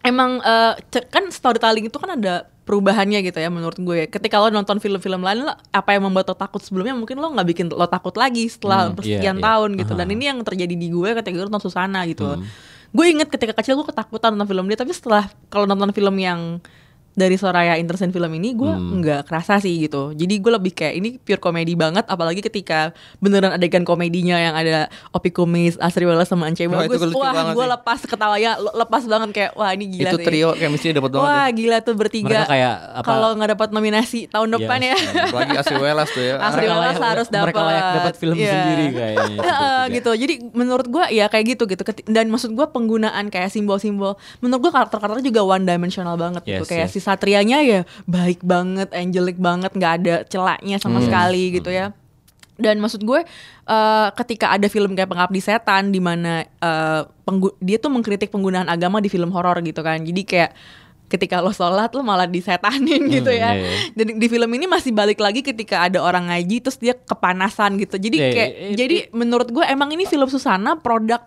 emang 0.00 0.44
ce- 0.86 1.06
kan 1.06 1.24
storytelling 1.28 1.86
itu 1.86 1.96
kan 1.96 2.12
ada 2.12 2.34
perubahannya 2.62 3.24
gitu 3.24 3.40
ya 3.40 3.48
menurut 3.48 3.78
gue 3.78 4.04
ketika 4.06 4.36
lo 4.36 4.52
nonton 4.52 4.76
film-film 4.76 5.24
lain 5.24 5.42
lo 5.42 5.56
apa 5.72 5.90
yang 5.90 6.04
membuat 6.04 6.28
lo 6.28 6.36
takut 6.36 6.60
sebelumnya 6.60 6.92
mungkin 6.92 7.16
lo 7.16 7.32
nggak 7.32 7.48
bikin 7.48 7.66
lo 7.68 7.88
takut 7.88 8.12
lagi 8.14 8.44
setelah 8.44 8.92
Hmm, 8.92 9.00
sekian 9.00 9.16
iya, 9.16 9.32
iya. 9.34 9.40
tahun 9.42 9.70
gitu 9.74 9.92
dan 9.94 10.04
Aha. 10.04 10.12
ini 10.12 10.24
yang 10.26 10.38
terjadi 10.42 10.74
di 10.76 10.88
gue 10.88 11.08
ketika 11.14 11.34
gue 11.34 11.46
nonton 11.48 11.64
Susana 11.64 12.04
gitu 12.04 12.28
Hmm. 12.28 12.44
gue 12.88 13.06
inget 13.06 13.28
ketika 13.28 13.52
kecil 13.54 13.76
gue 13.76 13.86
ketakutan 13.86 14.32
nonton 14.32 14.44
film 14.46 14.64
dia 14.64 14.76
tapi 14.76 14.92
setelah 14.92 15.24
kalau 15.48 15.64
nonton 15.64 15.88
film 15.90 16.12
yang 16.14 16.60
dari 17.18 17.34
Soraya 17.34 17.74
Intersen 17.74 18.08
film 18.08 18.30
ini 18.30 18.54
gue 18.54 18.70
nggak 18.70 19.26
kerasa 19.26 19.58
sih 19.58 19.74
gitu. 19.80 20.14
Jadi 20.14 20.38
gue 20.38 20.52
lebih 20.52 20.70
kayak 20.70 20.94
ini 20.94 21.08
pure 21.18 21.36
komedi 21.36 21.74
banget. 21.74 22.06
Apalagi 22.06 22.38
ketika 22.38 22.94
beneran 23.18 23.50
adegan 23.50 23.82
komedinya 23.82 24.38
yang 24.38 24.54
ada 24.54 24.86
Opi 25.10 25.28
Kumis, 25.28 25.74
Asri 25.76 26.06
Wallace 26.06 26.30
sama 26.30 26.46
Ance 26.46 26.62
itu 26.62 26.70
Bagus. 26.70 27.02
Wah 27.10 27.50
gue 27.50 27.66
lepas 27.66 27.98
ketawanya, 28.00 28.54
le- 28.56 28.76
lepas 28.78 29.02
banget 29.02 29.28
kayak 29.34 29.50
wah 29.52 29.74
ini 29.74 29.90
gila 29.90 30.08
itu 30.08 30.16
sih. 30.16 30.24
trio 30.24 30.48
chemistry 30.54 30.94
dapat 30.94 31.10
banget. 31.10 31.26
Wah 31.26 31.42
ya. 31.42 31.46
gila 31.50 31.76
tuh 31.82 31.94
bertiga. 31.96 32.28
Mereka 32.30 32.44
kayak 32.46 32.74
apa- 32.94 33.08
Kalau 33.08 33.28
nggak 33.34 33.50
dapat 33.52 33.68
nominasi 33.72 34.20
tahun 34.28 34.48
depan 34.54 34.78
Yes. 34.78 34.86
ya. 34.86 34.96
Apalagi 35.26 35.54
Asri 35.58 35.76
Welas 35.76 36.08
tuh 36.08 36.22
ya. 36.22 36.34
Asri 36.38 36.64
layak- 36.64 37.00
harus 37.00 37.26
dapat. 37.26 37.44
mereka 37.50 37.62
layak 37.64 37.84
dapat 37.98 38.14
film 38.14 38.36
Iya. 38.36 38.52
sendiri 38.52 38.84
kayaknya, 38.92 39.42
gitu. 39.90 40.10
Jadi 40.14 40.34
menurut 40.52 40.86
gua 40.86 41.08
ya 41.08 41.26
kayak 41.26 41.56
gitu 41.56 41.64
gitu. 41.66 41.82
Dan 42.04 42.28
maksud 42.28 42.52
gua 42.52 42.68
penggunaan 42.68 43.26
kayak 43.26 43.48
simbol-simbol. 43.48 44.14
Menurut 44.38 44.60
gua 44.62 44.72
karakter-karakternya 44.76 45.26
juga 45.26 45.42
one 45.42 45.64
dimensional 45.64 46.14
banget 46.14 46.44
gitu. 46.44 46.62
Yes, 46.62 46.68
Kayak 46.68 46.86
yes. 46.86 46.92
si 46.92 47.00
Satrianya 47.08 47.58
ya 47.60 47.80
baik 48.04 48.44
banget, 48.44 48.92
angelic 48.92 49.36
banget, 49.36 49.72
nggak 49.72 49.92
ada 49.98 50.14
celaknya 50.24 50.76
sama 50.76 51.00
sekali 51.02 51.42
gitu 51.50 51.72
ya. 51.72 51.96
Dan 52.54 52.78
maksud 52.78 53.00
gue 53.00 53.24
eh, 53.64 54.08
ketika 54.14 54.50
ada 54.50 54.66
film 54.66 54.92
kayak 54.92 55.08
Pengabdi 55.08 55.40
Setan 55.40 55.88
di 55.88 55.98
mana 55.98 56.44
penggu- 57.22 57.56
dia 57.58 57.78
tuh 57.78 57.88
mengkritik 57.88 58.28
penggunaan 58.28 58.66
agama 58.66 58.98
di 58.98 59.08
film 59.08 59.30
horor 59.30 59.56
gitu 59.60 59.80
kan. 59.80 60.02
Jadi 60.02 60.22
kayak 60.22 60.52
ketika 61.08 61.40
lo 61.40 61.48
sholat 61.50 61.88
lo 61.90 62.04
malah 62.04 62.28
disetanin 62.28 63.08
gitu 63.08 63.32
ya. 63.32 63.56
iya, 63.56 63.64
iya. 63.64 63.72
Dan 63.96 64.20
di 64.20 64.26
film 64.28 64.50
ini 64.52 64.68
masih 64.68 64.92
balik 64.92 65.16
lagi 65.18 65.40
ketika 65.40 65.88
ada 65.88 66.04
orang 66.04 66.28
ngaji 66.28 66.60
terus 66.60 66.76
dia 66.76 66.92
kepanasan 66.92 67.80
gitu. 67.80 67.96
Jadi 67.96 68.16
Iya, 68.18 68.28
kayak 68.28 68.50
iya, 68.52 68.76
jadi 68.76 68.96
menurut 69.10 69.48
gue 69.48 69.64
emang 69.64 69.88
ini 69.88 70.04
film 70.04 70.28
Susana 70.28 70.76
produk 70.76 71.24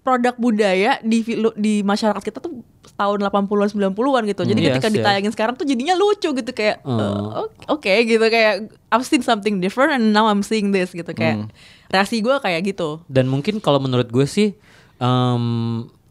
produk 0.00 0.34
budaya 0.34 0.96
di 1.00 1.22
di 1.54 1.74
masyarakat 1.82 2.22
kita 2.22 2.40
tuh 2.40 2.64
tahun 3.02 3.18
80-an 3.20 3.68
90-an 3.68 4.22
gitu. 4.24 4.42
Jadi 4.44 4.56
Hmm, 4.56 4.68
ketika 4.70 4.78
yes, 4.80 4.88
yes. 4.88 4.96
ditayangin 4.96 5.32
sekarang 5.32 5.54
tuh 5.54 5.64
jadinya 5.64 5.94
lucu 5.94 6.30
gitu 6.30 6.50
kayak 6.50 6.78
Oh. 6.82 7.42
eh, 7.42 7.46
oke 7.68 7.94
gitu 8.04 8.22
kayak 8.24 8.54
I've 8.88 9.02
seen 9.02 9.20
something 9.20 9.58
different 9.58 9.90
and 9.92 10.10
now 10.10 10.24
I'm 10.24 10.40
seeing 10.40 10.70
this 10.70 10.90
gitu 10.90 11.08
kayak 11.08 11.50
reaksi 11.88 12.18
gue 12.18 12.36
kayak 12.36 12.62
gitu. 12.64 13.02
Dan 13.06 13.26
mungkin 13.26 13.58
kalau 13.58 13.76
menurut 13.76 14.06
gue 14.06 14.24
sih 14.24 14.54
em, 14.96 15.44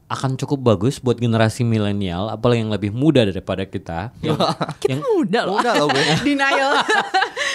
akan 0.05 0.35
cukup 0.35 0.59
bagus 0.67 0.99
buat 0.99 1.15
generasi 1.15 1.63
milenial, 1.63 2.27
apalagi 2.27 2.59
yang 2.59 2.69
lebih 2.69 2.91
muda 2.91 3.23
daripada 3.23 3.63
kita. 3.63 4.11
yang, 4.19 4.35
Kita 4.75 4.91
yang, 4.91 5.01
muda 5.07 5.39
loh. 5.41 5.55
Udah 5.55 5.73
loh 5.73 5.87
gue. 5.87 6.03
Denial. 6.27 6.71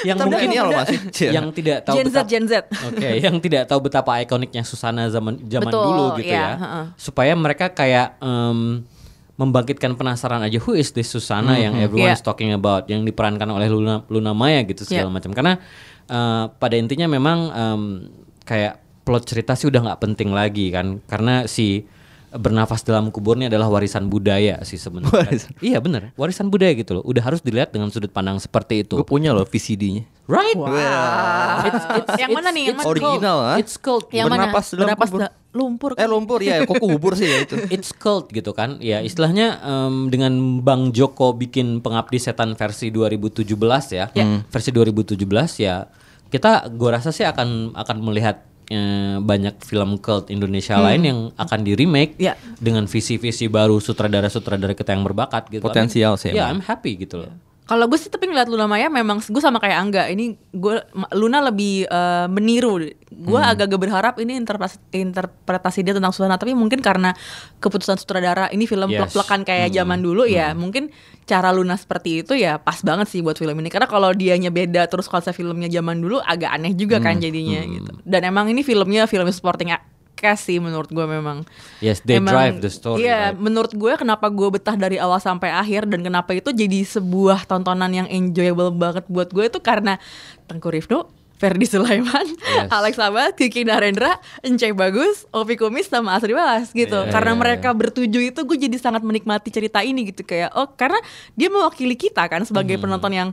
yang 0.02 0.16
Tapi 0.16 0.24
mungkin 0.26 0.48
ini 0.48 0.56
loh 0.56 0.72
masih. 0.72 0.98
yang 1.28 1.52
tidak 1.52 1.84
tahu 1.84 1.94
Gen 1.94 2.06
Z, 2.06 2.14
betapa- 2.14 2.30
Gen 2.30 2.44
Z. 2.46 2.52
Oke, 2.86 3.10
yang 3.20 3.36
tidak 3.38 3.62
tahu 3.66 3.80
betapa 3.84 4.10
ikoniknya 4.18 4.62
Susana 4.62 5.04
zaman 5.06 5.36
zaman 5.42 5.68
Betul, 5.68 5.84
dulu 5.84 6.04
gitu 6.16 6.32
iya, 6.32 6.40
ya. 6.40 6.48
heeh. 6.56 6.84
Supaya 6.96 7.32
mereka 7.34 7.68
kayak 7.70 8.16
em, 8.18 8.88
membangkitkan 9.36 9.94
penasaran 9.94 10.40
aja 10.40 10.56
who 10.58 10.72
is 10.72 10.90
this 10.90 11.06
Susana 11.06 11.56
yang 11.56 11.76
everyone's 11.76 12.20
Iya. 12.20 12.26
talking 12.26 12.50
about 12.50 12.88
yang 12.88 13.04
diperankan 13.04 13.44
oleh 13.46 13.68
Luna 13.68 14.00
Luna 14.08 14.32
Maya 14.32 14.64
gitu 14.64 14.82
segala 14.82 15.08
Iya. 15.08 15.14
macam. 15.14 15.30
Karena 15.32 15.52
eh, 16.06 16.44
pada 16.50 16.74
intinya 16.74 17.04
memang 17.06 17.38
em, 17.50 17.82
kayak 18.42 18.80
plot 19.04 19.24
cerita 19.24 19.52
sih 19.52 19.66
udah 19.66 19.84
nggak 19.84 20.00
penting 20.00 20.32
lagi 20.32 20.72
kan 20.72 20.98
karena 21.04 21.44
si 21.46 21.86
bernafas 22.32 22.82
dalam 22.82 23.08
kuburnya 23.08 23.46
adalah 23.46 23.70
warisan 23.70 24.08
budaya 24.08 24.60
sih 24.62 24.76
sebenarnya. 24.76 25.46
Iya 25.62 25.78
bener, 25.78 26.10
warisan 26.14 26.48
budaya 26.48 26.74
gitu 26.74 26.98
loh. 26.98 27.04
Udah 27.04 27.22
harus 27.22 27.40
dilihat 27.40 27.70
dengan 27.72 27.88
sudut 27.88 28.10
pandang 28.10 28.36
seperti 28.36 28.82
itu. 28.82 28.98
Gue 28.98 29.06
punya 29.06 29.30
loh 29.32 29.46
VCD-nya. 29.46 30.04
Right? 30.26 30.58
It's- 31.66 31.86
it's- 31.96 32.18
yang 32.18 32.30
mana 32.34 32.48
nih? 32.50 32.64
Yang 32.68 32.76
mana? 32.76 32.88
Original 32.90 33.38
ah. 33.40 33.56
It's 33.56 33.74
cult. 33.76 34.10
Yang 34.10 34.26
mana? 34.26 34.50
Bernapas 34.50 34.66
dalam 34.68 34.80
Bernapas 34.82 35.08
da- 35.14 35.34
lumpur. 35.52 35.90
Eh 35.94 36.04
lumpur 36.04 36.38
ya, 36.40 36.62
kok 36.62 36.76
kubur 36.76 37.14
sih 37.14 37.24
ya 37.24 37.38
itu. 37.42 37.54
It's 37.74 37.90
cult 37.90 38.28
gitu 38.28 38.50
kan. 38.50 38.76
Ya 38.78 39.00
istilahnya 39.00 39.56
em, 39.58 40.10
dengan 40.10 40.34
Bang 40.60 40.90
Joko 40.90 41.32
bikin 41.32 41.78
Pengabdi 41.78 42.18
Setan 42.18 42.52
versi 42.52 42.90
2017 42.90 43.46
ya. 43.90 44.10
Versi 44.44 44.70
2017 44.70 45.16
ya. 45.58 45.86
Kita 46.26 46.66
gua 46.68 46.98
rasa 46.98 47.08
sih 47.08 47.22
akan 47.22 47.72
akan 47.72 47.96
melihat 48.02 48.42
eh, 48.66 49.16
banyak 49.16 49.62
film 49.62 49.94
cult 49.96 50.26
Indonesia 50.26 50.74
lain 50.76 51.02
yang 51.02 51.18
akan 51.32 51.62
di 51.62 51.72
remake 51.72 52.18
Ya. 52.18 52.34
dengan 52.58 52.84
visi-visi 52.84 53.46
baru 53.46 53.78
sutradara-sutradara 53.78 54.74
kita 54.74 54.90
yang 54.90 55.06
berbakat 55.06 55.46
gitu. 55.48 55.62
Potensial 55.62 56.18
sih 56.18 56.34
Ya, 56.34 56.50
emang. 56.50 56.58
I'm 56.58 56.62
happy 56.66 56.98
gitu 56.98 57.22
loh. 57.22 57.30
Kalau 57.66 57.90
gue 57.90 57.98
sih 57.98 58.06
tapi 58.06 58.30
ngeliat 58.30 58.46
Luna 58.46 58.70
Maya 58.70 58.86
memang 58.86 59.18
gue 59.18 59.42
sama 59.42 59.58
kayak 59.58 59.74
Angga. 59.74 60.02
Ini 60.06 60.38
gue 60.54 60.74
Luna 61.18 61.42
lebih 61.42 61.84
eh, 61.84 62.26
meniru. 62.30 62.78
Gue 63.10 63.40
Hmm. 63.42 63.50
agak-agak 63.50 63.80
berharap 63.82 64.14
ini 64.22 64.38
interpretasi, 64.38 64.78
interpretasi 64.94 65.82
dia 65.82 65.90
tentang 65.90 66.14
Susana. 66.14 66.38
Tapi 66.38 66.54
mungkin 66.54 66.78
karena 66.78 67.10
keputusan 67.58 67.98
sutradara 67.98 68.46
ini 68.54 68.70
film 68.70 68.86
Yes. 68.86 69.10
plek-plekan 69.10 69.42
kayak 69.42 69.74
zaman 69.74 69.98
dulu 69.98 70.30
ya. 70.30 70.54
Mungkin 70.54 70.94
cara 71.26 71.50
Luna 71.50 71.74
seperti 71.74 72.22
itu 72.22 72.38
ya 72.38 72.62
pas 72.62 72.78
banget 72.86 73.10
sih 73.10 73.18
buat 73.18 73.34
film 73.34 73.58
ini. 73.58 73.66
Karena 73.66 73.90
kalau 73.90 74.14
dianya 74.14 74.54
beda 74.54 74.86
terus 74.86 75.10
konsep 75.10 75.34
filmnya 75.34 75.66
zaman 75.66 75.98
dulu 75.98 76.22
agak 76.22 76.54
aneh 76.54 76.70
juga 76.70 77.02
kan 77.02 77.18
jadinya 77.18 77.66
gitu. 77.66 77.98
Dan 78.06 78.30
emang 78.30 78.46
ini 78.46 78.62
filmnya 78.62 79.10
film 79.10 79.26
supporting 79.34 79.74
cast 80.16 80.48
sih 80.48 80.56
menurut 80.56 80.88
gue 80.88 81.04
memang. 81.04 81.44
Yes, 81.78 82.00
they 82.02 82.16
Emang- 82.16 82.32
drive 82.32 82.56
the 82.58 82.72
story. 82.72 83.04
right? 83.04 83.06
Iya, 83.06 83.20
menurut 83.36 83.70
gue 83.70 83.92
kenapa 83.94 84.26
gue 84.26 84.48
betah 84.48 84.74
dari 84.74 84.96
awal 84.96 85.20
sampai 85.20 85.52
akhir 85.52 85.84
dan 85.86 86.00
kenapa 86.00 86.32
itu 86.32 86.50
jadi 86.50 86.82
sebuah 86.82 87.44
tontonan 87.44 87.92
yang 87.92 88.08
enjoyable 88.08 88.72
banget 88.72 89.04
buat 89.06 89.28
gue 89.28 89.44
itu 89.44 89.60
karena 89.60 90.00
Tengku 90.48 90.72
Rifno, 90.72 91.12
Ferdi 91.36 91.68
Sulaiman, 91.68 92.24
Yes. 92.24 92.72
Alex 92.72 92.96
Abbas, 92.96 93.36
Kiki 93.36 93.68
Narendra, 93.68 94.16
Encai 94.40 94.72
Bagus, 94.72 95.28
Ovi 95.30 95.60
Kumis 95.60 95.84
sama 95.86 96.16
Asri 96.16 96.32
Welas 96.32 96.72
gitu. 96.72 96.96
Iya, 96.96 97.12
karena 97.12 97.36
iya, 97.36 97.40
mereka 97.44 97.76
bertujuh 97.76 98.32
itu 98.32 98.40
gue 98.40 98.56
jadi 98.56 98.76
sangat 98.80 99.04
menikmati 99.04 99.52
cerita 99.52 99.84
ini 99.84 100.08
gitu 100.08 100.24
kayak 100.24 100.56
oh 100.56 100.72
karena 100.72 100.96
dia 101.36 101.52
mewakili 101.52 101.92
kita 101.92 102.24
kan 102.24 102.40
sebagai 102.42 102.80
penonton 102.80 103.12
yang 103.12 103.28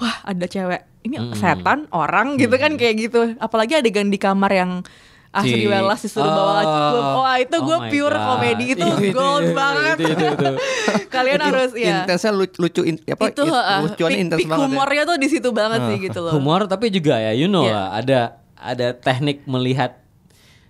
wah 0.00 0.16
ada 0.24 0.48
cewek 0.48 0.80
ini 1.04 1.20
setan 1.36 1.84
orang 1.92 2.40
gitu 2.40 2.56
kan 2.56 2.72
kayak 2.80 2.94
gitu. 2.96 3.36
Apalagi 3.36 3.76
adegan 3.76 4.08
di 4.08 4.16
kamar 4.16 4.48
yang 4.48 4.72
Asri 5.32 5.58
Si- 5.58 5.64
Welas 5.64 5.96
disuruh 5.98 6.28
bawa 6.28 6.52
Oh. 6.62 7.24
wah 7.24 7.36
itu 7.36 7.52
Oh 7.54 7.64
gue 7.64 7.78
pure 7.88 8.12
God. 8.12 8.26
komedi 8.28 8.64
itu 8.70 8.84
gold 9.16 9.42
itu, 9.42 9.54
banget. 9.54 9.96
itu, 9.96 10.12
itu, 10.12 10.24
itu. 10.28 10.50
Kalian 11.14 11.40
harus 11.40 11.70
ya. 11.74 11.88
Intensnya 11.98 12.30
lucu, 12.30 12.56
lucu 12.58 12.80
in- 12.84 13.00
apa? 13.02 13.24
itu 13.26 13.42
lucuannya 13.42 13.96
peak- 14.12 14.24
intens 14.28 14.40
banget. 14.42 14.52
ya. 14.52 14.60
humornya 14.62 15.02
tuh 15.02 15.16
di 15.16 15.28
situ 15.28 15.48
banget 15.50 15.80
sih 15.86 15.96
gitu 16.02 16.20
loh. 16.20 16.32
humor 16.32 16.64
tapi 16.66 16.86
juga 16.88 17.16
ya 17.16 17.32
you 17.32 17.46
know 17.46 17.64
Iya. 17.64 17.72
lah 17.72 17.86
ada 17.94 18.20
ada 18.54 18.86
teknik 18.94 19.42
melihat 19.44 20.01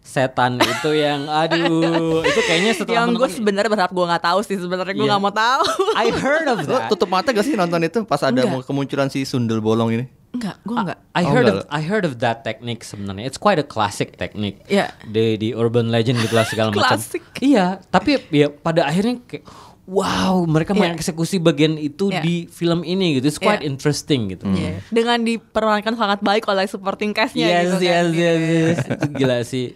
setan 0.03 0.59
itu 0.59 0.91
yang 0.93 1.25
aduh 1.25 2.21
itu 2.23 2.41
kayaknya 2.43 2.73
setelah 2.75 2.97
yang 3.01 3.15
gue 3.15 3.29
sebenarnya 3.29 3.71
berharap 3.71 3.91
gue 3.91 4.03
nggak 4.05 4.25
tahu 4.25 4.39
sih 4.43 4.57
sebenarnya 4.57 4.93
gue 4.93 5.01
Iya. 5.01 5.11
nggak 5.13 5.23
mau 5.23 5.31
tahu. 5.33 5.63
I 5.95 6.09
heard 6.11 6.47
of 6.47 6.59
Lo 6.61 6.75
that 6.77 6.89
tutup 6.89 7.09
mata 7.09 7.31
gak 7.31 7.43
sih 7.43 7.55
nonton 7.55 7.81
itu 7.81 8.03
pas 8.03 8.19
ada 8.21 8.35
Enggak. 8.37 8.67
kemunculan 8.67 9.07
si 9.07 9.23
sundel 9.23 9.59
bolong 9.59 9.91
ini? 9.93 10.05
Enggak, 10.33 10.59
gue 10.61 10.75
enggak. 10.75 10.99
I 11.13 11.23
Oh, 11.23 11.31
heard 11.31 11.47
enggak 11.47 11.63
of 11.63 11.71
I 11.71 11.81
heard 11.83 12.05
of 12.05 12.15
that 12.19 12.43
technique 12.43 12.83
sebenarnya. 12.83 13.25
It's 13.25 13.37
quite 13.37 13.57
a 13.57 13.65
classic 13.65 14.17
technique. 14.17 14.59
Iya. 14.67 14.91
Di 15.05 15.37
di 15.37 15.49
urban 15.53 15.89
legend 15.89 16.19
gitulah 16.19 16.45
segala 16.45 16.73
macam. 16.73 16.99
Iya, 17.39 17.79
tapi 17.87 18.19
ya 18.29 18.51
pada 18.51 18.85
akhirnya 18.85 19.23
kayak 19.23 19.47
wow, 19.85 20.47
mereka 20.47 20.73
Iya. 20.73 20.95
mengeksekusi 20.95 21.37
bagian 21.37 21.75
itu 21.75 22.09
Iya. 22.09 22.23
di 22.23 22.47
film 22.47 22.83
ini 22.83 23.19
gitu. 23.19 23.27
It's 23.27 23.37
quite 23.37 23.61
Iya. 23.61 23.69
interesting 23.69 24.31
gitu. 24.31 24.47
Iya. 24.47 24.79
Dengan 24.89 25.19
diperankan 25.21 25.95
sangat 25.95 26.23
baik 26.23 26.47
oleh 26.47 26.65
supporting 26.65 27.11
castnya 27.11 27.51
Yes, 27.51 27.63
gitu 27.67 27.77
yes, 27.83 27.91
kan. 27.91 28.07
yes, 28.15 28.39
yes. 28.41 28.79
Itu 28.87 29.07
gila 29.13 29.39
sih. 29.43 29.67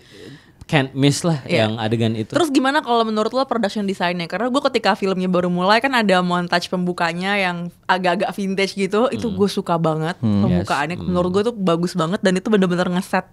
Can't 0.67 0.99
miss 0.99 1.23
lah 1.23 1.47
Iya. 1.47 1.63
yang 1.63 1.79
adegan 1.79 2.15
itu. 2.15 2.35
Terus 2.35 2.51
gimana 2.51 2.83
kalau 2.83 3.07
menurut 3.07 3.31
lo 3.31 3.47
production 3.47 3.87
desainnya? 3.87 4.27
Karena 4.27 4.51
gue 4.51 4.63
ketika 4.67 4.99
filmnya 4.99 5.31
baru 5.31 5.47
mulai 5.47 5.79
kan 5.79 5.95
ada 5.95 6.19
montage 6.23 6.67
pembukanya 6.67 7.39
yang 7.39 7.57
agak-agak 7.87 8.35
vintage 8.35 8.75
gitu, 8.75 9.07
itu 9.11 9.27
gue 9.27 9.47
suka 9.47 9.79
banget 9.79 10.19
pembukaannya. 10.19 10.99
Yes. 10.99 11.07
Menurut 11.07 11.31
gue 11.31 11.43
tuh 11.51 11.55
bagus 11.55 11.95
banget 11.95 12.19
dan 12.19 12.35
itu 12.35 12.51
bener-bener 12.51 12.91
ngeset 12.91 13.27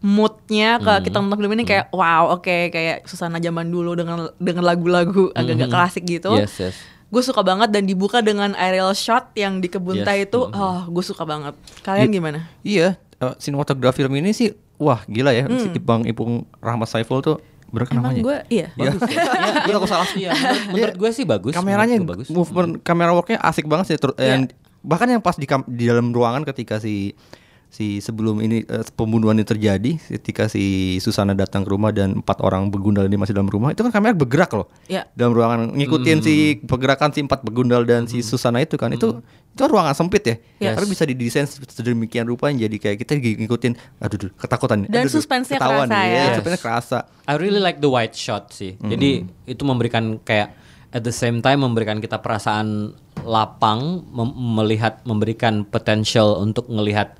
moodnya 0.00 0.76
ke 0.78 1.06
kita 1.06 1.16
nonton 1.16 1.36
film 1.38 1.52
ini 1.52 1.62
kayak 1.62 1.88
wow 1.90 2.32
oke 2.32 2.68
kayak 2.68 3.04
Susana 3.04 3.36
zaman 3.36 3.68
dulu 3.68 3.92
dengan 3.92 4.32
dengan 4.36 4.64
lagu-lagu 4.64 5.28
agak-agak 5.30 5.68
klasik 5.68 6.04
gitu. 6.04 6.32
Yes, 6.34 6.56
yes. 6.58 6.76
Gue 7.06 7.20
suka 7.20 7.42
banget 7.42 7.68
dan 7.68 7.84
dibuka 7.84 8.18
dengan 8.18 8.54
aerial 8.54 8.92
shot 8.92 9.34
yang 9.34 9.58
di 9.58 9.66
kebun 9.66 9.98
Yes. 9.98 10.06
teh 10.06 10.18
itu, 10.22 10.40
oh 10.42 10.80
gue 10.86 11.02
suka 11.02 11.22
banget. 11.22 11.52
Kalian 11.80 12.08
gimana? 12.08 12.46
Iya, 12.60 12.96
uh, 13.18 13.34
sinematografi 13.36 13.98
film 13.98 14.14
ini 14.14 14.30
sih 14.30 14.50
wah 14.76 15.02
gila 15.04 15.30
ya. 15.30 15.44
Si 15.50 15.68
Bang 15.76 16.04
Ipung 16.04 16.42
Rahmat 16.58 16.88
Saiful 16.88 17.20
tuh 17.20 17.36
Hmm. 17.70 17.86
Emang 17.86 18.10
namanya? 18.10 18.18
gue 18.20 18.36
iya 18.50 18.66
Iya. 18.74 18.90
Iya, 19.62 19.74
aku 19.76 19.86
salah. 19.86 20.08
Iya, 20.12 20.30
menurut, 20.34 20.66
menurut 20.70 20.96
gue 20.96 21.10
sih 21.12 21.22
bagus. 21.22 21.52
Kameranya 21.52 21.94
bagus. 22.00 22.26
movement 22.26 22.80
kamera 22.80 23.12
worknya 23.12 23.38
asik 23.38 23.66
banget 23.66 23.86
sih. 23.86 23.96
Ter- 23.96 24.16
Iya. 24.16 24.34
and 24.34 24.46
bahkan 24.80 25.06
yang 25.06 25.20
pas 25.20 25.34
di 25.34 25.46
kam- 25.46 25.68
di 25.68 25.86
dalam 25.86 26.10
ruangan 26.10 26.42
ketika 26.42 26.78
si 26.78 27.14
si 27.70 27.98
sebelum 27.98 28.38
ini 28.38 28.60
eh, 28.60 28.82
pembunuhan 28.90 29.32
ini 29.32 29.46
terjadi 29.46 29.94
ketika 30.10 30.46
si 30.46 30.62
Susana 30.98 31.32
datang 31.32 31.62
ke 31.62 31.70
rumah 31.70 31.88
dan 31.88 32.18
empat 32.18 32.38
orang 32.40 32.66
begundal 32.66 33.06
ini 33.06 33.14
masih 33.14 33.30
dalam 33.30 33.46
rumah 33.46 33.70
itu 33.70 33.80
kan 33.80 33.90
kamera 33.90 34.10
bergerak 34.12 34.50
loh 34.52 34.66
Iya. 34.84 35.06
dalam 35.12 35.30
ruangan 35.30 35.60
ngikutin 35.72 36.18
Hmm. 36.18 36.26
si 36.26 36.34
pergerakan 36.60 37.10
si 37.10 37.22
empat 37.22 37.40
begundal 37.40 37.82
dan 37.82 38.04
si 38.04 38.20
Susana 38.20 38.58
itu 38.58 38.74
kan 38.74 38.90
itu 38.90 39.22
itu 39.22 39.60
kan 39.60 39.70
ruangan 39.70 39.94
sempit 39.94 40.22
ya 40.24 40.36
Yes. 40.60 40.74
tapi 40.74 40.86
bisa 40.88 41.02
didesain 41.04 41.46
sedemikian 41.46 42.26
rupa 42.26 42.50
jadi 42.50 42.74
kayak 42.74 42.96
kita 42.98 43.16
ngikutin 43.16 43.72
aduh 43.98 44.18
duh, 44.18 44.30
ketakutan 44.34 44.84
Dan 44.84 44.90
aduh, 44.90 45.06
duh, 45.06 45.14
suspense-nya 45.16 45.56
ketahuan 45.56 45.86
kerasa 45.86 45.94
nih. 45.96 46.04
ya. 46.04 46.18
Iya, 46.18 46.30
suspense 46.34 46.60
kerasa 46.60 46.98
I 47.24 47.34
really 47.36 47.58
like 47.58 47.78
the 47.78 47.86
white 47.86 48.12
shot 48.12 48.50
sih. 48.50 48.74
Jadi 48.76 49.22
itu 49.46 49.62
memberikan 49.62 50.18
kayak 50.18 50.58
at 50.90 51.00
the 51.00 51.14
same 51.14 51.38
time 51.38 51.62
memberikan 51.62 52.02
kita 52.02 52.18
perasaan 52.18 52.90
lapang 53.22 54.02
mem- 54.08 54.34
melihat 54.56 54.98
memberikan 55.04 55.62
potential 55.62 56.34
untuk 56.36 56.66
ngelihat 56.66 57.14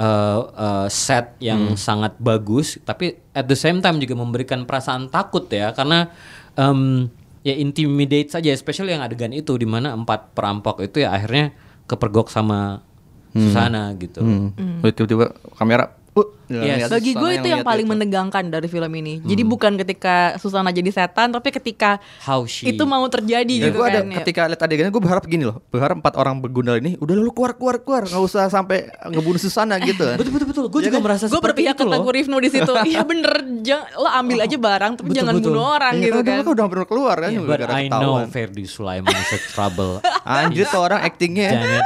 uh, 0.00 0.40
uh, 0.56 0.86
set 0.88 1.36
yang 1.44 1.76
sangat 1.76 2.16
bagus 2.16 2.80
tapi 2.88 3.20
at 3.36 3.44
the 3.44 3.58
same 3.58 3.84
time 3.84 4.00
juga 4.00 4.16
memberikan 4.16 4.64
perasaan 4.64 5.12
takut 5.12 5.44
ya 5.52 5.76
karena 5.76 6.08
um, 6.56 7.12
ya 7.44 7.52
intimidate 7.52 8.32
saja 8.32 8.48
especially 8.50 8.96
yang 8.96 9.04
adegan 9.04 9.36
itu 9.36 9.56
di 9.60 9.68
mana 9.68 9.92
empat 9.92 10.32
perampok 10.32 10.80
itu 10.80 11.04
ya 11.04 11.12
akhirnya 11.12 11.52
kepergok 11.84 12.32
sama 12.32 12.84
Susana 13.30 13.94
gitu. 13.94 14.18
Hmm. 14.26 14.82
Tiba-tiba 14.82 15.30
kamera 15.54 15.94
uh, 16.12 16.28
Yes. 16.50 16.82
ngeliat 16.82 16.90
Bagi 16.90 17.12
Susana 17.12 17.20
gue 17.22 17.30
itu 17.32 17.46
yang 17.48 17.62
paling 17.62 17.86
menegangkan 17.86 18.44
dari 18.44 18.66
film 18.66 18.90
ini. 18.92 19.22
Jadi 19.22 19.42
bukan 19.44 19.78
ketika 19.78 20.34
Susana 20.34 20.68
jadi 20.68 20.90
setan, 20.90 21.30
tapi 21.30 21.48
ketika 21.48 22.02
How 22.20 22.42
she 22.42 22.66
itu 22.66 22.82
mau 22.82 23.06
terjadi 23.06 23.46
Ya, 23.46 23.70
gitu 23.70 23.78
gue 23.78 23.86
ada 23.86 24.02
kan. 24.02 24.10
ya. 24.10 24.18
ketika 24.18 24.40
lihat 24.44 24.58
adegannya 24.60 24.90
gue 24.90 24.98
berharap 25.00 25.24
gini 25.24 25.44
loh 25.44 25.62
berharap 25.68 25.96
empat 25.96 26.14
orang 26.16 26.38
begundal 26.38 26.74
ini 26.74 26.98
udah 26.98 27.14
lu 27.14 27.30
keluar 27.30 27.54
keluar 27.54 27.78
keluar 27.78 28.02
nggak 28.04 28.18
usah 28.18 28.46
sampai 28.46 28.82
ngebunuh 29.06 29.38
Susana 29.38 29.78
gitu 29.86 30.02
kan 30.02 30.18
betul 30.18 30.32
betul 30.32 30.46
betul. 30.48 30.64
Gue 30.68 30.82
juga 30.82 30.98
merasa 30.98 31.24
Gue 31.24 31.38
seperti 31.38 31.62
berpihak 31.62 31.72
itu 31.72 31.78
ke 31.78 31.86
loh. 31.86 31.94
Tengku 31.96 32.10
Rifnu 32.10 32.36
di 32.36 32.50
situ. 32.50 32.72
Iya 32.90 33.06
bener, 33.06 33.32
jang, 33.60 33.82
lo 33.94 34.10
ambil 34.10 34.38
aja 34.42 34.56
barang, 34.56 34.92
tapi 34.96 35.06
Betul, 35.06 35.18
jangan 35.22 35.34
betul. 35.36 35.46
bunuh 35.46 35.66
orang 35.68 35.94
Iya, 35.94 36.02
gitu 36.02 36.18
kan 36.18 36.26
kan. 36.26 36.38
kan 36.40 36.50
udah 36.50 36.66
bener 36.66 36.86
keluar 36.86 37.16
kan 37.16 37.30
Yeah, 37.30 37.44
but 37.44 37.60
I 37.62 37.86
know. 37.86 38.26
Ferdi 38.26 38.66
Sulaiman 38.66 39.14
is 39.14 39.30
a 39.30 39.40
trouble. 39.46 40.02
anjir 40.26 40.66
tuh 40.66 40.80
orang 40.80 40.98
actingnya. 41.00 41.78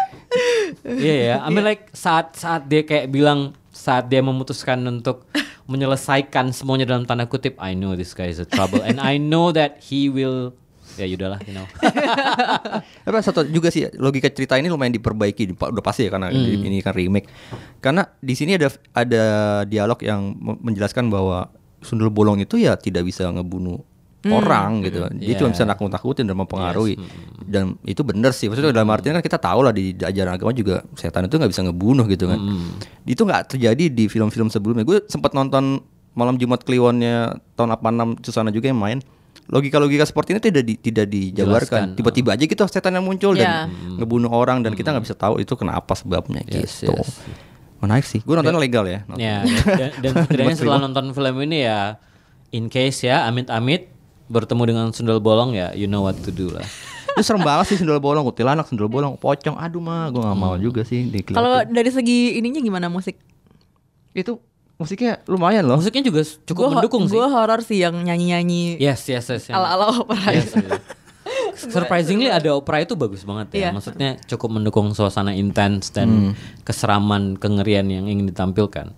Iya 0.82 1.14
ya, 1.14 1.34
I 1.38 1.48
mean 1.48 1.62
like 1.62 1.92
saat 1.92 2.34
saat 2.34 2.64
dia 2.64 2.82
kayak 2.82 3.08
bilang 3.08 3.52
saat 3.84 4.08
dia 4.08 4.20
memutuskan 4.20 4.80
untuk 4.82 5.28
menyelesaikan 5.70 6.48
semuanya 6.50 6.84
dalam 6.86 7.04
tanda 7.04 7.24
kutip, 7.24 7.56
I 7.58 7.72
know 7.72 7.92
this 7.92 8.12
guy 8.12 8.26
is 8.26 8.38
a 8.38 8.46
trouble 8.46 8.80
and 8.80 8.96
I 8.96 9.20
know 9.20 9.52
that 9.52 9.80
he 9.82 10.08
will 10.08 10.56
ya 10.94 11.04
yaudahlah, 11.04 11.40
you 11.42 11.52
know. 11.52 11.66
Tapi 13.04 13.14
satu 13.18 13.44
juga 13.44 13.68
sih 13.68 13.88
logika 13.94 14.28
cerita 14.28 14.54
ini 14.54 14.68
lumayan 14.68 14.92
diperbaiki 14.92 15.42
di- 15.46 15.56
udah 15.56 15.82
pasti 15.82 16.06
ya 16.06 16.10
karena 16.10 16.28
Hmm. 16.28 16.38
di- 16.38 16.60
ini 16.62 16.78
kan 16.80 16.92
remake. 16.92 17.28
Karena 17.78 18.08
di 18.16 18.32
sini 18.32 18.54
ada 18.54 18.68
ada 18.92 19.24
dialog 19.64 19.98
yang 20.00 20.32
me- 20.32 20.60
menjelaskan 20.62 21.08
bahwa 21.08 21.50
Sundel 21.80 22.08
Bolong 22.08 22.40
itu 22.40 22.56
ya 22.56 22.76
tidak 22.76 23.04
bisa 23.04 23.26
ngebunuh 23.26 23.82
orang 24.26 24.80
gitu. 24.82 25.04
Dia 25.14 25.34
cuma 25.34 25.48
Yeah. 25.48 25.54
bisa 25.54 25.64
nakut-nakutin 25.64 26.24
dan 26.24 26.36
mempengaruhi. 26.36 26.94
Dan 27.40 27.76
itu 27.82 28.00
benar 28.00 28.30
sih. 28.30 28.46
Maksudnya 28.46 28.70
dalam 28.70 28.88
artian 28.88 29.12
kan 29.12 29.20
kita 29.20 29.36
tahu 29.36 29.60
lah 29.60 29.70
di 29.70 29.92
ajaran 29.92 30.32
agama 30.32 30.50
juga 30.50 30.80
setan 30.94 31.24
itu 31.24 31.34
nggak 31.34 31.50
bisa 31.50 31.62
ngebunuh 31.62 32.06
gitu 32.06 32.24
kan. 32.26 32.38
Itu 33.02 33.22
nggak 33.22 33.50
terjadi 33.50 33.84
di 33.86 34.04
film-film 34.06 34.48
sebelumnya. 34.48 34.82
Gue 34.82 35.04
sempat 35.04 35.32
nonton 35.32 35.84
Malam 36.12 36.38
Jumat 36.38 36.62
Kliwonnya 36.62 37.34
tahun 37.52 37.74
86 37.74 38.22
Susana 38.22 38.48
juga 38.48 38.66
yang 38.66 38.78
main. 38.78 39.02
Logika-logika 39.44 40.06
seperti 40.06 40.32
ini 40.32 40.40
tidak 40.40 40.62
di, 40.62 40.74
tidak 40.74 41.06
dijabarkan. 41.06 41.92
Tiba-tiba 41.92 42.32
aja 42.32 42.44
gitu 42.44 42.62
setan 42.64 42.94
yang 42.94 43.04
muncul 43.04 43.34
Ya. 43.34 43.66
dan 43.66 43.74
ngebunuh 43.98 44.30
orang 44.30 44.62
dan 44.62 44.72
kita 44.72 44.88
nggak 44.88 45.04
bisa 45.04 45.12
tahu 45.12 45.36
itu 45.36 45.52
kenapa 45.52 45.92
sebabnya 45.92 46.40
Yes, 46.46 46.80
gitu. 46.80 46.94
yes. 46.94 47.20
Menarik 47.76 48.02
sih. 48.02 48.22
Gue 48.22 48.32
nontonnya 48.32 48.56
legal 48.56 48.86
ya. 48.86 49.04
nonton. 49.04 49.20
Ya, 49.20 49.44
dan, 49.66 49.90
dan 50.00 50.12
setidaknya 50.22 50.56
setelah 50.62 50.80
nonton 50.80 51.04
film 51.10 51.36
ini 51.42 51.58
ya 51.62 52.00
in 52.50 52.66
case 52.68 53.04
ya 53.04 53.26
amit-amit 53.26 53.90
bertemu 54.26 54.62
dengan 54.64 54.86
sundel 54.90 55.20
bolong 55.20 55.52
ya 55.52 55.72
you 55.76 55.84
know 55.88 56.04
what 56.04 56.16
to 56.24 56.32
do 56.32 56.48
lah. 56.52 56.64
Itu 57.14 57.22
serem 57.22 57.46
banget 57.46 57.70
sih 57.70 57.78
sendal 57.78 58.02
bolong, 58.02 58.26
kuntilanak, 58.26 58.66
sendal 58.66 58.90
bolong, 58.90 59.14
pocong. 59.14 59.54
Aduh 59.54 59.78
mah, 59.78 60.10
gue 60.10 60.18
nggak 60.18 60.34
mau 60.34 60.58
juga 60.58 60.82
sih. 60.82 61.06
Kalau 61.30 61.62
dari 61.62 61.86
segi 61.94 62.42
ininya 62.42 62.58
gimana 62.58 62.90
musik? 62.90 63.14
itu 64.14 64.38
musiknya 64.78 65.18
lumayan 65.26 65.66
loh. 65.66 65.78
Musiknya 65.82 66.06
juga 66.06 66.22
cukup 66.22 66.78
mendukung 66.78 67.10
sih. 67.10 67.18
Gue 67.18 67.26
horor 67.26 67.60
sih 67.66 67.82
yang 67.82 67.98
nyanyi-nyanyi 67.98 68.78
Yes, 68.78 69.06
yes, 69.10 69.26
yes. 69.26 69.50
ala-ala 69.50 69.90
opera. 69.90 70.30
Yes, 70.30 70.54
yes. 70.54 70.70
Surprisingly 71.54 72.30
ada 72.30 72.54
opera 72.54 72.82
itu 72.82 72.94
bagus 72.94 73.26
banget 73.26 73.54
ya. 73.54 73.58
Iya. 73.58 73.70
Maksudnya 73.74 74.10
cukup 74.26 74.58
mendukung 74.58 74.90
suasana 74.94 75.34
intens 75.34 75.90
dan 75.90 76.34
keseraman 76.62 77.38
kengerian 77.38 77.90
yang 77.90 78.06
ingin 78.06 78.30
ditampilkan. 78.30 78.94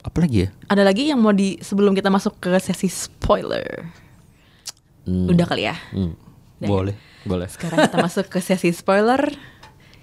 Apa 0.00 0.24
lagi 0.24 0.46
ya? 0.46 0.48
Ada 0.72 0.82
lagi 0.86 1.12
yang 1.12 1.20
mau 1.20 1.32
di 1.34 1.60
sebelum 1.60 1.92
kita 1.92 2.08
masuk 2.08 2.40
ke 2.40 2.56
sesi 2.56 2.88
spoiler. 2.88 3.84
Udah 5.04 5.46
kali 5.48 5.68
ya. 5.68 5.76
Hmm. 5.92 6.16
Boleh. 6.60 6.96
Boleh. 7.24 7.48
Sekarang 7.48 7.84
kita 7.84 7.98
masuk 8.06 8.26
ke 8.32 8.40
sesi 8.40 8.72
spoiler. 8.72 9.20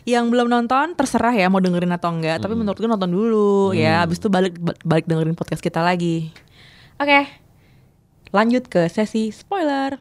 Yang 0.07 0.25
belum 0.31 0.47
nonton 0.47 0.95
terserah 0.95 1.35
ya 1.35 1.51
mau 1.51 1.59
dengerin 1.59 1.91
atau 1.91 2.13
enggak. 2.13 2.39
Tapi 2.39 2.55
menurut 2.55 2.77
gue 2.79 2.87
nonton 2.87 3.11
dulu 3.11 3.75
ya. 3.75 4.05
Abis 4.05 4.21
itu 4.21 4.29
balik 4.31 4.55
balik 4.85 5.09
dengerin 5.09 5.35
podcast 5.35 5.59
kita 5.59 5.83
lagi. 5.83 6.31
Oke. 7.01 7.27
Lanjut 8.31 8.69
ke 8.69 8.87
sesi 8.87 9.33
spoiler. 9.33 9.99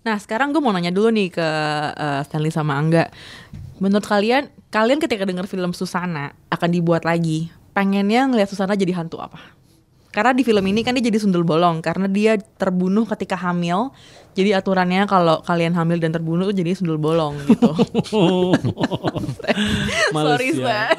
Nah 0.00 0.16
sekarang 0.16 0.56
gue 0.56 0.62
mau 0.64 0.72
nanya 0.72 0.92
dulu 0.92 1.12
nih 1.12 1.28
ke 1.28 1.48
eh, 1.92 2.20
Stanley 2.24 2.52
sama 2.52 2.76
Angga. 2.80 3.12
Menurut 3.80 4.04
kalian, 4.04 4.48
kalian 4.68 5.00
ketika 5.00 5.24
denger 5.24 5.48
film 5.48 5.72
Susana 5.72 6.36
akan 6.52 6.68
dibuat 6.68 7.04
lagi, 7.08 7.48
pengennya 7.72 8.28
ngeliat 8.28 8.48
Susana 8.48 8.76
jadi 8.76 8.92
hantu 8.96 9.20
apa? 9.20 9.59
Karena 10.10 10.34
di 10.34 10.42
film 10.42 10.66
ini 10.66 10.82
kan 10.82 10.98
dia 10.98 11.06
jadi 11.06 11.22
sundel 11.22 11.46
bolong 11.46 11.78
karena 11.78 12.10
dia 12.10 12.34
terbunuh 12.58 13.06
ketika 13.06 13.38
hamil. 13.38 13.94
Jadi 14.34 14.54
aturannya 14.54 15.06
kalau 15.10 15.42
kalian 15.42 15.74
hamil 15.74 16.02
dan 16.02 16.10
terbunuh 16.14 16.50
tuh 16.50 16.56
jadi 16.58 16.74
sundel 16.74 16.98
bolong 16.98 17.38
gitu. 17.46 17.70
Males 20.14 20.34
Sorry, 20.34 20.48
ya. 20.54 20.58
Stan. 20.58 20.98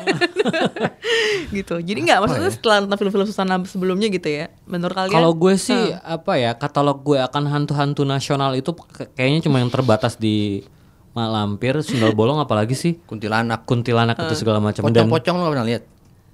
gitu. 1.59 1.75
Jadi 1.83 1.99
nggak 2.07 2.19
maksudnya 2.23 2.51
setelah 2.51 2.83
nonton 2.83 2.97
film-film 3.03 3.27
Susana 3.27 3.59
sebelumnya 3.67 4.07
gitu 4.07 4.31
ya. 4.31 4.47
Menurut 4.63 4.95
kalian? 4.95 5.15
Kalau 5.15 5.31
gue 5.35 5.53
sih 5.59 5.91
apa 5.91 6.39
ya 6.39 6.55
katalog 6.55 7.03
gue 7.03 7.19
akan 7.19 7.51
hantu-hantu 7.51 8.07
nasional 8.07 8.55
itu 8.55 8.71
kayaknya 9.15 9.43
cuma 9.43 9.59
yang 9.59 9.71
terbatas 9.71 10.15
di 10.15 10.63
Mak 11.11 11.27
Lampir, 11.27 11.75
Sundal 11.83 12.15
Bolong 12.15 12.39
apalagi 12.39 12.71
sih? 12.71 12.95
Kuntilanak. 13.03 13.67
Kuntilanak 13.67 14.15
itu 14.15 14.35
segala 14.39 14.63
macam 14.63 14.87
dan 14.87 15.11
Pocong-pocong 15.11 15.35
lo 15.35 15.43
gak 15.43 15.53
pernah 15.59 15.67
lihat? 15.67 15.83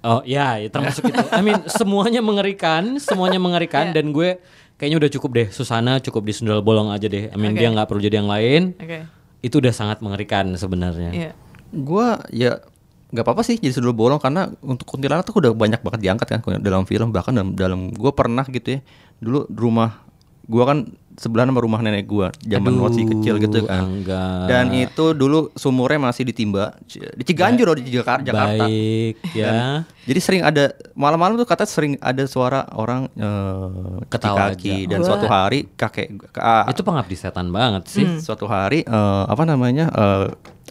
Oh 0.08 0.24
ya, 0.24 0.56
ya 0.56 0.72
termasuk 0.72 1.12
itu. 1.12 1.20
I 1.36 1.44
mean 1.44 1.60
semuanya 1.68 2.24
mengerikan, 2.24 2.96
semuanya 2.96 3.44
mengerikan 3.44 3.92
dan 3.92 4.16
gue 4.16 4.40
kayaknya 4.80 5.04
udah 5.04 5.12
cukup 5.12 5.30
deh 5.36 5.48
Susana 5.52 6.00
cukup 6.00 6.24
di 6.24 6.32
Sundal 6.32 6.64
Bolong 6.64 6.96
aja 6.96 7.12
deh. 7.12 7.28
I 7.28 7.36
mean 7.36 7.52
Oke. 7.52 7.60
dia 7.60 7.68
nggak 7.68 7.88
perlu 7.92 8.00
jadi 8.00 8.24
yang 8.24 8.32
lain. 8.32 8.72
Oke. 8.80 9.04
Itu 9.44 9.60
udah 9.60 9.76
sangat 9.76 10.00
mengerikan 10.00 10.48
sebenarnya. 10.56 11.12
Iya. 11.12 11.32
Gua 11.76 12.24
ya 12.32 12.64
nggak 13.08 13.24
apa-apa 13.24 13.44
sih 13.44 13.56
jadi 13.56 13.72
sundel 13.72 13.96
bolong 13.96 14.20
karena 14.20 14.52
untuk 14.60 14.84
kuntilanak 14.84 15.24
tuh 15.24 15.40
udah 15.40 15.56
banyak 15.56 15.80
banget 15.80 16.00
diangkat 16.04 16.28
kan 16.28 16.40
dalam 16.60 16.84
film 16.84 17.16
bahkan 17.16 17.32
dalam 17.32 17.56
dalam 17.56 17.88
gue 17.88 18.12
pernah 18.12 18.44
gitu 18.52 18.68
ya 18.76 18.80
dulu 19.24 19.48
rumah 19.48 20.04
gua 20.44 20.76
kan 20.76 20.92
sebelah 21.18 21.44
sama 21.44 21.58
rumah 21.58 21.82
nenek 21.82 22.06
gua 22.06 22.30
zaman 22.40 22.72
Aduh, 22.72 22.84
masih 22.86 23.04
kecil 23.08 23.36
gitu 23.40 23.66
kan 23.66 23.84
Angga. 23.84 24.46
dan 24.46 24.70
itu 24.72 25.06
dulu 25.12 25.50
sumurnya 25.52 25.98
masih 26.00 26.24
ditimba 26.24 26.78
di 26.88 27.24
Ciganjur 27.24 27.74
di 27.76 27.90
Jakarta 27.90 28.22
Jakarta 28.24 28.64
Baik 28.64 29.18
ya. 29.32 29.82
jadi 30.00 30.20
sering 30.20 30.42
ada 30.42 30.64
malam-malam 30.94 31.36
tuh 31.36 31.44
kata 31.44 31.66
sering 31.66 31.98
ada 31.98 32.22
suara 32.24 32.70
orang 32.72 33.10
eh, 33.12 34.06
Ketawa 34.08 34.54
kaki 34.54 34.86
aja. 34.86 34.88
dan 34.88 35.00
Wah. 35.00 35.08
suatu 35.08 35.26
hari 35.26 35.60
kakek 35.72 36.08
ka- 36.30 36.70
Itu 36.70 36.82
pengabdi 36.82 37.16
setan 37.16 37.50
banget 37.50 37.90
sih. 37.90 38.06
suatu 38.20 38.46
hari 38.46 38.82
eh, 38.82 39.24
apa 39.26 39.42
namanya 39.42 39.90
eh, 39.90 40.26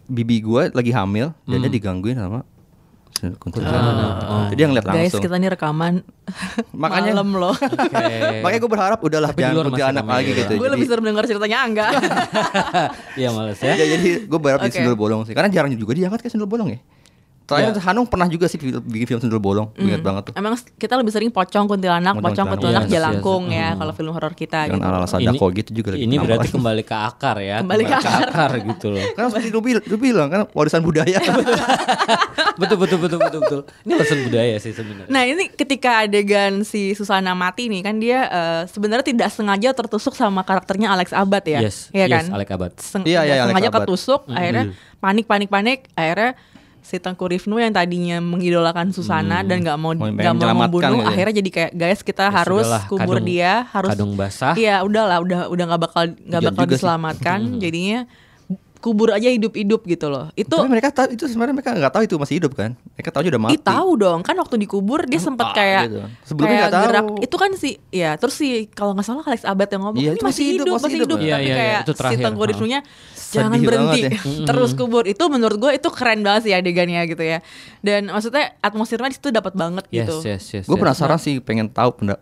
bibi 0.07 0.39
gua 0.41 0.71
lagi 0.71 0.91
hamil 0.91 1.35
dan 1.43 1.59
Hmm. 1.59 1.65
dia 1.65 1.73
digangguin 1.73 2.15
sama 2.15 2.47
kuntilanak. 3.17 4.51
Jadi 4.53 4.61
yang 4.61 4.73
lihat 4.73 4.85
Guys, 4.85 5.09
langsung. 5.09 5.23
kita 5.25 5.37
nih 5.37 5.51
rekaman 5.51 5.95
Makanya- 6.83 7.15
malam 7.15 7.29
loh. 7.33 7.55
Oke. 7.89 8.17
Makanya 8.41 8.61
gue 8.61 8.71
berharap 8.71 8.99
udahlah 9.01 9.31
Tapi 9.31 9.39
di 9.39 9.45
jangan 9.47 9.65
kuntilanak 9.67 10.05
lagi 10.05 10.31
ya. 10.31 10.39
gitu. 10.39 10.53
gue 10.57 10.69
lebih 10.69 10.87
serem 10.87 11.05
dengar 11.05 11.25
ceritanya 11.25 11.59
Angga. 11.61 11.87
Iya 13.19 13.29
males 13.33 13.59
ya. 13.59 13.73
Ya, 13.73 13.87
jadi 13.89 14.09
gue 14.25 14.39
berharap 14.39 14.61
di 14.61 14.69
Oke. 14.69 14.77
sundel 14.77 14.95
bolong 14.95 15.25
sih. 15.25 15.33
Karena 15.33 15.49
jarang 15.49 15.73
juga 15.73 15.93
diangkat 15.93 16.21
kayak 16.21 16.33
sundel 16.33 16.47
bolong 16.47 16.69
ya. 16.71 16.79
Terakhir 17.47 17.79
Hanung 17.81 18.05
pernah 18.05 18.27
juga 18.27 18.45
sih 18.45 18.59
bikin 18.59 19.07
film 19.07 19.21
sundel 19.21 19.39
bolong. 19.39 19.71
Gue 19.71 19.87
Ingat 19.87 20.03
banget 20.03 20.23
tuh. 20.27 20.33
Emang 20.35 20.53
kita 20.75 20.95
lebih 20.95 21.09
sering 21.09 21.31
pocong 21.31 21.65
kuntilanak, 21.65 22.13
Pocong, 22.13 22.27
pocong 22.27 22.47
kuntilanak. 22.49 22.83
kuntilanak 22.83 22.83
Yes, 22.85 22.93
jalangkung 22.93 23.43
yes. 23.45 23.55
ya 23.55 23.69
kalau 23.73 23.93
film 23.93 24.11
horor 24.11 24.33
kita 24.33 24.59
Dengan 24.65 24.77
gitu. 24.77 24.89
ala-ala 24.89 25.07
sadako 25.07 25.47
gitu 25.55 25.71
juga. 25.73 25.89
Ini 25.95 26.15
berarti 26.17 26.43
lagi? 26.43 26.53
kembali 26.53 26.83
ke 26.83 26.97
akar 26.97 27.37
ya. 27.39 27.57
Kembali 27.63 27.83
ke 27.83 27.95
akar. 27.95 28.51
gitu 28.59 28.87
loh. 28.91 29.05
Kan 29.15 29.23
seperti 29.29 29.49
lu, 29.49 29.61
bil- 29.61 29.85
lu 29.85 29.97
bilang 29.97 30.27
kan 30.27 30.41
warisan 30.51 30.83
budaya. 30.83 31.23
betul 32.61 32.77
betul 32.77 32.99
betul 32.99 33.19
betul 33.21 33.41
betul. 33.41 33.61
Ini 33.81 33.93
lesson 33.95 34.19
budaya 34.23 34.55
sih 34.59 34.73
sebenarnya. 34.73 35.07
Nah 35.07 35.23
ini 35.23 35.47
ketika 35.49 36.03
adegan 36.03 36.63
si 36.63 36.93
Susana 36.93 37.33
mati 37.33 37.69
nih 37.69 37.81
kan 37.81 37.97
dia 37.97 38.27
eh, 38.27 38.63
sebenarnya 38.67 39.07
tidak 39.07 39.29
sengaja 39.31 39.71
tertusuk 39.73 40.13
sama 40.13 40.43
karakternya 40.43 40.91
Alex 40.91 41.13
Abad 41.13 41.45
ya, 41.45 41.61
Yes, 41.61 41.89
Iya 41.91 42.07
yes, 42.07 42.13
kan? 42.13 42.25
Alec 42.35 42.49
Abad. 42.51 42.73
Seng- 42.77 43.07
Iya, 43.07 43.23
iya, 43.23 43.33
Alex 43.41 43.51
sengaja 43.53 43.71
Abad. 43.71 43.81
ketusuk, 43.85 44.21
akhirnya 44.29 44.65
panik 44.99 45.25
panik 45.25 45.47
panik, 45.47 45.79
akhirnya 45.93 46.35
si 46.87 47.03
Tengku 47.03 47.27
Rifnu 47.27 47.59
yang 47.59 47.75
tadinya 47.75 48.23
mengidolakan 48.23 48.95
Susana 48.95 49.43
dan 49.43 49.59
nggak 49.59 49.75
mau 49.75 49.91
nggak 49.91 50.35
mau 50.39 50.55
membunuh, 50.55 51.03
gitu 51.03 51.03
ya. 51.03 51.11
akhirnya 51.11 51.35
jadi 51.43 51.51
kayak 51.51 51.73
guys 51.75 52.01
kita 52.01 52.25
Ya 52.25 52.35
harus 52.39 52.63
sudahlah, 52.63 52.83
kubur 52.87 53.19
kadung- 53.19 53.27
dia, 53.27 53.53
harus 53.75 53.91
kadung 53.91 54.13
basah. 54.15 54.55
Iya 54.55 54.87
udahlah, 54.87 55.19
udah 55.19 55.41
udah 55.51 55.65
nggak 55.67 55.83
bakal 55.83 56.03
nggak 56.15 56.43
bakal 56.47 56.63
juga 56.63 56.71
sih. 56.71 56.75
diselamatkan, 56.79 57.39
jadinya 57.59 58.01
dikubur 58.77 59.11
aja 59.11 59.27
hidup-hidup 59.27 59.83
gitu 59.83 60.07
loh. 60.07 60.31
Itu 60.39 60.55
Tapi 60.55 60.71
mereka 60.71 60.95
tahu 60.95 61.11
itu 61.11 61.27
sebenarnya 61.27 61.59
mereka 61.59 61.75
nggak 61.75 61.91
tahu 61.91 62.03
itu 62.07 62.15
masih 62.23 62.35
hidup 62.39 62.55
kan? 62.55 62.79
Mereka 62.95 63.11
tahu 63.11 63.23
udah 63.27 63.43
mati. 63.43 63.59
Ih 63.59 63.63
tahu 63.67 63.91
dong 63.99 64.21
kan 64.23 64.39
waktu 64.39 64.55
dikubur 64.63 65.11
dia 65.11 65.19
sempat 65.19 65.51
ah, 65.51 65.55
kayak 65.59 65.83
gitu. 65.91 65.99
Sebelumnya 66.23 66.55
kayak 66.55 66.71
tahu. 66.71 66.85
gerak 66.87 67.07
itu 67.19 67.37
kan 67.37 67.51
si 67.59 67.71
ya 67.91 68.11
terus 68.15 68.39
si 68.39 68.71
kalau 68.71 68.95
nggak 68.95 69.03
salah 69.03 69.27
Alex 69.27 69.43
Abad 69.43 69.69
yang 69.75 69.83
ngomong 69.83 69.99
Iya, 69.99 70.11
ini 70.13 70.15
itu 70.15 70.23
masih 70.23 70.45
hidup, 70.47 70.65
masih 70.71 70.91
hidup, 71.03 71.19
Iya, 71.19 71.35
tapi 71.35 71.43
iya, 71.43 71.57
kayak 71.59 71.81
itu 71.83 71.91
si 71.91 71.99
terakhir, 71.99 72.23
Tengku 72.23 72.43
ha. 72.47 72.47
Sedih 73.27 73.43
jangan 73.43 73.59
berhenti 73.59 74.01
ya. 74.01 74.11
terus 74.49 74.71
kubur 74.73 75.03
itu 75.03 75.25
menurut 75.27 75.59
gue 75.59 75.73
itu 75.75 75.89
keren 75.91 76.23
banget 76.23 76.47
sih 76.47 76.55
adegannya 76.55 77.03
gitu 77.05 77.21
ya 77.21 77.43
dan 77.83 78.07
maksudnya 78.07 78.55
atmosfernya 78.63 79.11
di 79.11 79.17
situ 79.19 79.29
dapat 79.31 79.53
banget 79.53 79.83
Yes, 79.91 80.07
gitu 80.07 80.17
yes, 80.23 80.43
yes. 80.53 80.65
Gue 80.65 80.75
yes. 80.75 80.83
penasaran 80.87 81.19
sih 81.19 81.43
pengen 81.43 81.67
tahu 81.67 81.91
eh, 82.07 82.17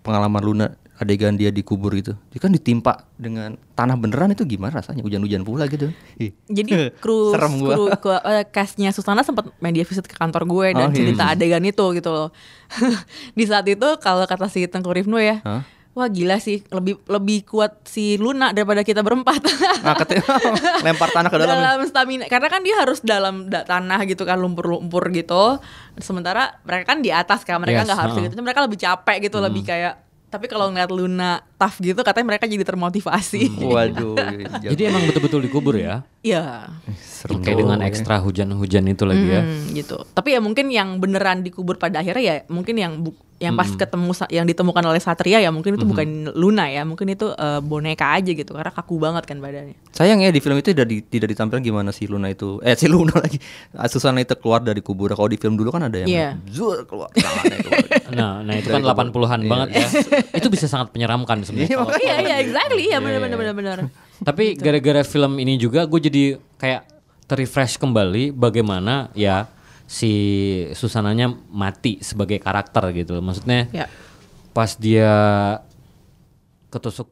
pengalaman 0.00 0.40
Luna 0.40 0.66
adegan 0.98 1.38
dia 1.38 1.54
dikubur 1.54 1.94
gitu. 1.94 2.18
Dia 2.34 2.40
kan 2.42 2.50
ditimpa 2.50 3.06
dengan 3.14 3.54
tanah 3.78 3.94
beneran 3.94 4.34
itu 4.34 4.42
gimana 4.42 4.82
rasanya? 4.82 5.06
Hujan-hujan 5.06 5.46
pula 5.46 5.70
gitu. 5.70 5.94
Ih. 6.18 6.34
Jadi 6.50 6.90
kru 7.02 7.30
kru 7.30 7.86
kru- 7.94 8.24
eh, 8.26 8.42
castnya 8.50 8.90
Susana 8.90 9.22
sempat 9.22 9.46
media 9.62 9.86
visit 9.86 10.10
ke 10.10 10.18
kantor 10.18 10.42
gue 10.44 10.66
dan 10.74 10.90
Oh, 10.90 10.92
iya. 10.92 10.98
cerita 10.98 11.24
adegan 11.30 11.62
itu 11.62 11.84
gitu 11.94 12.10
loh. 12.10 12.28
di 13.38 13.44
saat 13.46 13.64
itu 13.70 13.88
kalau 14.02 14.26
kata 14.26 14.50
si 14.50 14.66
Tengku 14.66 14.90
Rifnu 14.90 15.22
ya, 15.22 15.38
Hah? 15.46 15.62
Wah 15.98 16.06
gila 16.06 16.38
sih 16.38 16.62
lebih 16.64 17.02
lebih 17.04 17.42
kuat 17.42 17.82
si 17.82 18.14
Luna 18.14 18.54
daripada 18.54 18.80
kita 18.80 19.02
berempat. 19.02 19.42
Nah, 19.78 19.94
katanya 19.94 20.22
lempar 20.86 21.10
tanah 21.10 21.26
ke 21.26 21.36
dalam. 21.36 21.54
dalam 21.54 21.80
stamina 21.84 22.24
karena 22.26 22.46
kan 22.46 22.60
dia 22.60 22.76
harus 22.76 22.98
dalam 23.00 23.46
da- 23.46 23.62
tanah 23.62 24.04
gitu 24.04 24.22
kan 24.22 24.36
lumpur-lumpur 24.36 25.10
gitu. 25.10 25.58
Sementara 25.96 26.58
mereka 26.62 26.84
kan 26.88 26.98
di 27.00 27.10
atas 27.10 27.42
kan 27.42 27.58
mereka 27.58 27.82
Yes, 27.82 27.86
nggak 27.86 27.98
harus 27.98 28.14
ha-ha. 28.14 28.24
gitu. 28.24 28.38
Mereka 28.38 28.60
lebih 28.62 28.78
capek 28.78 29.16
gitu, 29.20 29.36
lebih 29.38 29.62
kayak 29.64 29.94
tapi 30.28 30.44
kalau 30.44 30.68
ngeliat 30.68 30.92
Luna 30.92 31.40
tough 31.56 31.80
gitu 31.80 31.96
katanya 31.98 32.26
mereka 32.28 32.44
jadi 32.44 32.60
termotivasi. 32.60 33.64
Waduh. 33.64 34.12
Jadi 34.68 34.82
emang 34.84 35.08
betul-betul 35.08 35.40
dikubur 35.40 35.72
ya? 35.72 36.04
Iya. 36.20 36.68
serem 37.00 37.40
Kayak 37.40 37.64
dengan 37.64 37.80
ekstra 37.80 38.20
hujan-hujan 38.20 38.84
itu 38.86 39.08
lagi 39.08 39.24
ya. 39.24 39.40
Hmm, 39.40 39.72
gitu. 39.72 39.96
Tapi 40.04 40.36
ya 40.36 40.40
mungkin 40.44 40.68
yang 40.68 41.00
beneran 41.00 41.40
dikubur 41.40 41.80
pada 41.80 42.04
akhirnya 42.04 42.20
ya 42.20 42.34
mungkin 42.46 42.76
yang 42.76 43.00
bu- 43.00 43.16
yang 43.38 43.54
pas 43.54 43.70
ketemu 43.70 44.10
sa- 44.10 44.26
yang 44.26 44.42
ditemukan 44.44 44.82
oleh 44.82 44.98
Satria 44.98 45.38
ya 45.38 45.48
mungkin 45.48 45.74
itu 45.74 45.84
bukan 45.84 46.06
Luna 46.32 46.66
ya, 46.66 46.82
mungkin 46.82 47.06
itu 47.06 47.30
eh, 47.30 47.60
boneka 47.60 48.10
aja 48.12 48.26
gitu 48.28 48.50
karena 48.50 48.68
kaku 48.68 48.98
banget 48.98 49.24
kan 49.24 49.38
badannya. 49.38 49.78
Sayang 49.90 50.18
ya 50.18 50.28
di 50.28 50.38
film 50.38 50.54
itu 50.54 50.70
tidak, 50.70 50.84
di- 50.84 51.00
tidak 51.00 51.30
ditampilkan 51.30 51.62
gimana 51.62 51.90
si 51.90 52.04
Luna 52.04 52.26
itu 52.26 52.58
eh 52.60 52.74
si 52.74 52.86
Luna 52.86 53.14
lagi 53.22 53.38
Susana 53.86 54.18
itu 54.18 54.34
keluar 54.34 54.58
dari 54.60 54.78
kubur. 54.80 55.06
Kalau 55.08 55.26
di 55.26 55.36
film 55.36 55.54
dulu 55.54 55.70
kan 55.70 55.86
ada 55.86 55.96
yang 55.96 56.10
Iya. 56.10 56.28
zur 56.46 56.82
keluar 56.84 57.08
keluar. 57.08 57.46
Nah, 58.08 58.40
nah 58.40 58.56
itu 58.56 58.66
kan 58.66 58.80
80-an 58.80 59.40
banget 59.44 59.68
ya. 59.76 59.86
itu 60.32 60.48
bisa 60.48 60.64
sangat 60.64 60.90
menyeramkan 60.90 61.38
sebenarnya. 61.40 61.76
kalau- 61.78 61.94
Iya 61.94 62.16
iya 62.18 62.36
exactly 62.40 62.84
ya 62.84 62.88
Iya, 62.88 62.98
benar 62.98 63.12
iya, 63.12 63.20
benar 63.20 63.38
iya. 63.38 63.54
benar 63.54 63.54
benar. 63.54 63.78
Tapi 64.26 64.44
gara-gara 64.56 65.02
film 65.02 65.36
ini 65.36 65.54
juga 65.54 65.84
gue 65.84 66.00
jadi 66.00 66.22
kayak 66.56 66.82
terrefresh 67.24 67.76
kembali 67.76 68.32
bagaimana 68.32 69.12
ya 69.12 69.46
si 69.88 70.12
Susananya 70.70 71.26
mati 71.48 71.96
sebagai 71.98 72.36
karakter 72.36 72.92
gitu 72.92 73.16
loh. 73.16 73.24
Maksudnya 73.24 73.72
Ya. 73.72 73.88
pas 74.52 74.76
dia 74.76 75.08
ketusuk 76.68 77.08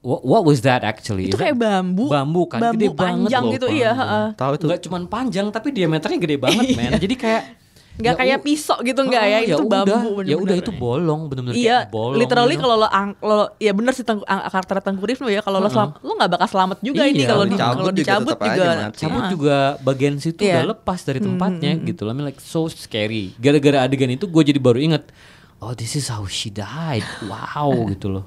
what, 0.00 0.22
what 0.22 0.42
was 0.46 0.62
that 0.62 0.80
actually? 0.80 1.26
Itu 1.26 1.34
kayak 1.34 1.58
bambu. 1.58 2.06
Bambu 2.06 2.46
kan 2.46 2.62
Bambu 2.62 2.78
gede 2.78 2.88
banget 2.88 3.02
panjang 3.26 3.42
loh. 3.44 3.54
gitu 3.58 3.66
iya, 3.68 3.90
heeh. 3.92 4.26
Tahu 4.32 4.52
itu. 4.54 4.66
Nggak 4.70 4.80
cuman 4.86 5.02
panjang 5.06 5.46
tapi 5.50 5.68
diameternya 5.74 6.18
gede 6.18 6.36
banget 6.38 6.64
men. 6.78 6.92
Jadi 6.96 7.14
kayak 7.14 7.42
Nggak 7.98 8.14
ya 8.14 8.20
kayak 8.20 8.38
pisau 8.40 8.78
gitu 8.80 9.00
nggak 9.02 9.24
ya, 9.24 9.36
Ah, 9.36 9.42
itu 9.44 9.58
udah, 9.58 9.82
bambu 9.82 9.90
Ya 9.90 9.98
bener-bener. 10.14 10.38
udah 10.38 10.56
itu 10.56 10.70
bolong 10.72 11.20
bener-bener 11.26 11.54
Iya, 11.54 11.78
bolong. 11.84 12.14
literally 12.16 12.54
gitu. 12.54 12.62
kalau 12.62 12.76
lo 12.78 12.88
ang, 12.88 13.08
lo 13.18 13.38
ya 13.56 13.72
bener 13.72 13.90
sih 13.90 14.02
tengku, 14.02 14.22
ang, 14.24 14.40
karakter 14.44 14.78
Tengku 14.80 15.02
Rifnu 15.02 15.26
ya 15.26 15.40
kalau 15.40 15.58
lo 15.58 15.66
selam, 15.66 15.98
lo 15.98 16.14
nggak 16.14 16.30
bakal 16.32 16.48
selamat 16.48 16.78
juga 16.80 17.02
ini 17.04 17.18
Iya, 17.18 17.28
kalau 17.28 17.44
di, 17.44 17.52
cabut 17.52 17.74
kalau 17.74 17.90
juga 17.90 17.98
dicabut 17.98 18.32
tetap 18.32 18.40
aja 18.40 18.54
juga. 18.54 18.68
mati. 18.80 18.96
cabut 18.96 19.22
juga 19.28 19.56
bagian 19.82 20.14
situ 20.16 20.40
Iya. 20.40 20.54
udah 20.54 20.66
lepas 20.72 21.00
dari 21.02 21.18
tempatnya 21.18 21.70
gitu 21.80 22.00
loh. 22.00 22.10
I 22.10 22.16
mean 22.16 22.24
like 22.24 22.38
so 22.38 22.60
scary. 22.66 23.34
Gara-gara 23.36 23.82
adegan 23.82 24.08
itu 24.08 24.24
gue 24.24 24.42
jadi 24.44 24.58
baru 24.58 24.78
inget, 24.78 25.10
oh 25.58 25.74
this 25.74 25.92
is 25.92 26.06
how 26.06 26.22
she 26.24 26.48
died. 26.48 27.02
Wow 27.20 27.74
gitu 27.88 28.06
loh. 28.08 28.24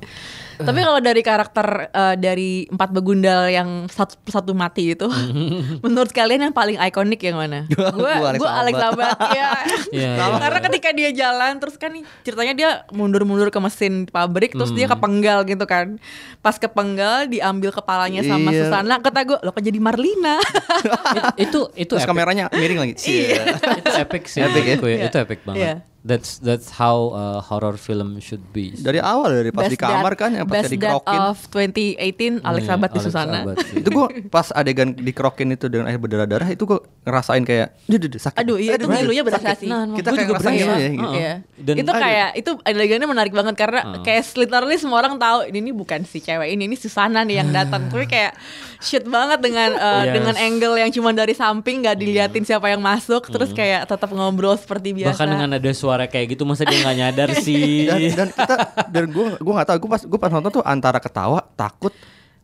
Tapi 0.64 0.80
kalau 0.82 1.00
dari 1.00 1.22
karakter 1.22 1.68
eh, 1.88 2.16
dari 2.16 2.50
empat 2.66 2.90
begundal 2.90 3.46
yang 3.48 3.70
satu 3.86 4.18
persatu 4.18 4.52
mati 4.52 4.92
itu, 4.92 5.06
menurut 5.86 6.10
kalian 6.10 6.50
yang 6.50 6.56
paling 6.56 6.76
ikonik 6.76 7.22
yang 7.22 7.38
mana? 7.38 7.70
Gue 7.70 8.10
Gua 8.12 8.34
Alex 8.34 8.40
gue 8.40 8.50
Alex 8.50 8.74
Abad. 8.76 8.90
Abad, 8.90 9.18
ya. 9.30 9.50
Iya, 9.92 10.12
iya, 10.18 10.38
Karena 10.40 10.60
ketika 10.64 10.90
dia 10.92 11.10
jalan 11.12 11.54
terus 11.58 11.76
kan 11.76 11.94
nih, 11.94 12.04
ceritanya 12.22 12.54
dia 12.54 12.70
mundur-mundur 12.90 13.48
ke 13.48 13.60
mesin 13.60 14.04
pabrik 14.06 14.52
terus 14.52 14.74
dia 14.74 14.90
kepenggal 14.90 15.46
gitu 15.46 15.64
kan. 15.64 16.02
Pas 16.40 16.58
kepenggal 16.58 17.30
diambil 17.30 17.70
kepalanya 17.70 18.24
sama 18.24 18.50
Iya. 18.50 18.66
Susana, 18.66 18.98
kata 18.98 19.20
gue 19.24 19.38
lo 19.38 19.52
kok 19.52 19.62
jadi 19.62 19.78
Marlina. 19.78 20.42
It- 21.38 21.52
itu 21.52 21.68
itu 21.76 21.92
Terus 21.92 22.02
epic. 22.02 22.10
kameranya 22.10 22.48
miring 22.50 22.80
lagi. 22.80 22.94
Iya. 23.04 23.44
itu 23.76 23.92
epic 24.00 24.24
sih. 24.26 24.40
Epic 24.40 24.64
ya? 24.64 24.76
Iya. 24.80 25.06
Itu 25.06 25.18
epic 25.20 25.40
banget. 25.44 25.60
Iya. 25.60 25.74
That's 26.02 26.42
that's 26.42 26.74
how 26.74 27.14
uh, 27.14 27.40
horror 27.40 27.78
film 27.78 28.18
should 28.18 28.42
be. 28.50 28.74
Dari 28.74 28.98
awal 28.98 29.38
dari 29.38 29.50
pas 29.50 29.70
di 29.70 29.78
kamar 29.78 30.18
kan 30.18 30.34
yang 30.34 30.50
pas 30.50 30.66
Best 30.66 30.74
dikerokin. 30.74 31.14
of 31.24 31.38
2018 31.46 32.42
Alex 32.42 32.64
Iya, 32.64 32.74
Abad 32.74 32.90
di 32.90 32.98
Alex 32.98 33.06
Susana. 33.06 33.40
Abad 33.44 33.56
sih. 33.62 33.78
itu 33.78 33.90
gua 33.92 34.08
pas 34.28 34.50
adegan 34.50 34.90
dikerokin 34.92 35.54
itu 35.54 35.70
dengan 35.70 35.86
air 35.86 35.96
berdarah-darah 35.96 36.50
itu 36.50 36.66
gua 36.66 36.82
ngerasain 37.02 37.46
kayak 37.46 37.78
duh, 37.86 38.02
duh, 38.02 38.10
duh, 38.10 38.18
sakit. 38.20 38.34
Aduh 38.36 38.58
iya 38.58 38.72
itu 38.76 38.90
ngilunya 38.90 39.22
berasa 39.22 39.46
sakit. 39.46 39.62
sih. 39.62 39.70
Nah, 39.70 39.94
Kita 39.94 40.10
kayak 40.10 40.18
juga 40.18 40.32
ngerasain 40.34 40.58
berasa. 40.58 40.74
ya 40.74 40.90
gitu. 40.90 41.06
Heeh. 41.06 41.14
Iya. 41.16 41.34
Dan- 41.62 41.78
itu 41.78 41.92
Aduh. 41.92 42.02
kayak 42.02 42.30
itu 42.34 42.52
adegannya 42.66 43.08
menarik 43.08 43.32
banget 43.32 43.56
karena 43.56 43.80
kayak 44.02 44.22
literally 44.36 44.78
semua 44.78 44.98
orang 45.00 45.14
tahu 45.16 45.38
ini, 45.48 45.58
ini 45.60 45.72
bukan 45.72 46.02
si 46.02 46.18
cewek 46.18 46.50
ini 46.50 46.66
ini 46.66 46.76
Susana 46.76 47.22
nih 47.22 47.46
yang 47.46 47.54
datang. 47.54 47.86
Tapi 47.88 48.06
kayak 48.06 48.34
shit 48.82 49.06
banget 49.06 49.40
dengan 49.40 49.70
uh, 49.72 50.02
Yes. 50.02 50.14
dengan 50.14 50.36
angle 50.36 50.76
yang 50.76 50.90
cuma 50.90 51.10
dari 51.12 51.32
samping 51.32 51.80
nggak 51.80 51.96
diliatin 51.96 52.42
siapa 52.42 52.68
yang 52.68 52.80
masuk 52.80 53.26
terus 53.28 53.50
kayak 53.52 53.86
tetap 53.86 54.10
ngobrol 54.10 54.54
seperti 54.54 54.92
biasa. 54.92 55.14
Bahkan 55.14 55.28
dengan 55.30 55.50
ada 55.54 55.72
suara 55.72 56.04
kayak 56.04 56.34
gitu 56.34 56.44
masa 56.44 56.64
dia 56.64 56.82
nggak 56.82 56.98
nyadar 56.98 57.30
sih. 57.46 57.86
dan, 57.86 58.00
dan 58.12 58.30
kita 58.30 58.56
dan 58.88 59.04
gue 59.08 59.26
gue 59.36 59.54
nggak 59.54 59.68
tahu 59.68 59.78
gue 59.80 59.90
pas 59.90 60.02
gue 60.02 60.20
pas 60.20 60.32
nonton 60.32 60.52
tuh 60.52 60.64
antara 60.64 60.98
ketawa 60.98 61.46
takut 61.54 61.94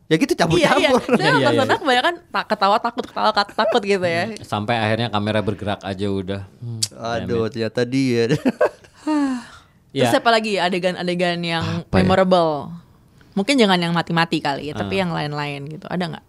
ya 0.06 0.16
gitu 0.16 0.32
Iya 0.32 0.46
iya. 0.72 0.88
campur-campur 0.88 1.00
Saya 1.18 1.28
Iya, 1.28 1.38
iya, 1.42 1.48
nonton 1.52 1.76
kebanyakan 1.78 2.14
tak 2.30 2.44
ketawa 2.48 2.76
takut 2.78 3.04
ketawa 3.04 3.30
takut 3.34 3.82
gitu 3.82 4.06
ya. 4.06 4.24
Sampai 4.40 4.74
akhirnya 4.74 5.08
kamera 5.08 5.40
bergerak 5.40 5.80
aja 5.82 6.06
udah. 6.06 6.40
Hmm, 6.56 6.80
aduh 6.96 7.46
ternyata 7.46 7.82
dia 7.82 8.30
Terus 9.88 10.12
Ya. 10.12 10.12
apa 10.14 10.30
lagi 10.30 10.56
adegan-adegan 10.56 11.40
yang 11.40 11.64
Apa 11.82 11.96
ya? 11.96 12.04
memorable? 12.04 12.70
Mungkin 13.32 13.56
jangan 13.56 13.78
yang 13.78 13.90
mati-mati 13.90 14.36
kali 14.38 14.68
ya, 14.68 14.74
tapi 14.74 14.96
Ah. 14.96 15.00
yang 15.00 15.10
lain-lain 15.10 15.64
gitu. 15.66 15.86
Ada 15.86 16.04
nggak? 16.08 16.24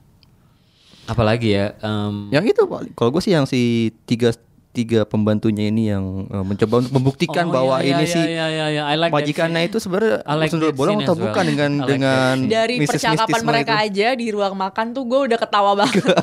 Apalagi 1.10 1.49
ya? 1.49 1.74
em, 1.82 2.30
yang 2.30 2.45
itu 2.45 2.62
kalau 2.93 3.10
gue 3.10 3.22
sih 3.22 3.34
yang 3.34 3.49
si 3.49 3.89
tiga 4.05 4.30
tiga 4.70 5.01
pembantunya 5.01 5.74
ini 5.74 5.89
yang 5.89 6.30
eh, 6.30 6.45
mencoba 6.45 6.86
untuk 6.86 6.93
membuktikan 6.93 7.49
oh, 7.49 7.51
bahwa 7.51 7.82
iya, 7.82 7.97
ini 7.97 8.03
iya, 8.05 8.14
si 8.14 8.20
iya, 8.22 8.45
iya, 8.47 8.66
iya. 8.70 8.84
I 8.86 8.95
like 8.95 9.10
majikannya 9.10 9.66
itu 9.66 9.82
sebenarnya 9.82 10.22
I 10.22 10.34
like 10.38 10.53
that 10.53 10.78
bolong 10.78 11.01
atau 11.01 11.18
well. 11.18 11.26
bukan 11.34 11.43
dengan 11.49 11.72
I 11.74 11.78
like 11.82 11.89
dengan. 11.89 12.34
Dari 12.45 12.76
percakapan 12.86 13.41
mereka 13.41 13.74
itu. 13.82 13.86
aja 13.89 14.07
di 14.14 14.28
ruang 14.30 14.53
makan 14.53 14.93
tuh 14.93 15.03
gue 15.03 15.20
udah 15.34 15.38
ketawa 15.41 15.74
banget. 15.74 16.05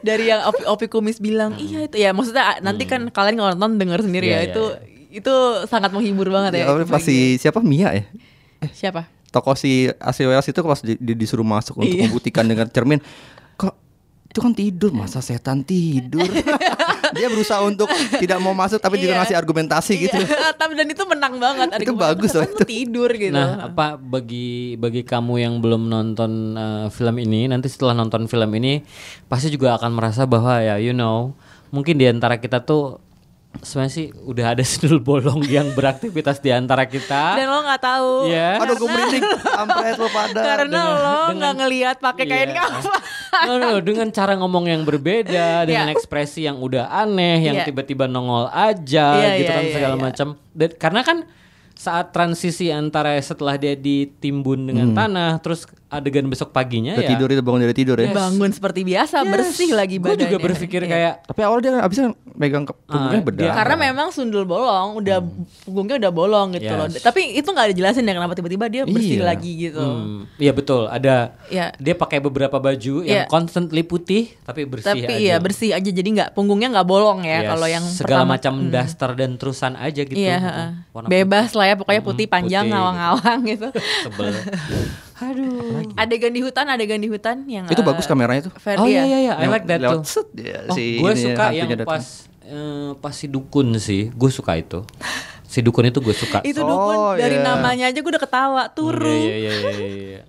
Dari 0.00 0.32
yang 0.32 0.48
Opi, 0.48 0.62
Opi 0.66 0.86
Kumis 0.88 1.20
bilang, 1.20 1.54
iya 1.54 1.84
itu 1.86 2.00
ya 2.00 2.10
maksudnya 2.10 2.58
nanti 2.58 2.88
kan 2.88 3.06
kalian 3.06 3.36
kalau 3.36 3.52
nonton 3.52 3.76
denger 3.78 4.00
sendiri 4.02 4.26
Iya, 4.26 4.34
ya 4.34 4.40
iya, 4.40 4.50
itu 4.50 4.64
itu 5.22 5.34
sangat 5.68 5.92
menghibur 5.92 6.26
banget 6.32 6.64
ya. 6.64 6.72
Ya, 6.72 6.86
pas 6.88 7.02
si 7.04 7.36
siapa 7.36 7.60
Mia 7.60 7.92
ya 7.92 8.04
Siapa? 8.72 9.06
tokoh 9.30 9.54
si 9.54 9.86
Asli 10.02 10.26
Welas 10.26 10.42
itu 10.42 10.58
pas 10.58 10.80
di, 10.82 10.98
di- 10.98 11.14
disuruh 11.14 11.46
masuk 11.46 11.78
untuk 11.78 11.94
Iya. 11.94 12.10
membuktikan 12.10 12.42
dengan 12.42 12.66
cermin 12.66 12.98
itu 14.30 14.38
kan 14.38 14.52
tidur 14.52 14.90
masa 14.90 15.18
setan 15.18 15.60
tidur 15.60 16.22
dia 17.10 17.26
berusaha 17.26 17.58
untuk 17.60 17.90
tidak 18.14 18.38
mau 18.38 18.54
masuk 18.54 18.78
tapi 18.78 18.96
juga 18.96 19.10
Iya. 19.10 19.18
ngasih 19.20 19.36
argumentasi 19.36 19.92
gitu 20.00 20.16
Iya, 20.16 20.54
tapi 20.60 20.72
dan 20.72 20.86
itu 20.86 21.02
menang 21.02 21.34
banget. 21.36 21.66
Itu 21.76 21.92
bagus 21.92 22.30
"Kan 22.30 22.38
loh 22.38 22.46
itu." 22.48 22.62
tidur 22.64 23.10
gitu. 23.10 23.34
Nah, 23.34 23.66
apa 23.66 23.98
bagi 23.98 24.74
bagi 24.76 25.02
kamu 25.02 25.34
yang 25.36 25.54
belum 25.58 25.82
nonton 25.84 26.30
uh, 26.54 26.86
film 26.88 27.18
ini, 27.18 27.44
nanti 27.44 27.66
setelah 27.66 27.90
nonton 27.92 28.24
film 28.24 28.46
ini 28.54 28.86
pasti 29.26 29.50
juga 29.50 29.74
akan 29.74 29.90
merasa 29.90 30.22
bahwa 30.24 30.62
ya 30.62 30.78
you 30.78 30.94
know, 30.94 31.34
mungkin 31.68 31.98
di 31.98 32.06
antara 32.06 32.38
kita 32.38 32.62
tuh 32.62 33.02
sebenarnya 33.52 33.90
sih 33.92 34.06
udah 34.14 34.54
ada 34.54 34.62
sundul 34.70 35.02
bolong 35.02 35.42
yang 35.44 35.74
beraktivitas 35.74 36.38
di 36.38 36.48
antara 36.48 36.86
kita. 36.86 37.34
Dan 37.34 37.50
lo 37.50 37.66
nggak 37.66 37.82
tahu. 37.82 38.30
Ya. 38.30 38.54
aduh 38.56 38.78
gue 38.78 38.86
merinding 38.88 39.26
sampai 39.42 39.90
lo 39.92 40.06
pada 40.08 40.38
Karena 40.38 40.78
lo 40.78 40.94
dengan- 40.94 41.34
nggak 41.34 41.54
ngelihat 41.58 41.96
pakai 41.98 42.24
kain 42.24 42.50
Iya. 42.52 42.62
No, 43.30 43.56
no, 43.56 43.66
no, 43.70 43.80
dengan 43.80 44.10
cara 44.10 44.34
ngomong 44.34 44.66
yang 44.66 44.82
berbeda, 44.82 45.62
dengan 45.68 45.88
Iya. 45.88 45.94
ekspresi 45.94 46.44
yang 46.44 46.58
udah 46.58 46.90
aneh, 46.90 47.46
yang 47.46 47.62
Iya. 47.62 47.66
tiba-tiba 47.66 48.10
nongol 48.10 48.50
aja 48.50 49.06
Iya, 49.16 49.30
gitu 49.38 49.50
iya, 49.50 49.56
kan 49.56 49.64
iya, 49.64 49.74
segala 49.74 49.96
iya. 49.96 50.02
macam. 50.02 50.28
Dan 50.50 50.70
karena 50.76 51.00
kan 51.06 51.18
saat 51.80 52.12
transisi 52.12 52.68
antara 52.68 53.16
setelah 53.18 53.56
dia 53.56 53.72
ditimbun 53.72 54.68
dengan 54.68 54.92
tanah 54.92 55.40
terus 55.40 55.64
adegan 55.88 56.22
besok 56.24 56.52
paginya 56.52 56.92
Udah 56.92 57.02
ya 57.02 57.10
tidur 57.10 57.28
itu 57.28 57.40
bangun 57.40 57.60
dari 57.60 57.74
tidur 57.74 57.96
ya. 57.96 58.12
Bangun 58.12 58.46
seperti 58.48 58.84
biasa, 58.84 59.26
bersih 59.26 59.72
lagi 59.72 59.96
gue 59.96 60.06
badannya. 60.06 60.22
juga 60.22 60.36
berpikir 60.38 60.80
Iya. 60.80 60.86
kayak 60.86 61.12
Tapi 61.26 61.40
awalnya 61.42 61.62
dia 61.64 61.72
kan 61.72 61.82
abisnya 61.82 62.08
megang 62.32 62.62
ke 62.62 62.72
punggungnya 62.80 63.18
Ah, 63.18 63.26
bedah. 63.26 63.42
dia- 63.42 63.56
Karena 63.56 63.74
memang 63.80 64.06
sundul 64.10 64.44
bolong, 64.44 64.88
udah 64.96 65.18
punggungnya 65.64 65.98
udah 65.98 66.12
bolong 66.12 66.48
gitu 66.54 66.70
loh. 66.70 66.86
Yes. 66.86 67.02
Tapi 67.02 67.34
itu 67.34 67.48
nggak 67.48 67.74
dijelasin 67.74 68.04
ya 68.04 68.14
kenapa 68.14 68.32
tiba-tiba 68.32 68.64
dia 68.68 68.82
bersih 68.84 69.18
Iya. 69.18 69.26
lagi 69.26 69.52
gitu. 69.58 69.82
Hmm, 69.82 70.30
Iya 70.36 70.52
betul. 70.52 70.82
Ada 70.86 71.16
Iya. 71.48 71.66
dia 71.74 71.94
pakai 71.96 72.18
beberapa 72.20 72.56
baju 72.56 72.94
Iya. 73.00 73.10
yang 73.16 73.22
constantly 73.26 73.82
putih 73.82 74.30
tapi 74.42 74.62
bersih 74.64 74.94
Tapi 74.94 75.02
aja. 75.02 75.16
iya 75.16 75.36
bersih 75.36 75.74
aja 75.74 75.90
jadi 75.90 76.06
nggak 76.08 76.30
punggungnya 76.32 76.70
nggak 76.70 76.86
bolong 76.86 77.24
ya 77.24 77.40
Yes, 77.40 77.50
kalau 77.50 77.66
yang 77.66 77.84
segala 77.84 78.22
pertama- 78.22 78.32
macam 78.36 78.52
Hmm. 78.54 78.70
daster 78.70 79.10
dan 79.16 79.30
terusan 79.34 79.74
aja 79.74 80.02
gitu. 80.04 80.14
Iya, 80.14 80.38
gitu. 80.38 81.08
bebas 81.08 81.50
lah 81.52 81.66
ya 81.70 81.76
pokoknya 81.76 82.02
putih 82.02 82.26
Hmm, 82.26 82.34
panjang 82.36 82.64
ngawang-ngawang 82.66 83.40
gitu. 83.46 83.68
Sebel. 84.02 84.26
Aduh. 85.20 85.84
adegan 85.94 86.32
di 86.32 86.40
hutan, 86.40 86.64
adegan 86.66 86.96
di 86.96 87.06
hutan 87.06 87.44
yang 87.44 87.64
Itu 87.64 87.78
eh, 87.78 87.86
bagus 87.86 88.04
kameranya 88.04 88.48
tuh. 88.48 88.52
Fer- 88.56 88.74
Oh 88.74 88.84
iya. 88.84 89.04
iya 89.04 89.18
iya, 89.20 89.32
I 89.36 89.46
like 89.46 89.64
that 89.64 89.78
lewat 89.78 90.00
tuh. 90.00 90.24
set, 90.24 90.28
ya, 90.34 90.64
Oh, 90.64 90.72
si 90.72 90.96
gue 90.96 91.10
ini 91.10 91.22
suka 91.22 91.44
yang 91.52 91.68
datang. 91.70 91.86
pas 91.86 92.04
eh, 92.42 92.90
pas 92.96 93.12
si 93.12 93.26
dukun 93.26 93.76
sih, 93.76 94.08
gue 94.08 94.30
suka 94.30 94.56
itu. 94.56 94.80
Si 95.44 95.60
dukun 95.60 95.84
itu 95.84 95.98
gue 95.98 96.12
suka. 96.12 96.40
Itu 96.42 96.62
dukun 96.62 96.96
Oh, 96.96 97.12
dari 97.14 97.36
iya. 97.36 97.44
namanya 97.44 97.84
aja 97.86 97.96
gue 97.96 98.08
udah 98.08 98.18
ketawa 98.18 98.62
turu. 98.68 99.04
Iya 99.04 99.36
iya 99.36 99.52
iya 99.52 99.70
iya. 99.70 99.88
iya. 99.88 100.22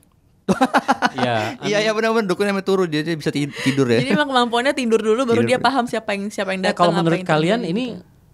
Iya. 1.14 1.36
Iya 1.64 1.78
iya 1.80 1.92
benar-benar 1.92 2.28
dukun 2.28 2.44
yang 2.44 2.60
turun 2.60 2.86
dia, 2.86 3.00
dia 3.00 3.16
bisa 3.16 3.30
ti- 3.30 3.48
tidur 3.64 3.88
ya. 3.88 3.98
Jadi 3.98 4.12
emang 4.12 4.28
kemampuannya 4.28 4.74
tidur 4.74 5.00
dulu 5.00 5.24
baru 5.24 5.40
Tidur. 5.40 5.48
dia 5.48 5.58
paham 5.58 5.86
siapa 5.86 6.12
yang 6.12 6.28
siapa 6.28 6.52
yang 6.52 6.60
Eh, 6.60 6.66
datang. 6.68 6.80
kalau 6.82 6.92
apa 6.92 7.00
menurut 7.00 7.24
kalian 7.24 7.60
terjadi 7.62 7.72
ini 7.72 7.86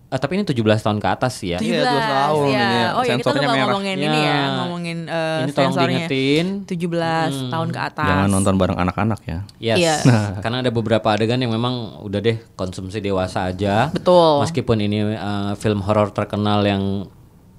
eh, 0.08 0.18
tapi 0.18 0.32
ini 0.34 0.44
17 0.44 0.56
tahun 0.80 0.98
ke 0.98 1.08
atas 1.10 1.34
sih 1.36 1.52
ya. 1.52 1.60
17 1.60 1.68
Iya, 1.68 1.82
12 1.84 2.08
tahun 2.08 2.44
ya. 2.44 2.52
ini 2.58 2.76
ya. 2.76 2.88
Oh 2.90 3.04
ya 3.04 3.14
kita 3.16 3.30
lupa 3.30 3.42
merah. 3.44 3.56
ngomongin 3.68 3.98
ini 3.98 4.08
ya, 4.18 4.24
Ya. 4.28 4.40
ngomongin 4.58 4.98
eh, 5.06 5.38
Ini 5.38 5.52
tolong 5.52 5.74
sensornya. 5.74 5.88
diingetin. 6.08 6.48
17 6.64 7.52
tahun 7.52 7.68
ke 7.70 7.80
atas. 7.84 8.08
Jangan 8.08 8.30
nonton 8.30 8.54
bareng 8.56 8.78
anak-anak 8.78 9.20
ya. 9.22 9.40
Yes. 9.58 9.78
Iya. 9.78 9.96
Karena 10.44 10.58
ada 10.60 10.70
beberapa 10.70 11.08
adegan 11.08 11.38
yang 11.38 11.50
memang 11.50 11.74
udah 12.02 12.20
deh 12.20 12.38
konsumsi 12.54 12.98
dewasa 12.98 13.48
aja. 13.48 13.90
Betul. 13.90 14.42
Meskipun 14.42 14.78
ini 14.80 14.98
uh, 15.12 15.54
film 15.54 15.82
horor 15.82 16.10
terkenal 16.10 16.64
yang 16.64 17.12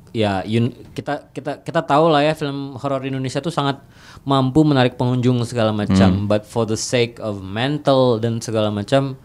ya 0.09 0.41
yun- 0.43 0.73
kita 0.93 1.29
kita 1.31 1.61
kita 1.61 1.81
tahu 1.83 2.09
lah 2.09 2.25
ya 2.25 2.33
film 2.33 2.75
horor 2.75 3.05
Indonesia 3.05 3.39
tuh 3.39 3.53
sangat 3.53 3.85
mampu 4.25 4.65
menarik 4.65 4.97
pengunjung 4.97 5.45
segala 5.45 5.69
macam. 5.71 6.25
But 6.25 6.43
for 6.43 6.65
the 6.65 6.77
sake 6.77 7.17
of 7.19 7.39
mental 7.39 8.17
dan 8.17 8.41
segala 8.41 8.69
macam 8.69 9.21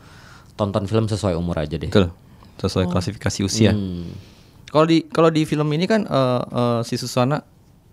tonton 0.54 0.86
film 0.86 1.08
sesuai 1.08 1.34
umur 1.34 1.58
aja 1.58 1.76
deh. 1.76 1.88
Betul. 1.88 2.12
Sesuai 2.56 2.86
klasifikasi 2.88 3.40
usia. 3.42 3.72
Hmm. 3.72 4.12
Kalau 4.66 4.86
di 4.86 5.06
kalau 5.06 5.30
di 5.30 5.44
film 5.44 5.70
ini 5.70 5.86
kan 5.86 6.04
eh, 6.04 6.42
eh, 6.44 6.80
si 6.82 6.96
Susana 6.96 7.42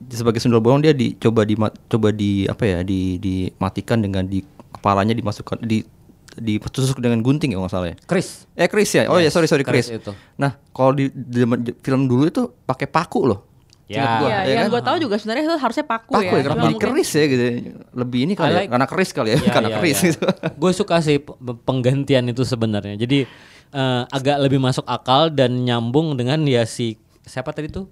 sebagai 0.02 0.38
sundel 0.38 0.58
bolong 0.58 0.80
dia 0.80 0.92
dicoba 0.92 1.44
di 1.44 1.52
coba 1.86 2.08
di 2.08 2.44
apa 2.44 2.64
ya 2.64 2.78
di 2.80 3.16
dimatikan 3.16 4.00
dengan 4.00 4.24
di 4.24 4.40
kepalanya 4.70 5.12
dimasukkan 5.12 5.60
di 5.60 5.84
ditusuk 6.32 6.98
dengan 6.98 7.20
gunting 7.20 7.52
ya 7.52 7.58
nggak 7.58 7.68
salah 7.68 7.88
ya. 7.88 7.96
Chris. 8.02 8.48
Eh 8.54 8.64
Chris 8.64 8.88
ya. 8.90 9.04
Oh 9.06 9.16
ya 9.16 9.28
Yes, 9.28 9.34
sorry 9.34 9.44
sorry 9.44 9.60
Chris 9.60 9.86
Chris. 9.86 9.98
itu. 9.98 10.12
Nah 10.36 10.56
kalau 10.70 10.94
di, 10.94 11.10
di 11.10 11.42
film 11.78 12.06
dulu 12.06 12.24
itu 12.24 12.42
pakai 12.64 12.86
paku 12.86 13.26
loh. 13.26 13.40
Ya. 13.84 14.22
Gua, 14.22 14.30
Iya, 14.30 14.38
ya 14.38 14.52
yang 14.54 14.62
kan? 14.62 14.70
gue 14.70 14.82
tahu 14.86 14.96
juga 15.02 15.14
sebenarnya 15.18 15.44
itu 15.44 15.56
harusnya 15.58 15.82
paku, 15.82 16.14
Paku 16.14 16.22
ya. 16.22 16.38
ya, 16.38 16.42
kenapa 16.46 16.78
keris 16.78 17.10
ya 17.10 17.24
gitu. 17.26 17.44
Lebih 17.90 18.18
ini 18.22 18.32
kali 18.38 18.46
ya, 18.48 18.56
like- 18.56 18.70
karena 18.70 18.86
keris 18.86 19.10
kali 19.10 19.28
ya, 19.34 19.36
Ya, 19.36 19.50
karena 19.50 19.68
ya, 19.68 19.76
keris 19.76 19.98
ya. 19.98 20.06
gitu. 20.14 20.24
Gue 20.54 20.70
suka 20.70 20.96
sih 21.02 21.18
penggantian 21.66 22.22
itu 22.24 22.46
sebenarnya. 22.46 22.94
Jadi 22.94 23.26
eh, 23.70 24.02
agak 24.06 24.36
lebih 24.40 24.58
masuk 24.58 24.84
akal 24.84 25.28
dan 25.28 25.62
nyambung 25.62 26.14
dengan 26.14 26.42
ya 26.42 26.62
si 26.62 26.94
siapa 27.22 27.50
tadi 27.50 27.68
tuh 27.68 27.86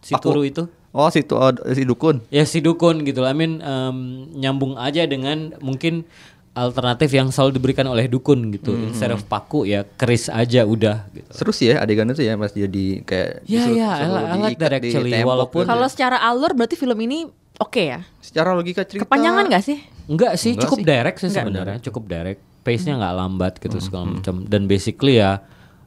si 0.00 0.12
Paku. 0.12 0.24
Turu 0.24 0.42
itu. 0.42 0.64
Oh 0.90 1.06
situ 1.06 1.32
oh, 1.32 1.54
si 1.70 1.86
dukun. 1.86 2.18
Ya 2.28 2.42
si 2.42 2.58
dukun 2.58 3.04
gitu. 3.04 3.22
I 3.22 3.30
mean 3.30 3.58
em, 3.58 3.96
nyambung 4.34 4.74
aja 4.74 5.06
dengan 5.06 5.54
mungkin 5.58 6.02
alternatif 6.50 7.14
yang 7.14 7.30
selalu 7.30 7.62
diberikan 7.62 7.86
oleh 7.86 8.10
dukun 8.10 8.50
gitu. 8.50 8.74
Hmm. 8.74 8.90
Instead 8.90 9.14
of 9.14 9.22
paku 9.24 9.64
ya 9.64 9.86
keris 9.86 10.26
aja 10.26 10.66
udah 10.66 11.06
gitu. 11.12 11.30
Seru 11.30 11.54
sih 11.54 11.70
ya 11.70 11.78
adegan 11.78 12.10
itu 12.10 12.20
ya 12.20 12.34
Mas 12.34 12.50
jadi 12.50 13.06
kayak 13.06 13.46
Ya, 13.46 13.70
ya, 13.70 13.90
I 13.94 14.02
suruh 14.02 14.18
like- 14.42 14.58
that 14.58 14.72
actually, 14.74 15.14
tembok 15.14 15.30
walaupun- 15.30 15.62
gitu. 15.62 15.70
Kalau 15.70 15.86
secara 15.86 16.18
alur 16.18 16.58
berarti 16.58 16.74
film 16.74 16.98
ini 16.98 17.30
oke 17.56 17.82
ya. 17.86 18.02
secara 18.18 18.50
logika 18.50 18.82
cerita 18.82 19.06
Kepanjangan 19.06 19.46
gak 19.46 19.62
sih? 19.62 19.78
Enggak 20.10 20.34
sih, 20.34 20.58
Enggak 20.58 20.62
cukup 20.66 20.78
sih. 20.82 20.86
direct 20.90 21.18
sih 21.22 21.30
sebenarnya, 21.30 21.78
cukup 21.78 22.02
direct. 22.10 22.40
Pace-nya 22.60 22.94
nggak 22.94 23.14
lambat 23.14 23.52
gitu 23.56 23.74
Hmm, 23.74 23.82
segala 23.82 24.04
macam. 24.10 24.34
Dan 24.44 24.64
basically 24.64 25.16
ya 25.16 25.40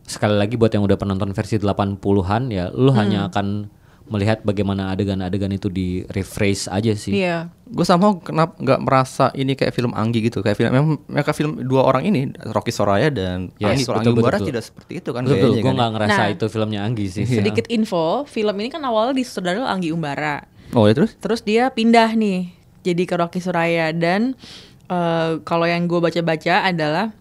sekali 0.03 0.33
lagi 0.33 0.53
buat 0.53 0.69
yang 0.69 0.81
udah 0.81 0.95
penonton 0.95 1.31
versi 1.31 1.55
80-an 1.55 2.49
ya 2.49 2.67
lu 2.69 2.89
Hmm. 2.89 2.99
hanya 2.99 3.19
akan 3.27 3.69
melihat 4.03 4.43
bagaimana 4.43 4.91
adegan-adegan 4.91 5.47
itu 5.49 5.67
di 5.67 6.03
rephrase 6.05 6.67
aja 6.67 6.91
sih. 6.91 7.15
Iya. 7.15 7.47
gue 7.65 7.81
sama 7.81 8.19
kenapa 8.19 8.53
nggak 8.55 8.81
merasa 8.81 9.31
ini 9.31 9.55
kayak 9.55 9.71
film 9.71 9.95
Anggi 9.95 10.21
gitu 10.21 10.39
kayak 10.39 10.53
film 10.53 10.69
memang 10.69 11.01
mereka 11.07 11.31
film 11.31 11.57
dua 11.63 11.81
orang 11.83 12.05
ini 12.05 12.21
Rocky 12.45 12.69
Soraya 12.69 13.07
dan 13.07 13.49
Yes, 13.55 13.65
Anggi 13.71 13.83
kalau 13.83 13.97
betul, 13.97 13.97
Anggi 14.03 14.19
Umbara 14.19 14.35
betul, 14.35 14.47
tidak 14.51 14.63
seperti 14.63 14.93
itu 14.93 15.09
kan 15.09 15.21
Betul, 15.23 15.49
gue 15.55 15.63
kan. 15.63 15.73
nggak 15.73 15.91
ngerasa 15.95 16.19
Nah. 16.19 16.29
itu 16.29 16.45
filmnya 16.47 16.79
Anggi 16.83 17.05
sih. 17.07 17.23
Sedikit 17.25 17.65
info, 17.67 18.05
film 18.25 18.55
ini 18.55 18.69
kan 18.69 18.83
awalnya 18.83 19.15
disutradarai 19.15 19.65
Anggi 19.65 19.89
Umbara. 19.89 20.45
Oh 20.71 20.83
ya 20.83 20.93
terus? 20.93 21.15
Terus 21.15 21.41
dia 21.41 21.71
pindah 21.71 22.11
nih 22.11 22.51
jadi 22.83 23.03
ke 23.03 23.15
Rocky 23.15 23.39
Suraya 23.39 23.89
dan 23.89 24.35
eh, 24.85 25.31
kalau 25.41 25.63
yang 25.63 25.85
gue 25.85 25.99
baca-baca 25.99 26.63
adalah 26.63 27.11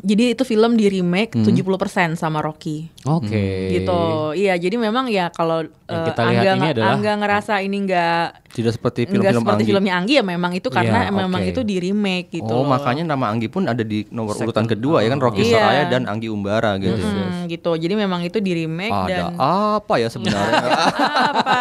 jadi 0.00 0.32
itu 0.32 0.42
film 0.42 0.74
di 0.74 0.88
remake 0.88 1.36
Hmm. 1.36 1.44
70% 1.44 2.16
sama 2.16 2.40
Rocky. 2.40 2.88
Oke. 3.04 3.68
Gitu. 3.70 4.00
Iya, 4.34 4.56
jadi 4.56 4.80
memang 4.80 5.06
ya 5.06 5.28
kalau 5.28 5.60
eh, 5.60 5.92
lihat 5.92 6.16
Angga, 6.16 6.52
ini 6.56 6.68
adalah- 6.72 6.88
Angga 6.90 7.12
ngerasa 7.16 7.54
ini 7.60 7.76
enggak 7.78 8.24
Tidak 8.50 8.72
seperti 8.72 9.06
film-film 9.06 9.40
seperti 9.40 9.54
Anggi. 9.56 9.70
filmnya 9.70 9.94
Anggi 9.94 10.12
ya 10.12 10.24
memang 10.24 10.52
itu 10.52 10.68
karena 10.68 11.06
Iya, 11.06 11.14
memang 11.14 11.38
itu 11.40 11.62
di 11.62 11.76
remake 11.78 12.28
gitu 12.32 12.46
oh 12.46 12.60
loh. 12.60 12.68
makanya 12.68 13.06
nama 13.06 13.30
Anggi 13.30 13.46
pun 13.46 13.62
ada 13.64 13.80
di 13.80 14.02
nomor 14.08 14.34
Second. 14.34 14.50
urutan 14.50 14.66
kedua 14.66 14.96
ya 15.00 15.08
kan 15.08 15.18
Rocky 15.18 15.42
Iya. 15.44 15.54
Soraya 15.54 15.82
dan 15.86 16.02
Anggi 16.04 16.26
Umbara 16.26 16.74
gitu. 16.76 16.98
Hmm, 16.98 17.46
gitu. 17.46 17.70
Jadi 17.72 17.94
memang 17.94 18.20
itu 18.20 18.38
di 18.38 18.52
remake 18.56 18.90
dan 19.06 19.32
Ada 19.32 19.38
apa 19.78 19.94
ya 19.96 20.08
sebenarnya? 20.08 20.60
apa? 21.30 21.58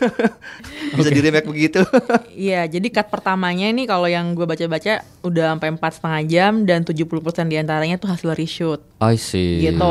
Bisa 0.94 1.08
di 1.08 1.20
remake 1.20 1.46
begitu? 1.46 1.80
Iya, 2.32 2.64
jadi 2.66 2.88
cut 2.90 3.10
pertamanya 3.10 3.66
ini 3.66 3.84
kalau 3.84 4.06
yang 4.06 4.32
gue 4.32 4.42
baca-baca 4.42 5.02
udah 5.20 5.46
sampai 5.52 5.68
empat 5.70 5.92
setengah 5.92 6.22
jam 6.24 6.52
dan 6.64 6.80
70% 6.82 7.04
di 7.44 7.56
antaranya 7.56 7.96
tuh 7.96 8.08
hasil 8.08 8.32
reshoot 8.32 8.80
I 8.98 9.14
see. 9.14 9.60
gitu. 9.60 9.84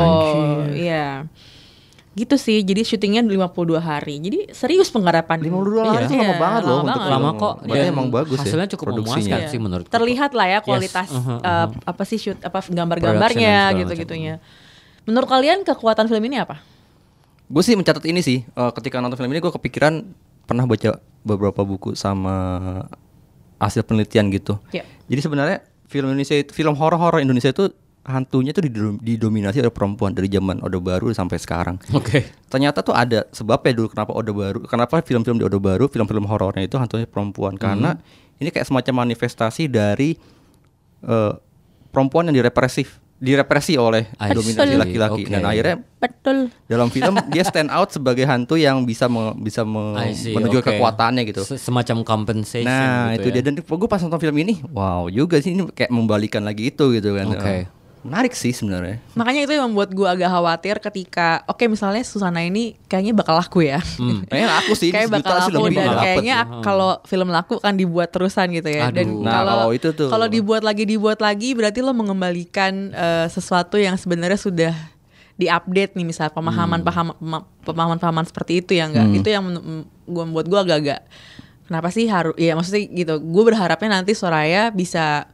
Iya. 0.72 1.30
Gitu 2.10 2.34
sih, 2.34 2.58
jadi 2.66 2.82
syutingnya 2.82 3.22
52 3.22 3.78
hari. 3.78 4.18
Jadi 4.18 4.50
serius 4.50 4.90
penggarapan. 4.90 5.38
52 5.38 5.86
hari 5.86 6.04
itu 6.10 6.14
lama 6.18 6.26
Iya, 6.26 6.38
banget 6.42 6.62
loh 6.66 6.70
lama 6.74 6.82
untuk 6.82 7.00
banget. 7.00 7.14
Lama 7.14 7.30
kok. 7.38 7.54
Dan 7.62 7.84
emang 7.86 8.06
bagus 8.10 8.38
ya 8.38 8.42
Hasilnya 8.50 8.68
cukup 8.74 8.86
memuaskan 8.98 9.40
Iya. 9.46 9.48
sih 9.48 9.58
menurut 9.62 9.84
Terlihat 9.86 10.30
lah 10.34 10.46
ya 10.50 10.58
kualitas 10.58 11.06
Yes, 11.06 11.14
uh-huh, 11.22 11.38
eh, 11.38 11.66
apa 11.86 12.02
sih 12.02 12.18
shoot 12.18 12.38
apa 12.42 12.58
gambar-gambarnya 12.66 13.78
gitu-gitunya. 13.78 14.42
Menurut 15.06 15.30
kalian 15.30 15.62
kekuatan 15.62 16.10
film 16.10 16.24
ini 16.26 16.42
apa? 16.42 16.58
Gue 17.46 17.62
sih 17.62 17.78
mencatat 17.78 18.02
ini 18.06 18.22
sih. 18.22 18.42
eh, 18.42 18.70
ketika 18.74 18.98
nonton 18.98 19.14
film 19.14 19.30
ini 19.30 19.38
gue 19.38 19.52
kepikiran 19.54 20.02
pernah 20.50 20.66
baca 20.66 20.98
beberapa 21.22 21.62
buku 21.62 21.94
sama 21.94 22.34
hasil 23.62 23.86
penelitian 23.86 24.34
gitu. 24.34 24.58
Ya. 24.74 24.82
Jadi 25.06 25.20
sebenarnya 25.22 25.58
film 25.86 26.10
Indonesia 26.10 26.34
itu 26.34 26.50
film 26.50 26.74
horor-horor 26.74 27.22
Indonesia 27.22 27.54
itu 27.54 27.70
hantunya 28.00 28.50
tuh 28.50 28.64
didom- 28.64 28.96
didominasi 28.96 29.60
oleh 29.60 29.68
perempuan 29.68 30.10
dari 30.10 30.26
zaman 30.26 30.60
Orde 30.60 30.78
Baru 30.78 31.10
sampai 31.10 31.36
sekarang. 31.36 31.76
Oke. 31.92 32.24
Ternyata 32.48 32.80
tuh 32.80 32.92
ada 32.92 33.28
sebabnya 33.30 33.76
dulu 33.76 33.88
kenapa 33.88 34.12
Orde 34.12 34.32
Baru, 34.32 34.58
kenapa 34.64 34.98
film-film 35.00 35.36
di 35.36 35.44
Orde 35.44 35.58
Baru, 35.58 35.84
film-film 35.86 36.24
horornya 36.24 36.62
itu 36.62 36.74
hantunya 36.74 37.04
perempuan 37.04 37.54
karena 37.54 38.00
ini 38.36 38.48
kayak 38.48 38.64
semacam 38.64 39.04
manifestasi 39.04 39.66
dari 39.66 40.16
eh, 41.00 41.32
perempuan 41.88 42.24
yang 42.24 42.36
direpresif, 42.36 42.96
direpresi 43.16 43.76
oleh 43.76 44.08
dominasi 44.16 44.74
laki-laki 44.74 45.22
Oke. 45.24 45.30
dan 45.30 45.44
akhirnya 45.44 45.76
Betul. 45.96 46.48
dalam 46.64 46.88
film 46.88 47.20
dia 47.28 47.44
stand 47.44 47.68
out 47.68 47.88
sebagai 47.90 48.24
hantu 48.24 48.56
yang 48.56 48.80
bisa 48.82 49.06
me- 49.06 49.36
bisa 49.36 49.60
me- 49.60 49.92
menunjukkan 50.32 50.60
oke. 50.66 50.76
kekuatannya 50.76 51.22
gitu. 51.28 51.44
Se- 51.44 51.60
Semacam 51.60 52.00
compensation 52.00 52.64
Nah 52.64 53.12
gitu 53.12 53.28
itu 53.28 53.28
ya. 53.28 53.34
dia 53.36 53.42
dan 53.44 53.60
gue 53.60 53.88
pas 53.88 54.00
nonton 54.00 54.16
film 54.18 54.36
ini, 54.38 54.64
wow 54.66 55.04
juga 55.06 55.36
sih 55.36 55.52
ini 55.52 55.68
kayak 55.68 55.88
membalikan 55.90 56.40
lagi 56.40 56.68
itu 56.68 56.96
gitu 56.96 57.12
kan. 57.12 57.28
Oke. 57.28 57.56
Menarik 58.00 58.32
sih 58.32 58.56
sebenarnya. 58.56 58.96
Makanya 59.12 59.44
itu 59.44 59.52
yang 59.52 59.68
membuat 59.68 59.92
gue 59.92 60.08
agak 60.08 60.32
khawatir 60.32 60.80
ketika 60.80 61.44
oke 61.44 61.60
misalnya 61.68 62.00
Susana 62.00 62.40
ini 62.40 62.72
kayaknya 62.88 63.12
bakal 63.12 63.36
laku 63.36 63.60
ya. 63.60 63.76
Kayaknya 64.24 64.48
aku 64.56 64.72
sih 64.72 64.88
kayak 64.94 65.12
bakal 65.12 65.36
sih 65.44 65.52
laku 65.52 65.64
dan 65.68 65.88
kayaknya 66.00 66.34
ak- 66.40 66.64
kalau 66.64 66.96
film 67.04 67.28
laku 67.28 67.60
kan 67.60 67.76
dibuat 67.76 68.08
terusan 68.08 68.48
gitu 68.56 68.72
ya. 68.72 68.88
Dan 68.88 69.12
Aduh. 69.12 69.20
Nah, 69.20 69.44
kalau 69.44 69.68
itu 69.76 69.88
tuh. 69.92 70.08
kalau 70.08 70.32
dibuat 70.32 70.64
lagi 70.64 70.88
dibuat 70.88 71.20
lagi 71.20 71.52
berarti 71.52 71.84
lo 71.84 71.92
mengembalikan 71.92 72.88
eh, 72.88 73.26
sesuatu 73.28 73.76
yang 73.76 74.00
sebenarnya 74.00 74.40
sudah 74.40 74.72
diupdate 75.36 75.96
nih 75.96 76.04
misalnya 76.04 76.32
pemahaman 76.32 76.80
paham 76.80 77.16
pemahaman 77.64 77.96
pemahaman 77.96 78.24
seperti 78.24 78.64
itu 78.64 78.80
ya 78.80 78.88
enggak. 78.88 79.08
Itu 79.12 79.28
yang 79.28 79.44
gue 80.08 80.22
membuat 80.24 80.48
gue 80.48 80.56
agak-agak 80.56 81.00
kenapa 81.68 81.92
sih 81.92 82.08
harus 82.08 82.32
ya 82.40 82.56
maksudnya 82.56 82.80
gitu. 82.88 83.20
Gue 83.20 83.44
berharapnya 83.44 84.00
nanti 84.00 84.16
Soraya 84.16 84.72
bisa 84.72 85.28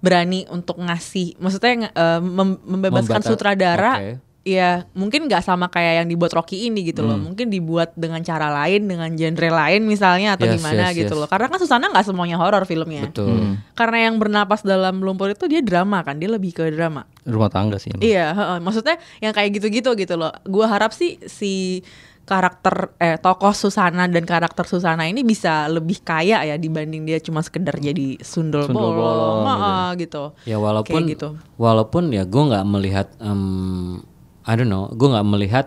berani 0.00 0.48
untuk 0.48 0.76
ngasih 0.76 1.36
maksudnya 1.36 1.92
eh, 1.92 2.20
mem- 2.20 2.60
membebaskan 2.60 3.20
Membata- 3.20 3.28
sutradara 3.28 3.92
Oke. 4.00 4.12
ya 4.40 4.88
mungkin 4.96 5.28
nggak 5.28 5.44
sama 5.44 5.68
kayak 5.68 6.00
yang 6.00 6.08
dibuat 6.08 6.32
Rocky 6.32 6.64
ini 6.64 6.80
gitu 6.88 7.04
loh. 7.04 7.20
Mungkin 7.20 7.52
dibuat 7.52 7.92
dengan 7.92 8.24
cara 8.24 8.48
lain, 8.48 8.88
dengan 8.88 9.12
genre 9.12 9.50
lain 9.52 9.84
misalnya 9.84 10.32
atau 10.32 10.48
Yes, 10.48 10.56
gimana 10.56 10.88
yes, 10.88 10.96
gitu 10.96 11.12
yes. 11.12 11.20
loh. 11.20 11.28
Karena 11.28 11.52
kan 11.52 11.60
Susana 11.60 11.92
nggak 11.92 12.08
semuanya 12.08 12.40
horor 12.40 12.64
filmnya. 12.64 13.04
Betul. 13.12 13.60
Karena 13.76 14.08
yang 14.08 14.16
bernapas 14.16 14.64
dalam 14.64 15.04
lumpur 15.04 15.28
itu 15.28 15.44
dia 15.44 15.60
drama 15.60 16.00
kan, 16.00 16.16
dia 16.16 16.32
lebih 16.32 16.56
ke 16.56 16.72
drama. 16.72 17.04
Rumah 17.28 17.52
tangga 17.52 17.76
sih. 17.76 17.92
emang. 17.92 18.00
Iya, 18.00 18.32
heeh. 18.32 18.58
maksudnya 18.64 18.96
yang 19.20 19.36
kayak 19.36 19.60
gitu-gitu 19.60 19.92
gitu 19.92 20.16
loh. 20.16 20.32
Gua 20.48 20.72
harap 20.72 20.96
sih 20.96 21.20
si 21.28 21.84
karakter 22.30 22.94
eh 22.96 23.18
tokoh 23.18 23.50
Susana 23.50 24.06
dan 24.06 24.22
karakter 24.22 24.62
Susana 24.62 25.02
ini 25.04 25.26
bisa 25.26 25.66
lebih 25.66 25.98
kaya 26.00 26.46
ya 26.46 26.54
dibanding 26.54 27.02
dia 27.02 27.18
cuma 27.18 27.42
sekedar 27.42 27.74
jadi 27.74 28.22
sundel, 28.22 28.70
Sundel 28.70 28.94
bolong, 28.94 29.42
bolong 29.42 29.46
Heeh, 29.50 29.88
gitu. 30.06 30.24
Ya 30.46 30.56
walaupun 30.56 31.02
Kayak 31.02 31.12
gitu. 31.18 31.28
walaupun 31.58 32.14
ya 32.14 32.22
gue 32.22 32.42
nggak 32.46 32.64
melihat 32.64 33.10
em, 33.18 33.98
I 34.46 34.54
don't 34.54 34.70
know, 34.70 34.86
gue 34.88 35.08
nggak 35.10 35.26
melihat 35.26 35.66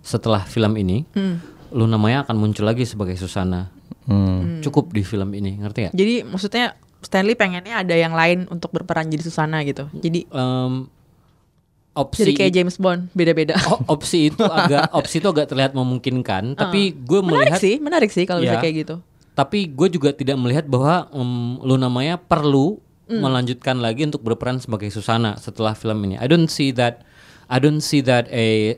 setelah 0.00 0.40
film 0.42 0.72
ini 0.74 1.04
Hmm. 1.12 1.44
Luna 1.68 2.00
Maya 2.00 2.24
akan 2.24 2.40
muncul 2.40 2.64
lagi 2.64 2.88
sebagai 2.88 3.12
Susana. 3.14 3.68
Hmm. 4.08 4.64
Cukup 4.64 4.88
di 4.88 5.04
film 5.04 5.36
ini, 5.36 5.60
ngerti 5.60 5.80
ya? 5.84 5.90
Jadi 5.92 6.24
maksudnya 6.24 6.72
Stanley 6.98 7.36
pengennya 7.36 7.78
ada 7.78 7.92
yang 7.92 8.10
lain 8.10 8.48
untuk 8.48 8.72
berperan 8.72 9.06
jadi 9.06 9.20
Susana 9.20 9.60
gitu. 9.62 9.84
Jadi 9.92 10.24
Em, 10.26 10.88
opsi 11.98 12.22
jadi 12.22 12.32
kayak 12.36 12.52
James 12.54 12.76
Bond, 12.76 13.10
beda-beda. 13.10 13.58
o- 13.66 13.82
opsi 13.90 14.18
itu 14.30 14.40
agak 14.40 14.88
opsi 14.92 15.18
itu 15.18 15.26
agak 15.26 15.50
terlihat 15.50 15.74
memungkinkan, 15.74 16.54
tapi 16.54 16.94
gue 16.94 17.20
menarik 17.20 17.50
melihat 17.50 17.58
sih, 17.58 17.74
menarik 17.78 18.08
sih 18.08 18.22
kalau 18.22 18.38
bisa 18.38 18.54
Ya. 18.54 18.62
kayak 18.62 18.74
gitu. 18.78 18.96
Tapi 19.34 19.66
gue 19.66 19.88
juga 19.88 20.10
tidak 20.10 20.34
melihat 20.34 20.64
bahwa 20.64 21.10
em, 21.10 21.30
Luna 21.60 21.86
Maya 21.86 22.14
perlu 22.14 22.78
melanjutkan 23.08 23.78
lagi 23.78 24.04
untuk 24.04 24.20
berperan 24.20 24.56
sebagai 24.56 24.86
Susana 24.88 25.34
setelah 25.36 25.72
film 25.72 25.96
ini. 26.02 26.14
I 26.14 26.26
don't 26.26 26.46
see 26.46 26.70
that. 26.72 27.02
I 27.46 27.56
don't 27.56 27.80
see 27.80 27.98
that 28.02 28.28
a. 28.28 28.76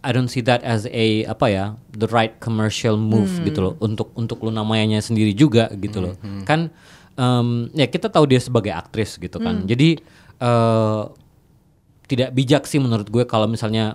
I 0.00 0.10
don't 0.10 0.26
see 0.26 0.40
that 0.42 0.60
as 0.60 0.84
a 0.86 1.06
apa 1.24 1.46
ya 1.46 1.64
the 1.90 2.04
right 2.06 2.32
commercial 2.38 2.96
move 2.96 3.28
gitu 3.42 3.60
loh 3.62 3.74
untuk 3.78 4.12
untuk 4.14 4.40
Luna 4.40 4.60
Mayanya 4.60 4.98
sendiri 4.98 5.32
juga 5.32 5.68
gitu 5.74 6.00
loh. 6.02 6.14
Kan 6.42 6.72
em, 7.14 7.48
ya 7.72 7.84
kita 7.84 8.08
tahu 8.08 8.24
dia 8.24 8.36
sebagai 8.38 8.68
aktris 8.70 9.14
gitu 9.14 9.36
kan. 9.36 9.64
Jadi 9.64 10.00
eh, 10.36 11.02
tidak 12.10 12.34
bijak 12.34 12.66
sih 12.66 12.82
menurut 12.82 13.06
gue 13.06 13.22
kalau 13.22 13.46
misalnya 13.46 13.94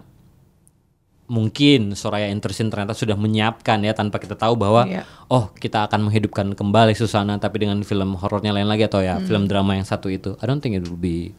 mungkin 1.26 1.98
Soraya 1.98 2.30
Entertainment 2.32 2.72
ternyata 2.72 2.94
sudah 2.96 3.18
menyiapkan 3.18 3.82
ya 3.82 3.92
tanpa 3.98 4.22
kita 4.22 4.38
tahu 4.38 4.56
bahwa 4.56 4.86
Iya. 4.88 5.04
oh 5.28 5.50
kita 5.58 5.90
akan 5.90 6.08
menghidupkan 6.08 6.54
kembali 6.54 6.94
Susana 6.96 7.36
tapi 7.42 7.66
dengan 7.66 7.82
film 7.84 8.16
horornya 8.16 8.54
lain 8.56 8.70
lagi 8.70 8.86
atau 8.88 9.02
ya 9.04 9.20
film 9.20 9.50
drama 9.50 9.76
yang 9.76 9.84
satu 9.84 10.08
itu. 10.08 10.38
I 10.40 10.46
don't 10.48 10.62
think 10.64 10.78
it 10.80 10.86
will 10.88 10.96
be 10.96 11.36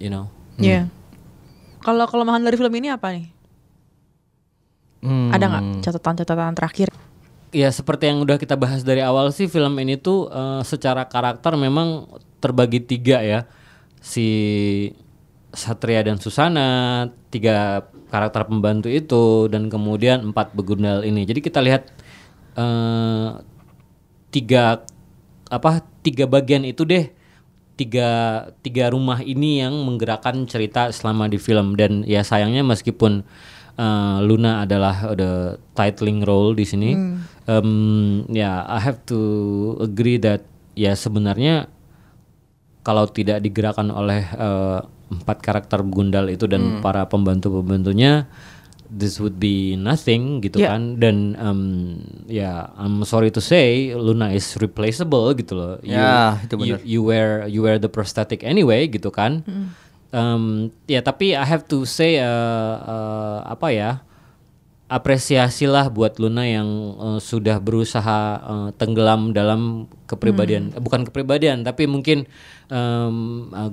you 0.00 0.10
know. 0.10 0.32
Iya. 0.58 0.88
Kalau 1.84 2.08
kelemahan 2.08 2.40
dari 2.40 2.56
film 2.56 2.72
ini 2.72 2.88
apa 2.88 3.12
nih? 3.12 3.28
Hmm. 5.04 5.28
Ada 5.28 5.44
nggak 5.44 5.64
catatan-catatan 5.84 6.56
terakhir? 6.56 6.88
Ya 7.52 7.68
seperti 7.68 8.08
yang 8.08 8.24
udah 8.24 8.40
kita 8.40 8.56
bahas 8.56 8.80
dari 8.80 9.04
awal 9.04 9.28
sih 9.30 9.46
film 9.46 9.76
ini 9.76 10.00
tuh 10.00 10.32
eh, 10.32 10.64
secara 10.64 11.04
karakter 11.04 11.52
memang 11.60 12.08
terbagi 12.40 12.80
tiga 12.80 13.20
ya 13.20 13.44
si 14.00 14.24
Satria 15.54 16.02
dan 16.04 16.20
Susana 16.20 17.08
tiga 17.30 17.88
karakter 18.10 18.46
pembantu 18.46 18.90
itu 18.90 19.50
dan 19.50 19.66
kemudian 19.72 20.30
empat 20.30 20.54
begundal 20.54 21.02
ini. 21.02 21.26
Jadi 21.26 21.40
kita 21.42 21.58
lihat 21.64 21.90
eh, 22.58 23.28
tiga 24.34 24.82
apa 25.50 25.86
tiga 26.02 26.26
bagian 26.26 26.66
itu 26.66 26.82
deh 26.82 27.10
tiga 27.74 28.10
tiga 28.62 28.90
rumah 28.90 29.22
ini 29.22 29.62
yang 29.62 29.74
menggerakkan 29.82 30.46
cerita 30.46 30.90
selama 30.94 31.26
di 31.26 31.38
film 31.38 31.74
dan 31.74 32.06
ya 32.06 32.22
sayangnya 32.22 32.62
meskipun 32.62 33.26
uh, 33.78 34.18
Luna 34.22 34.62
adalah 34.62 35.14
the 35.14 35.58
titling 35.74 36.22
role 36.22 36.54
di 36.54 36.62
sini 36.62 36.94
em, 37.50 37.70
ya 38.30 38.62
I 38.66 38.78
have 38.78 39.02
to 39.10 39.18
agree 39.82 40.22
that 40.22 40.46
ya 40.78 40.94
sebenarnya 40.94 41.66
kalau 42.84 43.08
tidak 43.08 43.40
digerakkan 43.40 43.88
oleh 43.88 44.22
eh, 44.28 44.80
empat 45.06 45.40
karakter 45.40 45.80
gundal 45.82 46.26
itu 46.26 46.46
dan 46.46 46.80
para 46.80 47.04
pembantu-pembantunya 47.04 48.24
this 48.86 49.18
would 49.18 49.36
be 49.36 49.74
nothing 49.74 50.38
gitu 50.38 50.62
Yeah. 50.62 50.76
kan. 50.76 50.96
Dan 50.96 51.34
em, 51.34 51.60
ya 52.24 52.70
I'm 52.74 53.02
sorry 53.02 53.28
to 53.30 53.42
say 53.42 53.90
Luna 53.90 54.30
is 54.30 54.54
replaceable 54.56 55.34
gitu 55.34 55.52
loh. 55.52 55.74
You- 55.82 55.98
Ya, 55.98 56.38
itu 56.40 56.54
you, 56.54 56.74
benar. 56.74 56.80
you 56.86 57.00
wear 57.02 57.28
you 57.46 57.60
wear 57.60 57.76
the 57.76 57.88
prosthetic 57.88 58.40
anyway 58.40 58.86
gitu 58.86 59.10
kan. 59.10 59.42
Em, 60.14 60.70
ya 60.86 61.02
tapi 61.02 61.34
I 61.34 61.42
have 61.42 61.66
to 61.66 61.82
say 61.82 62.16
eh, 62.16 62.24
eh, 62.78 63.38
apa 63.44 63.66
ya 63.68 63.90
apresiasilah 64.84 65.88
buat 65.88 66.20
Luna 66.20 66.44
yang 66.44 66.68
eh, 67.00 67.20
sudah 67.20 67.56
berusaha 67.58 68.20
eh, 68.40 68.68
tenggelam 68.76 69.32
dalam 69.32 69.88
kepribadian. 70.04 70.76
Eh, 70.76 70.80
bukan 70.82 71.08
kepribadian 71.08 71.64
tapi 71.64 71.88
mungkin 71.88 72.28
eh, 72.68 73.10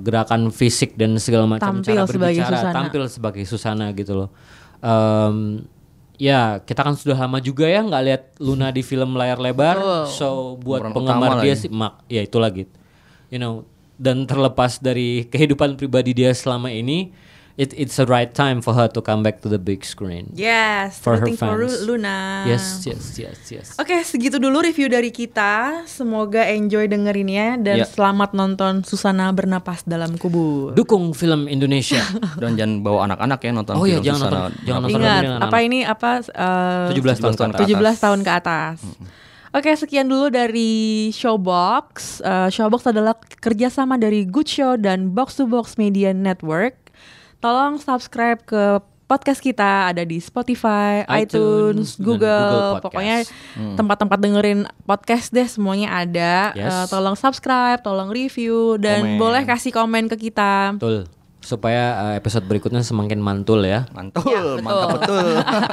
gerakan 0.00 0.48
fisik 0.48 0.96
dan 0.96 1.16
segala 1.20 1.44
macam 1.44 1.80
Tampil 1.84 1.96
cara 1.96 2.08
sebagai 2.08 2.40
berbicara 2.40 2.56
Susana. 2.56 2.74
tampil 2.74 3.02
sebagai 3.08 3.44
Susana 3.44 3.86
gitu 3.92 4.12
loh. 4.16 4.30
Em, 4.82 5.62
ya 6.18 6.58
kita 6.64 6.80
kan 6.82 6.94
sudah 6.98 7.14
lama 7.14 7.38
juga 7.38 7.70
ya 7.70 7.84
nggak 7.84 8.02
lihat 8.08 8.22
Luna 8.40 8.72
di 8.72 8.80
film 8.80 9.14
layar 9.14 9.38
lebar. 9.38 9.76
So 10.08 10.56
buat 10.58 10.90
penggemar 10.90 11.44
dia 11.44 11.54
sih 11.54 11.68
mak 11.68 12.02
ya 12.08 12.24
itu 12.24 12.40
lagi. 12.40 12.64
You 13.28 13.40
know 13.40 13.68
dan 14.02 14.26
terlepas 14.26 14.82
dari 14.82 15.28
kehidupan 15.30 15.78
pribadi 15.78 16.10
dia 16.16 16.34
selama 16.34 16.72
ini 16.72 17.14
it, 17.54 17.70
it's 17.72 17.94
the 17.94 18.04
right 18.04 18.28
time 18.28 18.58
for 18.58 18.72
her 18.72 18.86
to 18.86 18.98
come 18.98 19.20
back 19.20 19.38
to 19.38 19.46
the 19.46 19.56
big 19.56 19.82
screen 19.82 20.32
Yes, 20.32 20.96
For 20.96 21.14
her 21.14 21.22
rooting 21.22 21.36
for 21.36 21.52
fans. 21.54 21.82
Lu- 21.82 21.94
Luna. 21.94 22.44
yes 22.44 22.82
yes 22.82 23.16
yes 23.16 23.38
yes 23.48 23.66
Oke, 23.76 24.00
segitu 24.00 24.36
dulu 24.36 24.60
review 24.60 24.86
dari 24.86 25.08
kita. 25.08 25.84
Semoga 25.84 26.44
enjoy 26.46 26.86
dengerinnya 26.86 27.56
dan 27.56 27.76
Ya. 27.76 27.86
selamat 27.86 28.32
nonton 28.32 28.82
Susana 28.82 29.30
bernapas 29.30 29.82
dalam 29.82 30.16
kubur. 30.16 30.72
dukung 30.72 31.12
film 31.12 31.46
Indonesia 31.46 32.00
Dan 32.42 32.54
jangan 32.54 32.80
bawa 32.80 33.06
anak-anak 33.06 33.38
ya 33.38 33.50
nonton 33.50 33.74
Oh 33.74 33.84
iya, 33.84 33.98
jangan 33.98 34.20
Susana. 34.20 34.36
nonton- 34.42 34.54
jangan 34.62 34.80
nonton 34.82 34.98
Ingat, 34.98 35.22
apa 35.22 35.46
anak. 35.52 35.60
ini 35.62 35.78
apa 35.82 36.10
eh, 36.22 36.88
17 36.92 37.18
tahun 37.18 37.34
ke 37.34 37.44
atas. 37.46 37.68
17 37.94 37.96
tahun 38.00 38.20
ke 38.20 38.32
atas. 38.32 38.78
Oke, 39.52 39.68
sekian 39.76 40.08
dulu 40.08 40.28
dari 40.28 40.72
Showbox. 41.12 41.84
Eh, 42.20 42.48
Showbox 42.48 42.88
adalah 42.88 43.12
kerjasama 43.36 43.96
dari 43.96 44.24
Good 44.24 44.48
Show 44.48 44.72
dan 44.76 45.12
Box 45.12 45.36
to 45.36 45.44
Box 45.44 45.76
Media 45.76 46.10
Network. 46.10 46.81
Tolong 47.42 47.74
subscribe 47.82 48.38
ke 48.46 48.78
podcast 49.10 49.42
kita 49.42 49.92
ada 49.92 50.06
di 50.06 50.22
Spotify, 50.22 51.02
iTunes, 51.04 51.98
iTunes, 51.98 52.00
Google, 52.00 52.22
Google 52.22 52.70
Podcast. 52.78 52.84
pokoknya 52.86 53.16
tempat-tempat 53.76 54.18
dengerin 54.22 54.60
podcast 54.86 55.34
deh 55.34 55.44
semuanya 55.44 55.92
ada. 55.92 56.54
Yes. 56.56 56.70
Eh, 56.70 56.86
tolong 56.88 57.18
subscribe, 57.18 57.82
tolong 57.82 58.08
review 58.08 58.78
dan 58.80 59.04
Komen. 59.04 59.18
boleh 59.20 59.42
kasih 59.44 59.74
komen 59.74 60.06
ke 60.08 60.30
kita. 60.30 60.78
betul 60.78 61.04
supaya 61.42 61.84
eh, 62.08 62.14
episode 62.16 62.46
berikutnya 62.46 62.80
semakin 62.80 63.18
mantul 63.18 63.60
ya 63.60 63.84
Mantul, 63.90 64.22
Ya, 64.24 64.38
betul. 64.38 64.56
mantap 64.62 64.88
betul. 64.96 65.26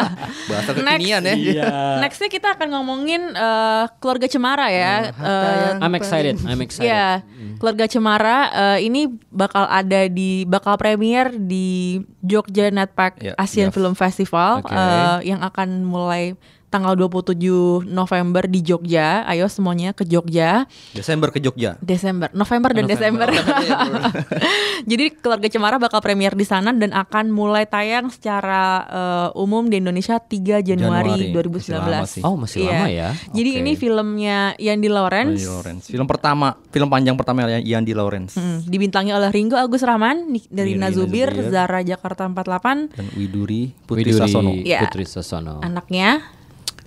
Bahasa 0.49 0.69
kekinian 0.73 1.21
ya. 1.23 1.35
Iya. 1.37 1.71
Nextnya 2.01 2.27
kita 2.27 2.47
akan 2.53 2.67
ngomongin 2.71 3.21
eh, 3.31 3.83
keluarga 3.97 4.25
Cemara 4.25 4.67
ya. 4.67 5.13
Eh, 5.13 5.71
I'm 5.77 5.93
excited 5.93 6.35
I'm 6.41 6.59
excited 6.59 6.89
Ya, 6.89 7.21
keluarga 7.57 7.85
Cemara 7.85 8.37
eh, 8.49 8.89
ini 8.89 9.07
bakal 9.29 9.63
ada 9.63 10.05
di 10.05 10.43
bakal 10.43 10.75
premier 10.75 11.29
di 11.31 12.01
Jogja 12.19 12.67
Net 12.69 12.91
Park 12.91 13.21
Ya, 13.21 13.37
Asian 13.37 13.69
ya. 13.69 13.73
Film 13.73 13.93
Festival 13.93 14.65
Oke. 14.65 14.73
eh, 14.73 15.17
yang 15.23 15.39
akan 15.39 15.85
mulai 15.85 16.33
tanggal 16.69 16.93
27 16.93 17.35
November 17.83 18.45
di 18.45 18.61
Jogja. 18.61 19.25
Ayo 19.25 19.45
semuanya 19.45 19.91
ke 19.91 20.05
Jogja. 20.05 20.69
Desember 20.93 21.29
ke 21.29 21.37
Jogja. 21.37 21.75
Desember, 21.79 22.29
November 22.31 22.71
dan 22.71 22.85
Desember. 22.85 23.27
Jadi 24.89 25.05
keluarga 25.11 25.47
Cemara 25.47 25.77
bakal 25.77 25.99
premier 25.99 26.31
di 26.31 26.45
sana 26.45 26.71
dan 26.71 26.89
akan 26.91 27.29
mulai 27.29 27.65
tayang 27.65 28.07
secara 28.07 28.85
eh, 28.85 29.29
umum 29.35 29.65
di 29.65 29.77
Indonesia 29.77 30.17
3 30.17 30.61
Januari, 30.61 31.33
Januari. 31.33 31.49
Masih 31.49 31.73
lama 31.73 32.05
2019. 32.05 32.13
sih. 32.15 32.21
Oh, 32.23 32.35
masih 32.37 32.59
Iya. 32.59 32.69
lama 32.71 32.87
ya? 32.87 33.09
Jadi 33.29 33.49
Oke. 33.49 33.59
ini 33.59 33.71
filmnya 33.73 34.37
Yandi 34.55 34.89
Lawrence. 34.89 35.41
Lawrence. 35.41 35.85
Film 35.87 36.05
pertama, 36.05 36.53
film 36.69 36.87
panjang 36.87 37.15
pertama 37.15 37.49
yang 37.49 37.63
Yandi 37.63 37.93
Lawrence. 37.93 38.37
Hmm, 38.37 38.61
dibintangi 38.63 39.09
oleh 39.09 39.29
Ringo 39.29 39.57
Agus 39.57 39.81
Rahman 39.81 40.29
dari 40.47 40.77
Rina 40.77 40.87
Nazubir, 40.87 41.33
Nazubir. 41.33 41.51
Zara 41.51 41.79
Jakarta 41.81 42.23
48, 42.23 42.93
Dan 42.93 43.07
Widuri 43.15 43.73
Putri 43.83 44.05
Widuri 44.05 44.19
Sasono. 44.21 44.51
Iya. 44.53 44.85
Putri 44.85 45.03
Sasono 45.03 45.59
anaknya. 45.59 46.38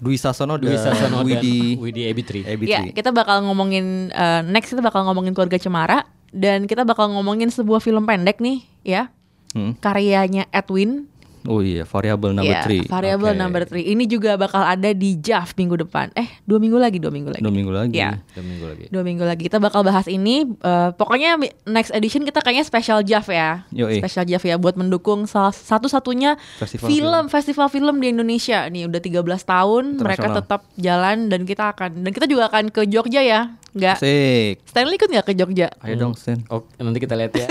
Dwi 0.02 0.18
Sasono 0.18 0.58
Dwi 0.58 0.74
Sasono 0.74 1.22
dan 1.22 1.26
Widi 1.26 1.78
Widi 1.78 2.02
Ebitri 2.10 2.42
Ebitri. 2.42 2.74
Ya, 2.74 2.82
kita 2.90 3.14
bakal 3.14 3.46
ngomongin 3.46 4.10
eh, 4.10 4.42
next 4.50 4.74
kita 4.74 4.82
bakal 4.82 5.06
ngomongin 5.06 5.30
keluarga 5.30 5.62
Cemara 5.62 6.10
dan 6.34 6.66
kita 6.66 6.82
bakal 6.82 7.14
ngomongin 7.14 7.54
sebuah 7.54 7.78
film 7.78 8.02
pendek 8.02 8.42
nih, 8.42 8.66
ya. 8.82 9.14
Hmm. 9.52 9.76
Karyanya 9.78 10.48
Edwin 10.48 11.11
Oh 11.46 11.58
iya, 11.58 11.82
variable 11.82 12.30
number 12.30 12.54
Iya, 12.54 12.62
three. 12.62 12.84
Variable 12.86 13.34
Oke. 13.34 13.40
number 13.40 13.62
three. 13.66 13.84
Ini 13.90 14.04
juga 14.06 14.38
bakal 14.38 14.62
ada 14.62 14.90
di 14.94 15.18
JAV 15.18 15.58
minggu 15.58 15.76
depan. 15.86 16.14
Eh, 16.14 16.28
dua 16.46 16.62
minggu 16.62 16.78
lagi, 16.78 17.02
dua 17.02 17.10
minggu 17.10 17.34
lagi. 17.34 17.42
Dua 17.42 17.54
minggu 17.54 17.72
lagi. 17.74 17.94
Iya. 17.98 18.22
Dua 18.34 18.44
minggu 18.46 18.64
lagi. 18.66 18.84
Dua 18.90 19.02
minggu 19.02 19.24
lagi 19.26 19.42
kita 19.50 19.58
bakal 19.58 19.82
bahas 19.82 20.06
ini. 20.06 20.46
Eh, 20.46 20.90
pokoknya 20.94 21.38
next 21.66 21.90
edition 21.90 22.22
kita 22.22 22.38
kayaknya 22.42 22.62
special 22.62 23.02
JAV 23.02 23.26
ya. 23.34 23.50
Yoi. 23.74 23.98
Special 23.98 24.24
JAV 24.28 24.44
ya 24.54 24.56
buat 24.58 24.78
mendukung 24.78 25.26
salah 25.26 25.50
satu-satunya 25.54 26.38
Festival 26.62 26.86
film 26.86 27.24
festival 27.26 27.66
film 27.70 27.96
di 27.98 28.14
Indonesia. 28.14 28.66
Nih 28.70 28.86
udah 28.86 29.00
13 29.02 29.42
tahun 29.42 29.84
mereka 29.98 30.26
tetap 30.30 30.60
jalan 30.78 31.26
dan 31.26 31.42
kita 31.42 31.74
akan 31.74 32.06
dan 32.06 32.10
kita 32.14 32.26
juga 32.30 32.46
akan 32.50 32.70
ke 32.70 32.86
Jogja 32.86 33.22
ya. 33.22 33.58
Enggak. 33.72 34.04
Asik. 34.04 34.54
Stanley 34.68 34.96
ikut 35.00 35.08
nggak 35.08 35.26
ke 35.26 35.32
Jogja? 35.32 35.68
Ayo 35.80 35.94
dong, 35.96 36.12
Stan. 36.12 36.44
Oh, 36.52 36.68
nanti 36.76 37.00
kita 37.00 37.16
lihat 37.16 37.32
ya. 37.32 37.48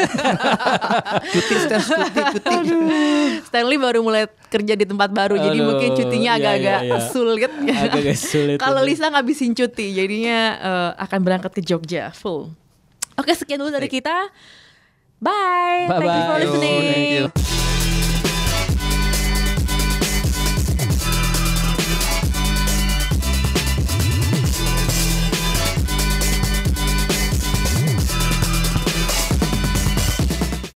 Cuti, 1.34 1.54
Stan, 1.58 1.82
cuti, 1.82 2.22
cuti. 2.30 2.76
Stanley 3.50 3.78
baru 3.82 4.06
mulai 4.06 4.30
kerja 4.54 4.78
di 4.78 4.86
tempat 4.86 5.10
baru, 5.10 5.42
jadi 5.42 5.58
Aduh, 5.58 5.68
mungkin 5.74 5.90
cutinya 5.98 6.38
iya, 6.38 6.42
agak-agak 6.42 6.80
iya, 6.86 6.94
iya. 6.94 7.10
sulit. 7.10 7.50
Agak-agak 7.50 8.18
sulit. 8.22 8.58
Kalau. 8.62 8.82
Lisa 8.86 9.10
ngabisin 9.10 9.58
cuti, 9.58 9.98
jadinya 9.98 10.40
eh, 10.62 10.92
akan 11.02 11.20
berangkat 11.26 11.52
ke 11.58 11.62
Jogja 11.66 12.14
full. 12.14 12.54
Oke, 13.18 13.34
sekian 13.34 13.58
dulu 13.58 13.74
dari 13.74 13.90
kita. 13.90 14.30
Bye. 15.22 15.90
Thank 15.90 16.06
you 16.06 16.24
for 16.26 16.38
listening. 16.38 16.82
Thank 16.82 17.50
you. 17.50 17.61